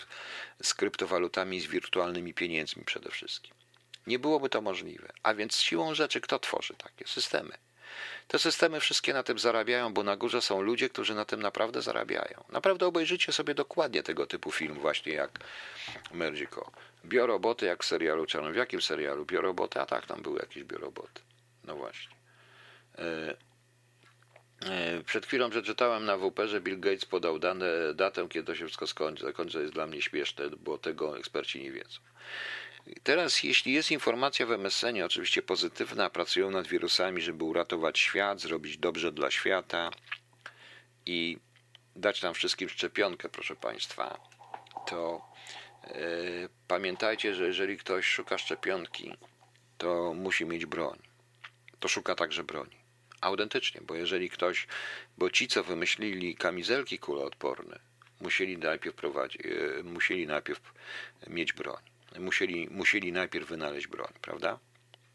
z 0.63 0.73
kryptowalutami 0.73 1.57
i 1.57 1.61
z 1.61 1.65
wirtualnymi 1.65 2.33
pieniędzmi 2.33 2.85
przede 2.85 3.11
wszystkim. 3.11 3.53
Nie 4.07 4.19
byłoby 4.19 4.49
to 4.49 4.61
możliwe. 4.61 5.13
A 5.23 5.33
więc 5.33 5.57
siłą 5.57 5.95
rzeczy 5.95 6.21
kto 6.21 6.39
tworzy 6.39 6.73
takie 6.73 7.07
systemy? 7.07 7.57
Te 8.27 8.39
systemy 8.39 8.79
wszystkie 8.79 9.13
na 9.13 9.23
tym 9.23 9.39
zarabiają, 9.39 9.93
bo 9.93 10.03
na 10.03 10.15
górze 10.15 10.41
są 10.41 10.61
ludzie, 10.61 10.89
którzy 10.89 11.15
na 11.15 11.25
tym 11.25 11.41
naprawdę 11.41 11.81
zarabiają. 11.81 12.43
Naprawdę 12.49 12.85
obejrzyjcie 12.85 13.31
sobie 13.31 13.53
dokładnie 13.53 14.03
tego 14.03 14.27
typu 14.27 14.51
film, 14.51 14.79
właśnie 14.79 15.13
jak 15.13 15.39
Mergiko. 16.13 16.71
Bioroboty 17.05 17.65
jak 17.65 17.83
w 17.83 17.87
serialu 17.87 18.25
Czarno. 18.25 18.51
W 18.51 18.55
jakim 18.55 18.81
serialu? 18.81 19.25
Bioroboty? 19.25 19.81
A 19.81 19.85
tak, 19.85 20.05
tam 20.05 20.21
były 20.21 20.39
jakieś 20.39 20.63
bioroboty. 20.63 21.21
No 21.63 21.75
właśnie. 21.75 22.15
E, 22.97 23.35
e, 24.65 25.03
przed 25.03 25.25
chwilą 25.25 25.49
przeczytałem 25.49 26.05
na 26.05 26.17
WP, 26.17 26.47
że 26.47 26.61
Bill 26.61 26.79
Gates 26.79 27.05
podał 27.05 27.39
dane, 27.39 27.93
datę, 27.93 28.27
kiedy 28.29 28.45
to 28.45 28.55
się 28.55 28.65
wszystko 28.65 28.87
skończy. 28.87 29.23
Zakończy 29.23 29.61
jest 29.61 29.73
dla 29.73 29.87
mnie 29.87 30.01
śmieszne, 30.01 30.49
bo 30.49 30.77
tego 30.77 31.17
eksperci 31.17 31.63
nie 31.63 31.71
wiedzą. 31.71 31.99
Teraz, 33.03 33.43
jeśli 33.43 33.73
jest 33.73 33.91
informacja 33.91 34.45
w 34.45 34.51
MSN, 34.51 35.03
oczywiście 35.03 35.41
pozytywna, 35.41 36.09
pracują 36.09 36.51
nad 36.51 36.67
wirusami, 36.67 37.21
żeby 37.21 37.43
uratować 37.43 37.99
świat, 37.99 38.41
zrobić 38.41 38.77
dobrze 38.77 39.11
dla 39.11 39.31
świata 39.31 39.91
i 41.05 41.37
dać 41.95 42.21
nam 42.21 42.33
wszystkim 42.33 42.69
szczepionkę, 42.69 43.29
proszę 43.29 43.55
Państwa, 43.55 44.19
to 44.87 45.21
yy, 45.87 46.49
pamiętajcie, 46.67 47.35
że 47.35 47.45
jeżeli 47.45 47.77
ktoś 47.77 48.05
szuka 48.05 48.37
szczepionki, 48.37 49.13
to 49.77 50.13
musi 50.13 50.45
mieć 50.45 50.65
broń. 50.65 50.99
To 51.79 51.87
szuka 51.87 52.15
także 52.15 52.43
broni. 52.43 52.81
Autentycznie, 53.21 53.81
bo 53.81 53.95
jeżeli 53.95 54.29
ktoś, 54.29 54.67
bo 55.17 55.29
ci, 55.29 55.47
co 55.47 55.63
wymyślili 55.63 56.35
kamizelki 56.35 56.99
kuloodporne, 56.99 57.79
musieli 58.21 58.57
najpierw 58.57 58.95
prowadzić, 58.95 59.41
yy, 59.45 59.83
musieli 59.83 60.27
najpierw 60.27 60.73
mieć 61.27 61.53
broń 61.53 61.90
musieli, 62.19 62.67
musieli 62.71 63.11
najpierw 63.11 63.47
wynaleźć 63.47 63.87
broń, 63.87 64.13
prawda? 64.21 64.59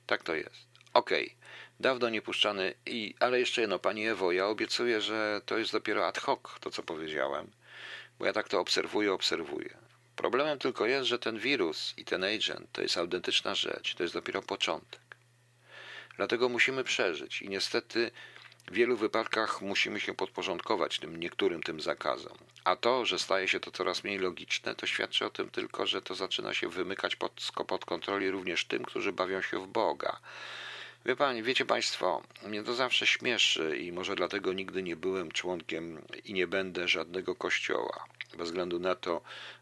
Tak 0.06 0.22
to 0.22 0.34
jest. 0.34 0.66
Okej, 0.94 1.26
okay. 1.26 1.36
dawno 1.80 2.08
niepuszczany, 2.08 2.74
i, 2.86 3.14
ale 3.20 3.40
jeszcze 3.40 3.60
jedno, 3.60 3.78
Pani 3.78 4.06
Ewo, 4.06 4.32
ja 4.32 4.46
obiecuję, 4.46 5.00
że 5.00 5.40
to 5.46 5.58
jest 5.58 5.72
dopiero 5.72 6.06
ad 6.06 6.18
hoc, 6.18 6.40
to 6.60 6.70
co 6.70 6.82
powiedziałem, 6.82 7.50
bo 8.18 8.26
ja 8.26 8.32
tak 8.32 8.48
to 8.48 8.60
obserwuję, 8.60 9.12
obserwuję. 9.12 9.76
Problemem 10.16 10.58
tylko 10.58 10.86
jest, 10.86 11.08
że 11.08 11.18
ten 11.18 11.38
wirus 11.38 11.94
i 11.96 12.04
ten 12.04 12.24
agent 12.24 12.72
to 12.72 12.82
jest 12.82 12.96
autentyczna 12.96 13.54
rzecz, 13.54 13.94
to 13.94 14.02
jest 14.02 14.14
dopiero 14.14 14.42
początek. 14.42 15.00
Dlatego 16.16 16.48
musimy 16.48 16.84
przeżyć 16.84 17.42
i 17.42 17.48
niestety 17.48 18.10
w 18.68 18.72
wielu 18.72 18.96
wypadkach 18.96 19.62
musimy 19.62 20.00
się 20.00 20.14
podporządkować 20.14 20.98
tym 20.98 21.20
niektórym 21.20 21.62
tym 21.62 21.80
zakazom. 21.80 22.36
A 22.64 22.76
to, 22.76 23.04
że 23.04 23.18
staje 23.18 23.48
się 23.48 23.60
to 23.60 23.70
coraz 23.70 24.04
mniej 24.04 24.18
logiczne, 24.18 24.74
to 24.74 24.86
świadczy 24.86 25.26
o 25.26 25.30
tym 25.30 25.50
tylko, 25.50 25.86
że 25.86 26.02
to 26.02 26.14
zaczyna 26.14 26.54
się 26.54 26.68
wymykać 26.68 27.16
pod, 27.16 27.50
pod 27.66 27.84
kontroli 27.84 28.30
również 28.30 28.64
tym, 28.64 28.84
którzy 28.84 29.12
bawią 29.12 29.42
się 29.42 29.60
w 29.60 29.66
Boga. 29.66 30.20
Wie 31.06 31.16
pani, 31.16 31.42
wiecie 31.42 31.64
Państwo, 31.64 32.22
mnie 32.46 32.62
to 32.62 32.74
zawsze 32.74 33.06
śmieszy 33.06 33.78
i 33.78 33.92
może 33.92 34.16
dlatego 34.16 34.52
nigdy 34.52 34.82
nie 34.82 34.96
byłem 34.96 35.32
członkiem 35.32 36.02
i 36.24 36.32
nie 36.32 36.46
będę 36.46 36.88
żadnego 36.88 37.34
kościoła. 37.34 38.04
Bez 38.38 38.48
względu 38.48 38.78
na 38.78 38.94
to 38.94 39.20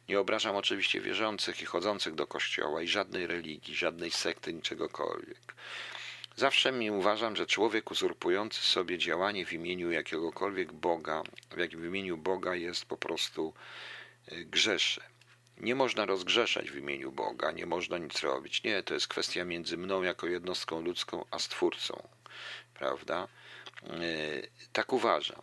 nie 0.09 0.21
obrażam 0.21 0.57
oczywiście 0.57 1.01
wierzących 1.01 1.63
i 1.63 1.67
chodzących 1.67 2.15
do 2.15 2.27
kościoła 2.27 2.83
i 2.83 2.89
żadnej 2.89 3.27
religii, 3.27 3.75
żadnej 3.75 4.11
sekty, 4.11 4.53
niczegokolwiek. 4.53 5.55
Zawsze 6.37 6.73
mi 6.73 6.91
uważam, 6.91 7.37
że 7.37 7.47
człowiek 7.47 7.91
uzurpujący 7.91 8.61
sobie 8.61 8.99
działanie 8.99 9.47
w 9.47 9.53
imieniu 9.53 9.91
jakiegokolwiek 9.91 10.73
Boga, 10.73 11.23
w 11.77 11.85
imieniu 11.85 12.17
Boga 12.17 12.55
jest 12.55 12.87
po 12.87 12.97
prostu 12.97 13.55
y, 14.33 14.45
grzeszy. 14.45 15.01
Nie 15.59 15.75
można 15.75 16.07
rozgrzeszać 16.07 16.71
w 16.71 16.77
imieniu 16.77 17.13
Boga, 17.13 17.53
nie 17.53 17.67
można 17.67 17.99
nic 17.99 18.21
robić. 18.21 18.63
Nie, 18.63 18.83
to 18.83 18.95
jest 18.95 19.09
kwestia 19.09 19.45
między 19.45 19.77
mną 19.77 20.03
jako 20.03 20.27
jednostką 20.27 20.81
ludzką 20.81 21.25
a 21.31 21.39
Stwórcą. 21.39 22.09
Prawda? 22.75 23.29
Y, 23.83 24.49
tak 24.73 24.93
uważam. 24.93 25.43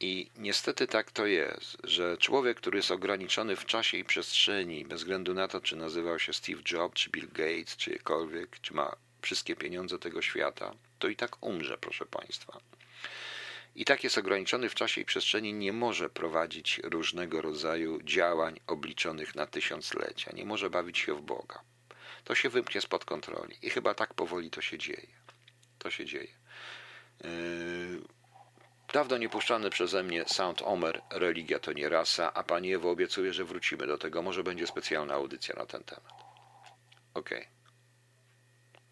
I 0.00 0.30
niestety 0.36 0.86
tak 0.86 1.10
to 1.10 1.26
jest, 1.26 1.76
że 1.84 2.16
człowiek, 2.18 2.56
który 2.56 2.78
jest 2.78 2.90
ograniczony 2.90 3.56
w 3.56 3.66
czasie 3.66 3.98
i 3.98 4.04
przestrzeni, 4.04 4.84
bez 4.84 5.00
względu 5.00 5.34
na 5.34 5.48
to, 5.48 5.60
czy 5.60 5.76
nazywał 5.76 6.18
się 6.18 6.32
Steve 6.32 6.62
Jobs, 6.72 6.94
czy 6.94 7.10
Bill 7.10 7.28
Gates, 7.28 7.76
czy 7.76 7.98
czy 8.60 8.74
ma 8.74 8.96
wszystkie 9.24 9.56
pieniądze 9.56 9.98
tego 9.98 10.22
świata, 10.22 10.74
to 10.98 11.08
i 11.08 11.16
tak 11.16 11.42
umrze, 11.42 11.78
proszę 11.78 12.06
Państwa. 12.06 12.60
I 13.74 13.84
tak 13.84 14.04
jest 14.04 14.18
ograniczony 14.18 14.68
w 14.68 14.74
czasie 14.74 15.00
i 15.00 15.04
przestrzeni, 15.04 15.52
nie 15.52 15.72
może 15.72 16.10
prowadzić 16.10 16.80
różnego 16.84 17.42
rodzaju 17.42 18.02
działań 18.02 18.60
obliczonych 18.66 19.34
na 19.34 19.46
tysiąclecia, 19.46 20.30
nie 20.34 20.44
może 20.44 20.70
bawić 20.70 20.98
się 20.98 21.14
w 21.14 21.22
Boga. 21.22 21.60
To 22.24 22.34
się 22.34 22.48
wymknie 22.48 22.80
spod 22.80 23.04
kontroli 23.04 23.56
i 23.62 23.70
chyba 23.70 23.94
tak 23.94 24.14
powoli 24.14 24.50
to 24.50 24.60
się 24.60 24.78
dzieje. 24.78 25.06
To 25.78 25.90
się 25.90 26.04
dzieje. 26.04 26.34
Yy... 27.24 28.00
Dawno 28.92 29.18
niepuszczany 29.18 29.70
przeze 29.70 30.02
mnie 30.02 30.24
Sound 30.26 30.62
Omer, 30.62 31.02
religia 31.10 31.58
to 31.58 31.72
nie 31.72 31.88
rasa, 31.88 32.34
a 32.34 32.42
Pani 32.42 32.74
Ewo 32.74 32.90
obiecuje, 32.90 33.32
że 33.32 33.44
wrócimy 33.44 33.86
do 33.86 33.98
tego. 33.98 34.22
Może 34.22 34.42
będzie 34.42 34.66
specjalna 34.66 35.14
audycja 35.14 35.54
na 35.58 35.66
ten 35.66 35.84
temat. 35.84 36.12
Okej. 37.14 37.38
Okay. 37.38 37.53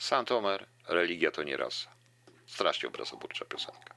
Santomer, 0.02 0.66
religia 0.88 1.30
to 1.30 1.42
nie 1.42 1.56
rasa. 1.56 1.90
Strasznie 2.46 2.88
obrazoburcza 2.88 3.44
piosenka. 3.44 3.94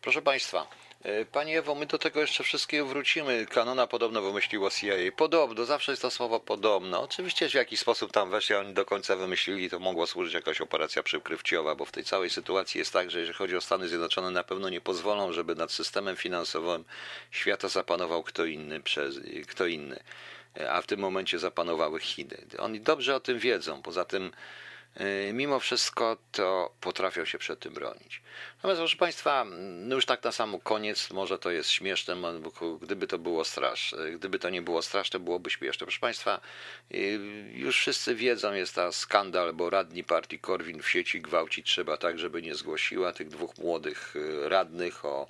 Proszę 0.00 0.22
Państwa, 0.22 0.66
e, 1.02 1.24
Panie 1.24 1.58
Ewo, 1.58 1.74
my 1.74 1.86
do 1.86 1.98
tego 1.98 2.20
jeszcze 2.20 2.44
wszystkiego 2.44 2.86
wrócimy. 2.86 3.46
Kanona 3.46 3.86
podobno 3.86 4.22
wymyśliła 4.22 4.70
CIA. 4.70 4.94
Podobno, 5.16 5.64
zawsze 5.64 5.92
jest 5.92 6.02
to 6.02 6.10
słowo 6.10 6.40
podobno. 6.40 7.02
Oczywiście 7.02 7.48
w 7.48 7.54
jakiś 7.54 7.80
sposób 7.80 8.12
tam 8.12 8.30
weszli, 8.30 8.54
oni 8.54 8.74
do 8.74 8.84
końca 8.84 9.16
wymyślili, 9.16 9.70
to 9.70 9.78
mogła 9.78 10.06
służyć 10.06 10.34
jakaś 10.34 10.60
operacja 10.60 11.02
przykrywciowa, 11.02 11.74
bo 11.74 11.84
w 11.84 11.92
tej 11.92 12.04
całej 12.04 12.30
sytuacji 12.30 12.78
jest 12.78 12.92
tak, 12.92 13.10
że 13.10 13.18
jeżeli 13.18 13.38
chodzi 13.38 13.56
o 13.56 13.60
Stany 13.60 13.88
Zjednoczone, 13.88 14.30
na 14.30 14.44
pewno 14.44 14.68
nie 14.68 14.80
pozwolą, 14.80 15.32
żeby 15.32 15.54
nad 15.54 15.72
systemem 15.72 16.16
finansowym 16.16 16.84
świata 17.30 17.68
zapanował 17.68 18.22
kto 18.22 18.44
inny, 18.44 18.80
przez, 18.80 19.20
kto 19.48 19.66
inny. 19.66 20.02
E, 20.56 20.72
a 20.72 20.82
w 20.82 20.86
tym 20.86 21.00
momencie 21.00 21.38
zapanowały 21.38 22.00
Chiny. 22.00 22.36
Oni 22.58 22.80
dobrze 22.80 23.16
o 23.16 23.20
tym 23.20 23.38
wiedzą. 23.38 23.82
Poza 23.82 24.04
tym 24.04 24.32
mimo 25.32 25.60
wszystko 25.60 26.16
to 26.32 26.74
potrafią 26.80 27.24
się 27.24 27.38
przed 27.38 27.60
tym 27.60 27.74
bronić. 27.74 28.22
Natomiast 28.56 28.80
proszę 28.80 28.96
Państwa, 28.96 29.46
no 29.60 29.94
już 29.94 30.06
tak 30.06 30.24
na 30.24 30.32
sam 30.32 30.60
koniec, 30.60 31.10
może 31.10 31.38
to 31.38 31.50
jest 31.50 31.70
śmieszne, 31.70 32.16
gdyby 32.82 33.06
to 33.06 33.18
było 33.18 33.44
straszne, 33.44 34.10
gdyby 34.10 34.38
to 34.38 34.50
nie 34.50 34.62
było 34.62 34.82
straszne, 34.82 35.20
byłoby 35.20 35.50
śmieszne. 35.50 35.86
Proszę 35.86 36.00
Państwa, 36.00 36.40
y, 36.94 36.96
już 37.52 37.76
wszyscy 37.76 38.14
wiedzą, 38.14 38.52
jest 38.52 38.74
ta 38.74 38.92
skandal, 38.92 39.52
bo 39.52 39.70
radni 39.70 40.04
partii 40.04 40.38
Korwin 40.38 40.82
w 40.82 40.88
sieci 40.90 41.20
gwałcić 41.20 41.66
trzeba 41.66 41.96
tak, 41.96 42.18
żeby 42.18 42.42
nie 42.42 42.54
zgłosiła 42.54 43.12
tych 43.12 43.28
dwóch 43.28 43.58
młodych 43.58 44.14
radnych 44.42 45.04
o 45.04 45.26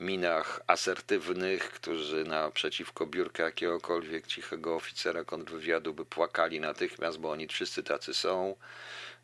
minach 0.00 0.60
asertywnych, 0.66 1.70
którzy 1.70 2.24
naprzeciwko 2.24 3.06
biurka 3.06 3.42
jakiegokolwiek 3.42 4.26
cichego 4.26 4.74
oficera 4.74 5.24
kontrwywiadu 5.24 5.94
by 5.94 6.04
płakali 6.04 6.60
natychmiast, 6.60 7.18
bo 7.18 7.30
oni 7.30 7.48
wszyscy 7.48 7.82
tacy 7.82 8.14
są. 8.14 8.56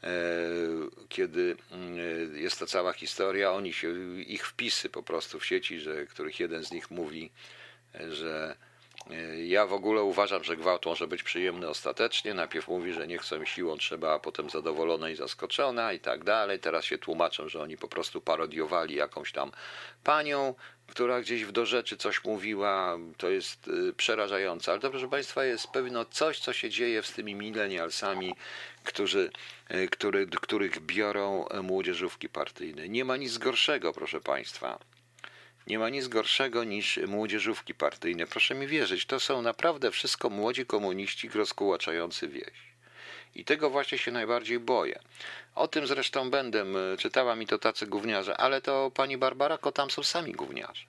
E, 0.03 0.09
kiedy 1.09 1.57
mm, 1.71 2.37
jest 2.37 2.59
to 2.59 2.67
cała 2.67 2.93
historia, 2.93 3.53
oni 3.53 3.73
się, 3.73 4.21
ich 4.21 4.47
wpisy 4.47 4.89
po 4.89 5.03
prostu 5.03 5.41
w 5.41 5.47
sieci, 5.47 5.81
że, 5.81 6.07
których 6.07 6.41
jeden 6.41 6.65
z 6.65 6.73
nich 6.73 6.91
mówi, 6.91 7.31
że 8.11 8.57
e, 9.11 9.45
ja 9.45 9.67
w 9.67 9.73
ogóle 9.73 10.03
uważam, 10.03 10.45
że 10.45 10.57
gwałt 10.57 10.87
może 10.87 11.07
być 11.07 11.23
przyjemny 11.23 11.69
ostatecznie. 11.69 12.35
Najpierw 12.35 12.69
mówi, 12.69 12.93
że 12.93 13.07
nie 13.07 13.19
chcą 13.19 13.45
siłą 13.45 13.77
trzeba, 13.77 14.15
a 14.15 14.19
potem 14.19 14.51
zadowolona 14.51 15.11
i 15.11 15.17
zaskoczona 15.17 15.93
i 15.93 16.01
tak 16.01 16.25
dalej. 16.25 16.59
Teraz 16.59 16.85
się 16.85 16.99
tłumaczą, 16.99 17.49
że 17.49 17.63
oni 17.63 17.77
po 17.77 17.89
prostu 17.89 18.21
parodiowali 18.21 18.95
jakąś 18.95 19.33
tam 19.33 19.53
panią, 20.05 20.55
która 20.89 21.21
gdzieś 21.21 21.45
w 21.45 21.53
do 21.53 21.67
rzeczy 21.67 21.97
coś 21.97 22.25
mówiła. 22.25 22.99
To 23.17 23.31
jest 23.31 23.69
y, 23.69 23.93
przerażające. 23.93 24.71
Ale 24.73 24.81
to, 24.81 24.91
proszę 24.91 25.09
Państwa, 25.09 25.45
jest 25.45 25.69
pewno 25.69 26.05
coś, 26.05 26.39
co 26.41 26.53
się 26.53 26.71
dzieje 26.71 27.03
z 27.03 27.13
tymi 27.13 27.35
milenialsami, 27.35 28.35
którzy, 28.85 29.31
e, 29.69 29.89
który, 29.89 30.27
których 30.27 30.81
biorą 30.81 31.45
młodzieżówki 31.63 32.29
partyjne. 32.29 32.89
Nie 32.89 33.05
ma 33.05 33.17
nic 33.17 33.39
gorszego, 33.39 33.93
proszę 33.93 34.21
Państwa. 34.21 34.79
Nie 35.67 35.79
ma 35.79 35.89
nic 35.89 36.09
gorszego 36.09 36.65
niż 36.65 37.01
młodzieżówki 37.07 37.75
partyjne. 37.75 38.27
Proszę 38.27 38.55
mi 38.55 38.67
wierzyć, 38.67 39.07
to 39.07 39.21
są 39.21 39.43
naprawdę 39.43 39.91
wszystko 39.91 40.31
młodzi 40.31 40.67
komuniści 40.67 41.29
rozkułaczający 41.29 42.29
wieś. 42.29 42.68
I 43.35 43.45
tego 43.45 43.71
właśnie 43.71 43.99
się 43.99 44.11
najbardziej 44.11 44.59
boję. 44.59 44.99
O 45.55 45.69
tym 45.69 45.87
zresztą 45.87 46.31
będę, 46.31 46.65
czytała 46.99 47.37
mi 47.37 47.47
to 47.47 47.59
tacy 47.59 47.87
gówniarze, 47.87 48.37
ale 48.37 48.61
to 48.61 48.91
pani 48.95 49.17
Barbara 49.19 49.59
tam 49.59 49.91
są 49.91 50.03
sami 50.03 50.33
gówniarze. 50.33 50.85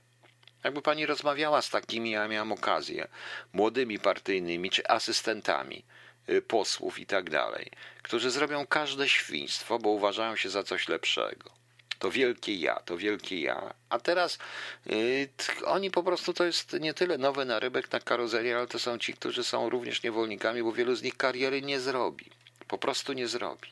Jakby 0.64 0.82
pani 0.82 1.06
rozmawiała 1.06 1.62
z 1.62 1.70
takimi, 1.70 2.12
ja 2.12 2.28
miałam 2.28 2.52
okazję, 2.52 3.08
młodymi 3.54 4.00
partyjnymi 4.00 4.70
czy 4.70 4.88
asystentami, 4.88 5.84
Y, 6.30 6.42
posłów 6.42 7.00
i 7.00 7.06
tak 7.06 7.30
dalej, 7.30 7.72
którzy 8.02 8.32
zrobią 8.32 8.68
każde 8.68 9.10
świństwo, 9.10 9.80
bo 9.80 9.90
uważają 9.90 10.36
się 10.36 10.50
za 10.50 10.64
coś 10.64 10.88
lepszego. 10.88 11.59
To 12.00 12.12
wielkie 12.12 12.56
ja, 12.56 12.76
to 12.76 12.98
wielkie 12.98 13.42
ja. 13.42 13.74
A 13.90 14.00
teraz 14.00 14.38
yy, 14.86 15.30
oni 15.66 15.92
po 15.92 16.04
prostu 16.04 16.34
to 16.34 16.46
jest 16.46 16.74
nie 16.74 16.94
tyle 16.94 17.18
nowy 17.18 17.46
narybek 17.46 17.92
na 17.92 18.00
karuzeli, 18.00 18.54
ale 18.54 18.68
to 18.68 18.80
są 18.80 18.98
ci, 18.98 19.14
którzy 19.14 19.44
są 19.44 19.70
również 19.70 20.04
niewolnikami, 20.04 20.64
bo 20.64 20.72
wielu 20.72 20.96
z 20.96 21.04
nich 21.04 21.18
kariery 21.18 21.62
nie 21.62 21.80
zrobi. 21.80 22.26
Po 22.68 22.78
prostu 22.78 23.14
nie 23.14 23.28
zrobi. 23.28 23.68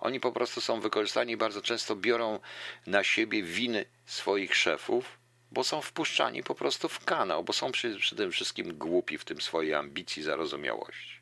Oni 0.00 0.20
po 0.20 0.32
prostu 0.32 0.60
są 0.60 0.80
wykorzystani 0.80 1.32
i 1.32 1.36
bardzo 1.36 1.62
często 1.62 1.96
biorą 1.96 2.40
na 2.86 3.04
siebie 3.04 3.42
winy 3.42 3.84
swoich 4.06 4.56
szefów, 4.56 5.18
bo 5.52 5.64
są 5.64 5.80
wpuszczani 5.80 6.42
po 6.42 6.54
prostu 6.54 6.88
w 6.88 7.04
kanał, 7.04 7.44
bo 7.44 7.52
są 7.52 7.72
przy, 7.72 7.98
wszystkim 8.32 8.78
głupi 8.78 9.18
w 9.18 9.24
tym 9.24 9.40
swojej 9.40 9.74
ambicji, 9.74 10.22
zarozumiałości. 10.22 11.19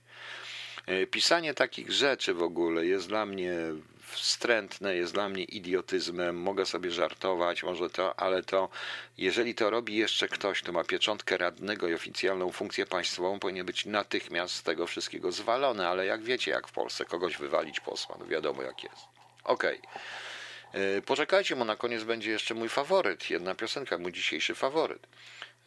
E, 0.88 1.06
pisanie 1.06 1.54
takich 1.54 1.92
rzeczy 1.92 2.34
w 2.34 2.42
ogóle 2.42 2.86
jest 2.86 3.08
dla 3.08 3.26
mnie 3.26 3.54
wstrętne, 4.00 4.96
jest 4.96 5.14
dla 5.14 5.28
mnie 5.28 5.44
idiotyzmem. 5.44 6.36
Mogę 6.36 6.66
sobie 6.66 6.90
żartować, 6.90 7.62
może 7.62 7.90
to, 7.90 8.20
ale 8.20 8.42
to, 8.42 8.68
jeżeli 9.18 9.54
to 9.54 9.70
robi 9.70 9.96
jeszcze 9.96 10.28
ktoś, 10.28 10.62
kto 10.62 10.72
ma 10.72 10.84
pieczątkę 10.84 11.36
radnego 11.36 11.88
i 11.88 11.94
oficjalną 11.94 12.52
funkcję 12.52 12.86
państwową, 12.86 13.38
powinien 13.38 13.66
być 13.66 13.86
natychmiast 13.86 14.54
z 14.54 14.62
tego 14.62 14.86
wszystkiego 14.86 15.32
zwalony. 15.32 15.88
Ale 15.88 16.06
jak 16.06 16.22
wiecie, 16.22 16.50
jak 16.50 16.68
w 16.68 16.72
Polsce 16.72 17.04
kogoś 17.04 17.36
wywalić 17.36 17.80
posła, 17.80 18.16
no 18.20 18.26
wiadomo 18.26 18.62
jak 18.62 18.84
jest. 18.84 19.04
Okej. 19.44 19.78
Okay. 19.78 20.82
E, 20.82 21.02
poczekajcie, 21.02 21.56
bo 21.56 21.64
na 21.64 21.76
koniec 21.76 22.04
będzie 22.04 22.30
jeszcze 22.30 22.54
mój 22.54 22.68
faworyt, 22.68 23.30
jedna 23.30 23.54
piosenka, 23.54 23.98
mój 23.98 24.12
dzisiejszy 24.12 24.54
faworyt. 24.54 25.06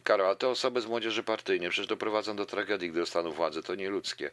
Karo, 0.03 0.29
a 0.29 0.35
te 0.35 0.47
osoby 0.47 0.81
z 0.81 0.85
młodzieży 0.85 1.23
partyjnej 1.23 1.69
przecież 1.69 1.87
doprowadzą 1.87 2.35
do 2.35 2.45
tragedii, 2.45 2.89
gdy 2.89 2.99
dostaną 2.99 3.31
władzę, 3.31 3.63
to 3.63 3.75
nieludzkie 3.75 4.31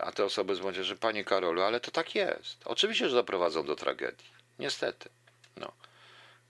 a 0.00 0.12
te 0.12 0.24
osoby 0.24 0.54
z 0.54 0.60
młodzieży, 0.60 0.96
panie 0.96 1.24
Karolu, 1.24 1.62
ale 1.62 1.80
to 1.80 1.90
tak 1.90 2.14
jest. 2.14 2.58
Oczywiście, 2.64 3.08
że 3.08 3.16
doprowadzą 3.16 3.66
do 3.66 3.76
tragedii. 3.76 4.26
Niestety. 4.58 5.08
No. 5.56 5.72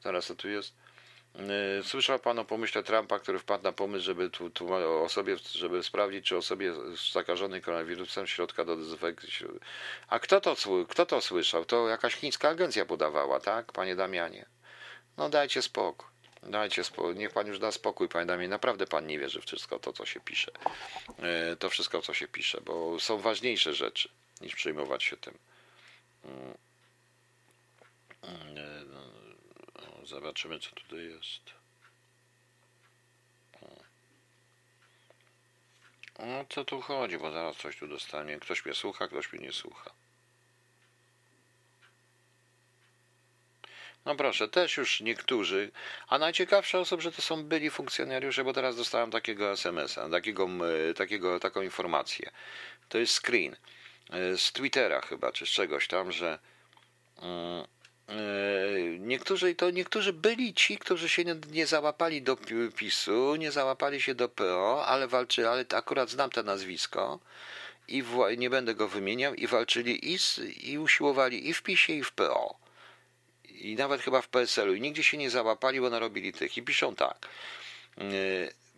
Zaraz 0.03 0.26
to 0.26 0.34
tu 0.34 0.49
jest. 0.49 0.74
Y, 1.80 1.82
słyszał 1.84 2.18
pan 2.18 2.38
o 2.38 2.45
pomyśle 2.45 2.82
Trumpa, 2.82 3.18
który 3.18 3.38
wpadł 3.38 3.64
na 3.64 3.72
pomysł, 3.72 4.05
żeby 4.05 4.30
tu, 4.30 4.51
tu 4.51 4.74
o 4.74 5.09
sobie, 5.09 5.36
żeby 5.53 5.82
sprawdzić, 5.82 6.26
czy 6.26 6.36
osobie 6.36 6.72
zakażonej 7.12 7.62
koronawirusem 7.62 8.26
środka 8.26 8.64
do 8.64 8.76
dezynfekcji. 8.76 9.30
A 10.09 10.18
kto 10.18 10.40
to, 10.40 10.57
kto 10.88 11.07
to 11.07 11.20
słyszał? 11.20 11.64
To 11.64 11.88
jakaś 11.88 12.14
chińska 12.14 12.49
agencja 12.49 12.86
podawała, 12.86 13.40
tak, 13.40 13.72
panie 13.72 13.97
Damianie? 13.97 14.47
No 15.16 15.28
dajcie 15.28 15.62
spokój. 15.62 16.11
Dajcie 16.43 16.84
spokój, 16.84 17.16
niech 17.16 17.32
pan 17.32 17.47
już 17.47 17.59
da 17.59 17.72
spokój, 17.72 18.09
panie 18.09 18.26
Damie. 18.26 18.49
Naprawdę 18.49 18.86
pan 18.86 19.07
nie 19.07 19.18
wierzy 19.18 19.40
w 19.40 19.45
wszystko 19.45 19.78
to, 19.78 19.93
co 19.93 20.07
się 20.07 20.20
pisze. 20.20 20.53
E, 21.18 21.57
to 21.57 21.70
wszystko, 21.70 22.03
co 22.03 22.14
się 22.14 22.28
pisze, 22.28 22.61
bo 22.61 23.01
są 23.01 23.18
ważniejsze 23.18 23.74
rzeczy 23.74 24.09
niż 24.40 24.55
przejmować 24.55 25.05
się 25.05 25.16
tym. 25.16 25.38
Mm. 26.24 26.55
E, 28.22 28.84
no, 28.86 30.07
zobaczymy, 30.07 30.61
co 30.61 30.70
tutaj 30.70 31.05
jest. 31.05 31.43
O 36.18 36.45
co 36.49 36.64
tu 36.64 36.80
chodzi, 36.80 37.18
bo 37.18 37.32
zaraz 37.32 37.57
coś 37.57 37.76
tu 37.76 37.88
dostanie. 37.88 38.38
Ktoś 38.38 38.64
mnie 38.64 38.74
słucha, 38.74 39.09
ktoś 39.09 39.32
mnie 39.32 39.47
nie 39.47 39.53
słucha. 39.53 39.90
No 44.05 44.14
proszę, 44.16 44.48
też 44.48 44.76
już 44.76 45.00
niektórzy, 45.00 45.70
a 46.09 46.18
najciekawsze 46.18 46.78
osoby, 46.78 47.03
że 47.03 47.12
to 47.12 47.22
są 47.22 47.44
byli 47.44 47.70
funkcjonariusze, 47.70 48.44
bo 48.44 48.53
teraz 48.53 48.76
dostałem 48.76 49.11
takiego 49.11 49.53
SMS-a, 49.53 50.09
takiego, 50.09 50.48
takiego, 50.96 51.40
taką 51.40 51.62
informację. 51.62 52.30
To 52.88 52.98
jest 52.98 53.26
screen 53.26 53.57
e, 54.11 54.38
z 54.38 54.53
Twittera 54.53 55.00
chyba, 55.00 55.32
czy 55.32 55.46
z 55.46 55.48
czegoś 55.48 55.88
tam, 55.88 56.12
że 56.12 56.38
mm, 57.22 57.64
e, 58.09 58.14
niektórzy, 58.98 59.55
to 59.55 59.70
niektórzy 59.70 60.12
byli 60.12 60.55
ci, 60.55 60.78
którzy 60.78 61.09
się 61.09 61.24
nie, 61.24 61.36
nie 61.50 61.66
załapali 61.66 62.22
do 62.22 62.36
PiSu, 62.76 63.36
nie 63.36 63.53
załapali 63.53 64.00
się 64.00 64.14
do 64.14 64.28
PO, 64.28 64.86
ale 64.86 65.09
walczyli, 65.09 65.46
ale 65.46 65.64
akurat 65.74 66.11
znam 66.11 66.30
to 66.30 66.42
nazwisko 66.42 67.20
i 67.88 68.03
w, 68.03 68.18
nie 68.36 68.50
będę 68.50 68.74
go 68.74 68.88
wymieniał, 68.88 69.34
i 69.34 69.46
walczyli 69.46 70.12
i, 70.14 70.18
i 70.70 70.78
usiłowali 70.78 71.48
i 71.48 71.55
w 71.55 71.62
PiSie, 71.62 71.92
i 71.92 72.05
w 72.05 72.12
PO 72.12 72.61
i 73.62 73.76
nawet 73.76 74.00
chyba 74.02 74.22
w 74.22 74.28
PSL-u 74.28 74.74
i 74.74 74.80
nigdzie 74.80 75.02
się 75.02 75.16
nie 75.16 75.30
załapali, 75.30 75.80
bo 75.80 75.90
narobili 75.90 76.32
tych 76.32 76.56
i 76.56 76.62
piszą 76.62 76.94
tak. 76.94 77.28
Yy, 77.98 78.04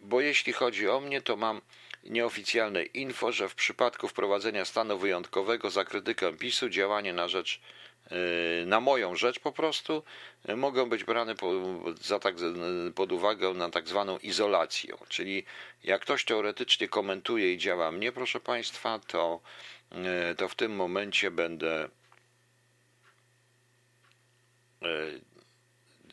bo 0.03 0.21
jeśli 0.21 0.53
chodzi 0.53 0.89
o 0.89 1.01
mnie, 1.01 1.23
to 1.23 1.37
mam 1.37 1.61
nieoficjalne 2.05 2.83
info, 2.83 3.33
że 3.33 3.49
w 3.49 3.55
przypadku 3.55 4.09
wprowadzenia 4.09 4.65
stanu 4.65 4.99
wyjątkowego 4.99 5.71
za 5.71 5.85
krytykę 5.85 6.33
PiSu 6.33 6.69
działanie 6.69 7.13
na 7.13 7.29
rzecz 7.29 7.61
yy, 8.11 8.17
na 8.67 8.81
moją 8.81 9.17
rzecz 9.17 9.39
po 9.39 9.53
prostu 9.53 10.03
yy, 10.49 10.57
mogą 10.57 10.89
być 10.89 11.05
brane 11.05 11.35
za 12.01 12.19
tak, 12.19 12.35
pod 12.95 13.13
uwagę 13.13 13.55
na 13.55 13.71
tak 13.71 13.89
zwaną 13.89 14.19
izolację. 14.19 14.95
Czyli 15.09 15.45
jak 15.85 16.03
ktoś 16.03 16.25
teoretycznie 16.25 16.89
komentuje 16.89 17.53
i 17.53 17.59
działa 17.59 17.93
mnie, 17.93 18.13
proszę 18.13 18.41
Państwa, 18.41 19.01
to, 19.07 19.41
to 20.37 20.49
w 20.49 20.55
tym 20.55 20.77
momencie 20.77 21.31
będę 21.31 21.89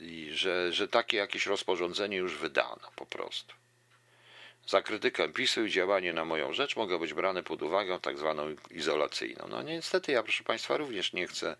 i 0.01 0.30
że, 0.34 0.74
że 0.74 0.88
takie 0.88 1.17
jakieś 1.17 1.45
rozporządzenie 1.45 2.17
już 2.17 2.38
wydano 2.38 2.91
po 2.95 3.05
prostu. 3.05 3.53
Za 4.67 4.82
krytykę 4.82 5.30
PiSu 5.30 5.65
i 5.65 5.72
działanie 5.72 6.13
na 6.13 6.26
moją 6.26 6.53
rzecz 6.53 6.76
mogą 6.76 6.99
być 6.99 7.13
brane 7.13 7.43
pod 7.43 7.61
uwagę 7.61 7.99
tak 7.99 8.17
zwaną 8.17 8.55
izolacyjną. 8.72 9.47
No 9.47 9.61
niestety 9.61 10.11
ja, 10.11 10.24
proszę 10.24 10.43
Państwa, 10.43 10.78
również 10.78 11.13
nie 11.13 11.28
chcę 11.28 11.55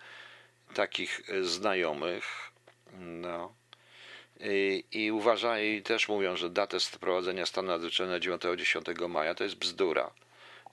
takich 0.74 1.22
e, 1.30 1.44
znajomych. 1.44 2.52
No. 2.94 3.54
I, 4.40 4.84
i 4.92 5.12
uważają, 5.12 5.66
i 5.66 5.82
też 5.82 6.08
mówią, 6.08 6.38
że 6.38 6.50
datę 6.50 6.80
wprowadzenia 6.80 7.46
stanu 7.46 7.68
nadzwyczajnego 7.68 8.38
9-10 8.38 9.10
maja 9.10 9.36
to 9.36 9.44
jest 9.44 9.56
bzdura. 9.56 10.12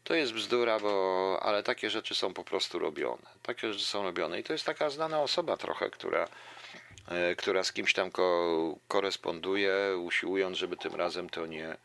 To 0.09 0.15
jest 0.15 0.33
bzdura, 0.33 0.81
bo, 0.81 1.39
ale 1.43 1.63
takie 1.63 1.91
rzeczy 1.91 2.15
są 2.15 2.35
po 2.35 2.45
prostu 2.45 2.79
robione. 2.79 3.27
Takie 3.43 3.73
rzeczy 3.73 3.85
są 3.85 4.03
robione. 4.03 4.41
I 4.41 4.45
to 4.45 4.53
jest 4.53 4.67
taka 4.67 4.91
znana 4.91 5.21
osoba 5.21 5.57
trochę, 5.57 5.91
która 5.91 6.29
e, 7.09 7.37
która 7.37 7.65
z 7.65 7.73
kimś 7.73 7.93
tam 7.95 8.11
ko- 8.11 8.79
koresponduje, 8.89 9.97
usiłując, 9.99 10.59
żeby 10.59 10.77
tym 10.77 10.95
razem 10.95 11.31
to 11.31 11.47
nie, 11.47 11.77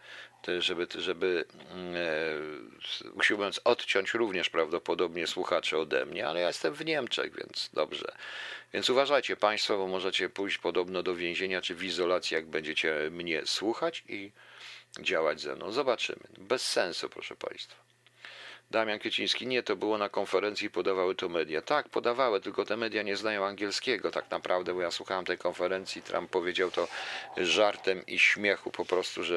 żeby, 0.60 0.88
żeby 0.96 1.46
mm, 1.72 1.96
e, 1.96 3.12
usiłując 3.14 3.62
odciąć 3.64 4.14
również 4.14 4.50
prawdopodobnie 4.50 5.28
słuchacze 5.28 5.78
ode 5.78 6.06
mnie, 6.06 6.28
ale 6.28 6.40
ja 6.40 6.48
jestem 6.48 6.74
w 6.74 6.86
Niemczech, 6.86 7.36
więc 7.36 7.70
dobrze. 7.74 8.12
Więc 8.74 8.90
uważajcie 8.90 9.36
Państwo, 9.36 9.78
bo 9.78 9.88
możecie 9.88 10.30
pójść 10.30 10.58
podobno 10.58 11.04
do 11.04 11.16
więzienia 11.16 11.62
czy 11.62 11.76
w 11.76 11.84
izolacji, 11.84 12.36
jak 12.36 12.46
będziecie 12.46 12.96
mnie 13.12 13.42
słuchać 13.46 14.04
i 14.08 14.32
działać 15.00 15.42
ze 15.42 15.56
mną. 15.56 15.72
Zobaczymy. 15.72 16.24
Bez 16.38 16.72
sensu, 16.72 17.10
proszę 17.10 17.36
Państwa. 17.36 17.83
Damian 18.74 19.00
Kwieciński, 19.00 19.48
nie, 19.48 19.64
to 19.64 19.76
było 19.76 19.98
na 19.98 20.10
konferencji, 20.10 20.70
podawały 20.70 21.16
to 21.16 21.30
media. 21.30 21.62
Tak, 21.62 21.90
podawały, 21.90 22.42
tylko 22.42 22.66
te 22.66 22.78
media 22.78 23.04
nie 23.04 23.16
znają 23.16 23.46
angielskiego 23.46 24.12
tak 24.12 24.32
naprawdę, 24.32 24.74
bo 24.74 24.82
ja 24.82 24.92
słuchałem 24.92 25.26
tej 25.26 25.38
konferencji, 25.38 26.02
Trump 26.02 26.32
powiedział 26.32 26.72
to 26.72 26.88
żartem 27.38 28.06
i 28.06 28.20
śmiechu 28.20 28.72
po 28.72 28.86
prostu, 28.86 29.24
że 29.24 29.36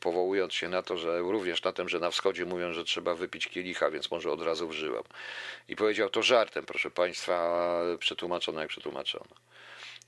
powołując 0.00 0.54
się 0.54 0.68
na 0.68 0.82
to, 0.82 0.96
że 0.96 1.18
również 1.18 1.62
na 1.62 1.72
tym, 1.72 1.88
że 1.88 2.00
na 2.00 2.10
wschodzie 2.10 2.46
mówią, 2.46 2.72
że 2.72 2.84
trzeba 2.84 3.14
wypić 3.14 3.48
kielicha, 3.48 3.90
więc 3.90 4.10
może 4.10 4.30
od 4.32 4.42
razu 4.42 4.68
wżyłem. 4.68 5.04
I 5.68 5.76
powiedział 5.76 6.10
to 6.10 6.22
żartem, 6.22 6.64
proszę 6.64 6.90
Państwa, 6.90 7.60
przetłumaczono 7.98 8.60
jak 8.60 8.68
przetłumaczono. 8.68 9.34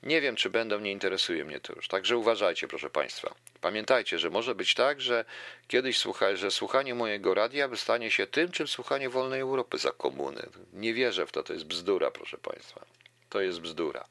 Nie 0.03 0.21
wiem, 0.21 0.37
czy 0.37 0.51
będą, 0.51 0.81
nie 0.81 0.93
interesuje 0.93 1.45
mnie 1.45 1.61
to 1.61 1.73
już. 1.73 1.89
Także 1.89 2.17
uważajcie, 2.17 2.69
proszę 2.69 2.91
Państwa. 2.91 3.35
Pamiętajcie, 3.61 4.19
że 4.19 4.31
może 4.31 4.55
być 4.55 4.75
tak, 4.75 5.01
że 5.01 5.25
kiedyś 5.69 5.99
słucha, 5.99 6.37
że 6.37 6.51
słuchanie 6.51 6.95
mojego 6.95 7.35
radia 7.35 7.69
stanie 7.77 8.11
się 8.11 8.27
tym, 8.27 8.51
czym 8.51 8.69
słuchanie 8.69 9.09
wolnej 9.09 9.41
Europy 9.41 9.79
za 9.79 9.91
komuny. 9.91 10.43
Nie 10.73 10.95
wierzę 10.95 11.27
w 11.27 11.33
to, 11.33 11.43
to 11.43 11.53
jest 11.53 11.65
bzdura, 11.65 12.11
proszę 12.11 12.39
Państwa. 12.39 12.87
To 13.29 13.41
jest 13.41 13.61
bzdura. 13.61 14.05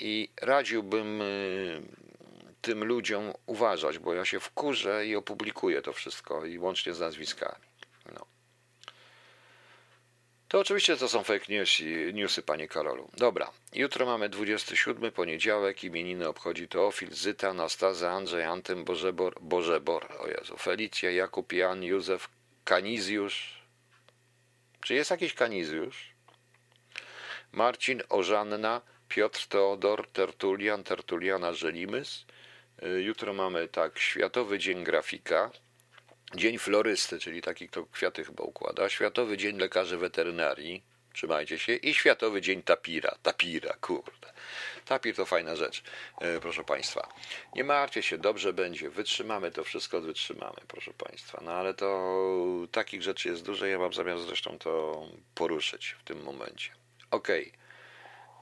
I 0.00 0.28
radziłbym 0.42 1.22
y, 1.22 1.82
tym 2.62 2.84
ludziom 2.84 3.32
uważać, 3.46 3.98
bo 3.98 4.14
ja 4.14 4.24
się 4.24 4.40
wkurzę 4.40 5.06
i 5.06 5.16
opublikuję 5.16 5.82
to 5.82 5.92
wszystko, 5.92 6.44
i 6.44 6.58
łącznie 6.58 6.94
z 6.94 7.00
nazwiskami. 7.00 7.64
No. 8.14 8.26
To 10.52 10.58
oczywiście 10.58 10.96
to 10.96 11.08
są 11.08 11.24
fake 11.24 11.44
newsy, 11.48 12.12
newsy, 12.12 12.42
panie 12.42 12.68
Karolu. 12.68 13.08
Dobra, 13.16 13.50
jutro 13.74 14.06
mamy 14.06 14.28
27 14.28 15.12
poniedziałek, 15.12 15.84
imieniny 15.84 16.28
obchodzi 16.28 16.68
Teofil, 16.68 17.10
Zyta, 17.10 17.48
Anastaza, 17.48 18.10
Andrzej, 18.10 18.44
Antym, 18.44 18.84
Bożebor, 18.84 19.34
Bożebor, 19.40 20.06
o 20.18 20.28
Jezu, 20.28 20.56
Felicja, 20.56 21.10
Jakub, 21.10 21.52
Jan, 21.52 21.82
Józef, 21.82 22.28
Kanizjusz. 22.64 23.62
Czy 24.80 24.94
jest 24.94 25.10
jakiś 25.10 25.34
Kanizjusz? 25.34 26.14
Marcin, 27.52 28.02
Ożanna, 28.08 28.80
Piotr, 29.08 29.46
Teodor, 29.48 30.08
Tertulian, 30.08 30.84
Tertuliana, 30.84 31.52
Żelimys. 31.52 32.26
Y, 32.82 33.02
Jutro 33.02 33.32
mamy 33.32 33.68
tak, 33.68 33.98
Światowy 33.98 34.58
Dzień 34.58 34.84
Grafika, 34.84 35.50
Dzień 36.34 36.58
Florysty, 36.58 37.18
czyli 37.18 37.42
taki, 37.42 37.68
kto 37.68 37.86
kwiaty 37.86 38.24
chyba 38.24 38.44
układa, 38.44 38.88
Światowy 38.88 39.36
Dzień 39.36 39.58
Lekarzy 39.58 39.98
Weterynarii, 39.98 40.82
trzymajcie 41.12 41.58
się, 41.58 41.74
i 41.74 41.94
Światowy 41.94 42.40
Dzień 42.40 42.62
Tapira, 42.62 43.14
tapira, 43.22 43.74
kurde. 43.80 44.32
Tapir 44.84 45.14
to 45.16 45.26
fajna 45.26 45.56
rzecz, 45.56 45.82
e, 46.20 46.40
proszę 46.40 46.64
Państwa. 46.64 47.08
Nie 47.54 47.64
martwcie 47.64 48.02
się, 48.02 48.18
dobrze 48.18 48.52
będzie, 48.52 48.90
wytrzymamy 48.90 49.50
to 49.50 49.64
wszystko, 49.64 50.00
wytrzymamy, 50.00 50.56
proszę 50.68 50.92
Państwa. 50.92 51.40
No 51.44 51.52
ale 51.52 51.74
to 51.74 52.16
takich 52.70 53.02
rzeczy 53.02 53.28
jest 53.28 53.44
dużo, 53.44 53.66
ja 53.66 53.78
mam 53.78 53.92
zamiar 53.92 54.18
zresztą 54.18 54.58
to 54.58 55.02
poruszyć 55.34 55.96
w 55.98 56.04
tym 56.04 56.22
momencie. 56.22 56.70
Okej. 57.10 57.61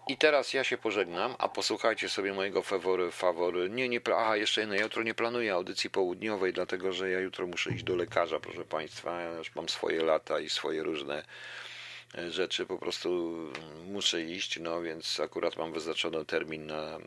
I 0.09 0.17
teraz 0.17 0.53
ja 0.55 0.65
się 0.65 0.79
pożegnam, 0.79 1.35
a 1.39 1.49
posłuchajcie 1.49 2.09
sobie 2.09 2.33
mojego 2.33 2.63
fawory, 2.63 3.11
fawory. 3.11 3.71
Nie, 3.71 3.89
nie, 3.89 4.01
aha, 4.17 4.37
jeszcze 4.37 4.61
jedno, 4.61 4.75
ja 4.75 4.83
jutro 4.83 5.03
nie 5.03 5.15
planuję 5.15 5.55
audycji 5.55 5.91
południowej, 5.91 6.53
dlatego 6.53 6.93
że 6.93 7.11
ja 7.11 7.21
jutro 7.21 7.47
muszę 7.47 7.71
iść 7.71 7.85
do 7.85 7.97
lekarza, 7.97 8.41
proszę 8.41 8.65
Państwa. 8.65 9.21
Ja 9.21 9.31
już 9.39 9.55
mam 9.55 9.69
swoje 9.69 10.03
lata 10.03 10.41
i 10.41 10.49
swoje 10.51 10.83
różne 10.83 11.25
e, 12.19 12.31
rzeczy, 12.31 12.67
po 12.67 12.79
prostu 12.79 13.37
muszę 13.87 14.23
iść, 14.23 14.61
no 14.61 14.83
więc 14.83 15.21
akurat 15.21 15.57
mam 15.57 15.73
wyznaczony 15.73 16.25
termin 16.25 16.67
na, 16.67 16.99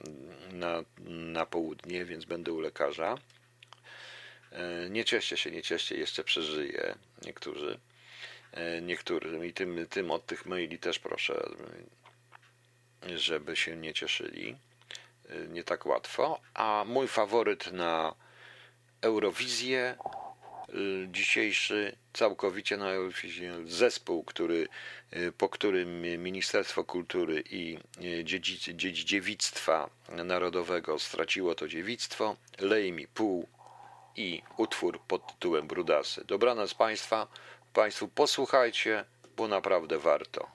na, 0.52 0.84
na 1.08 1.46
południe, 1.46 2.06
więc 2.06 2.26
będę 2.26 2.52
u 2.54 2.60
lekarza. 2.60 3.18
E, 4.52 4.90
Nie 4.90 5.06
cieszcie 5.06 5.38
się, 5.38 5.52
nie 5.52 5.62
cieszcie, 5.62 5.98
jeszcze 5.98 6.24
przeżyję 6.24 6.96
niektórzy. 7.26 7.80
E, 8.52 8.82
Niektórym 8.82 9.46
i 9.46 9.54
tym, 9.54 9.88
tym 9.90 10.12
od 10.12 10.26
tych 10.26 10.46
maili 10.46 10.80
też 10.80 11.00
proszę 11.00 11.50
żeby 13.16 13.56
się 13.56 13.76
nie 13.76 13.94
cieszyli. 13.94 14.56
Y, 15.32 15.48
Nie 15.50 15.64
tak 15.64 15.86
łatwo. 15.86 16.40
A 16.54 16.84
mój 16.88 17.08
faworyt 17.08 17.72
na 17.72 18.16
Eurowizję 19.02 19.96
y, 20.70 21.08
dzisiejszy, 21.12 21.96
całkowicie 22.14 22.78
na 22.78 22.90
Eurowizję, 22.90 23.56
zespół, 23.66 24.24
który, 24.24 24.68
y, 25.14 25.32
po 25.38 25.50
którym 25.50 26.02
Ministerstwo 26.24 26.84
Kultury 26.84 27.44
i 27.50 27.78
Dziedzic, 28.24 28.62
Dziedzi- 28.64 29.06
Dziewictwa 29.06 29.90
Narodowego 30.10 31.00
straciło 31.00 31.56
to 31.56 31.68
dziewictwo, 31.68 32.36
Lej 32.60 32.92
mi 32.92 33.08
pół 33.08 33.48
i 34.16 34.42
utwór 34.58 35.02
pod 35.08 35.28
tytułem 35.34 35.68
Brudasy. 35.68 36.24
Dobranoc 36.26 36.74
Państwa. 36.74 37.28
Państwu 37.74 38.08
posłuchajcie, 38.08 39.06
bo 39.38 39.48
naprawdę 39.48 39.98
warto. 40.00 40.48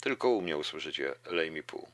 Tylko 0.00 0.28
u 0.28 0.42
mnie 0.42 0.56
usłyszycie 0.56 1.14
Lej 1.30 1.50
mi 1.50 1.62
pół. 1.62 1.88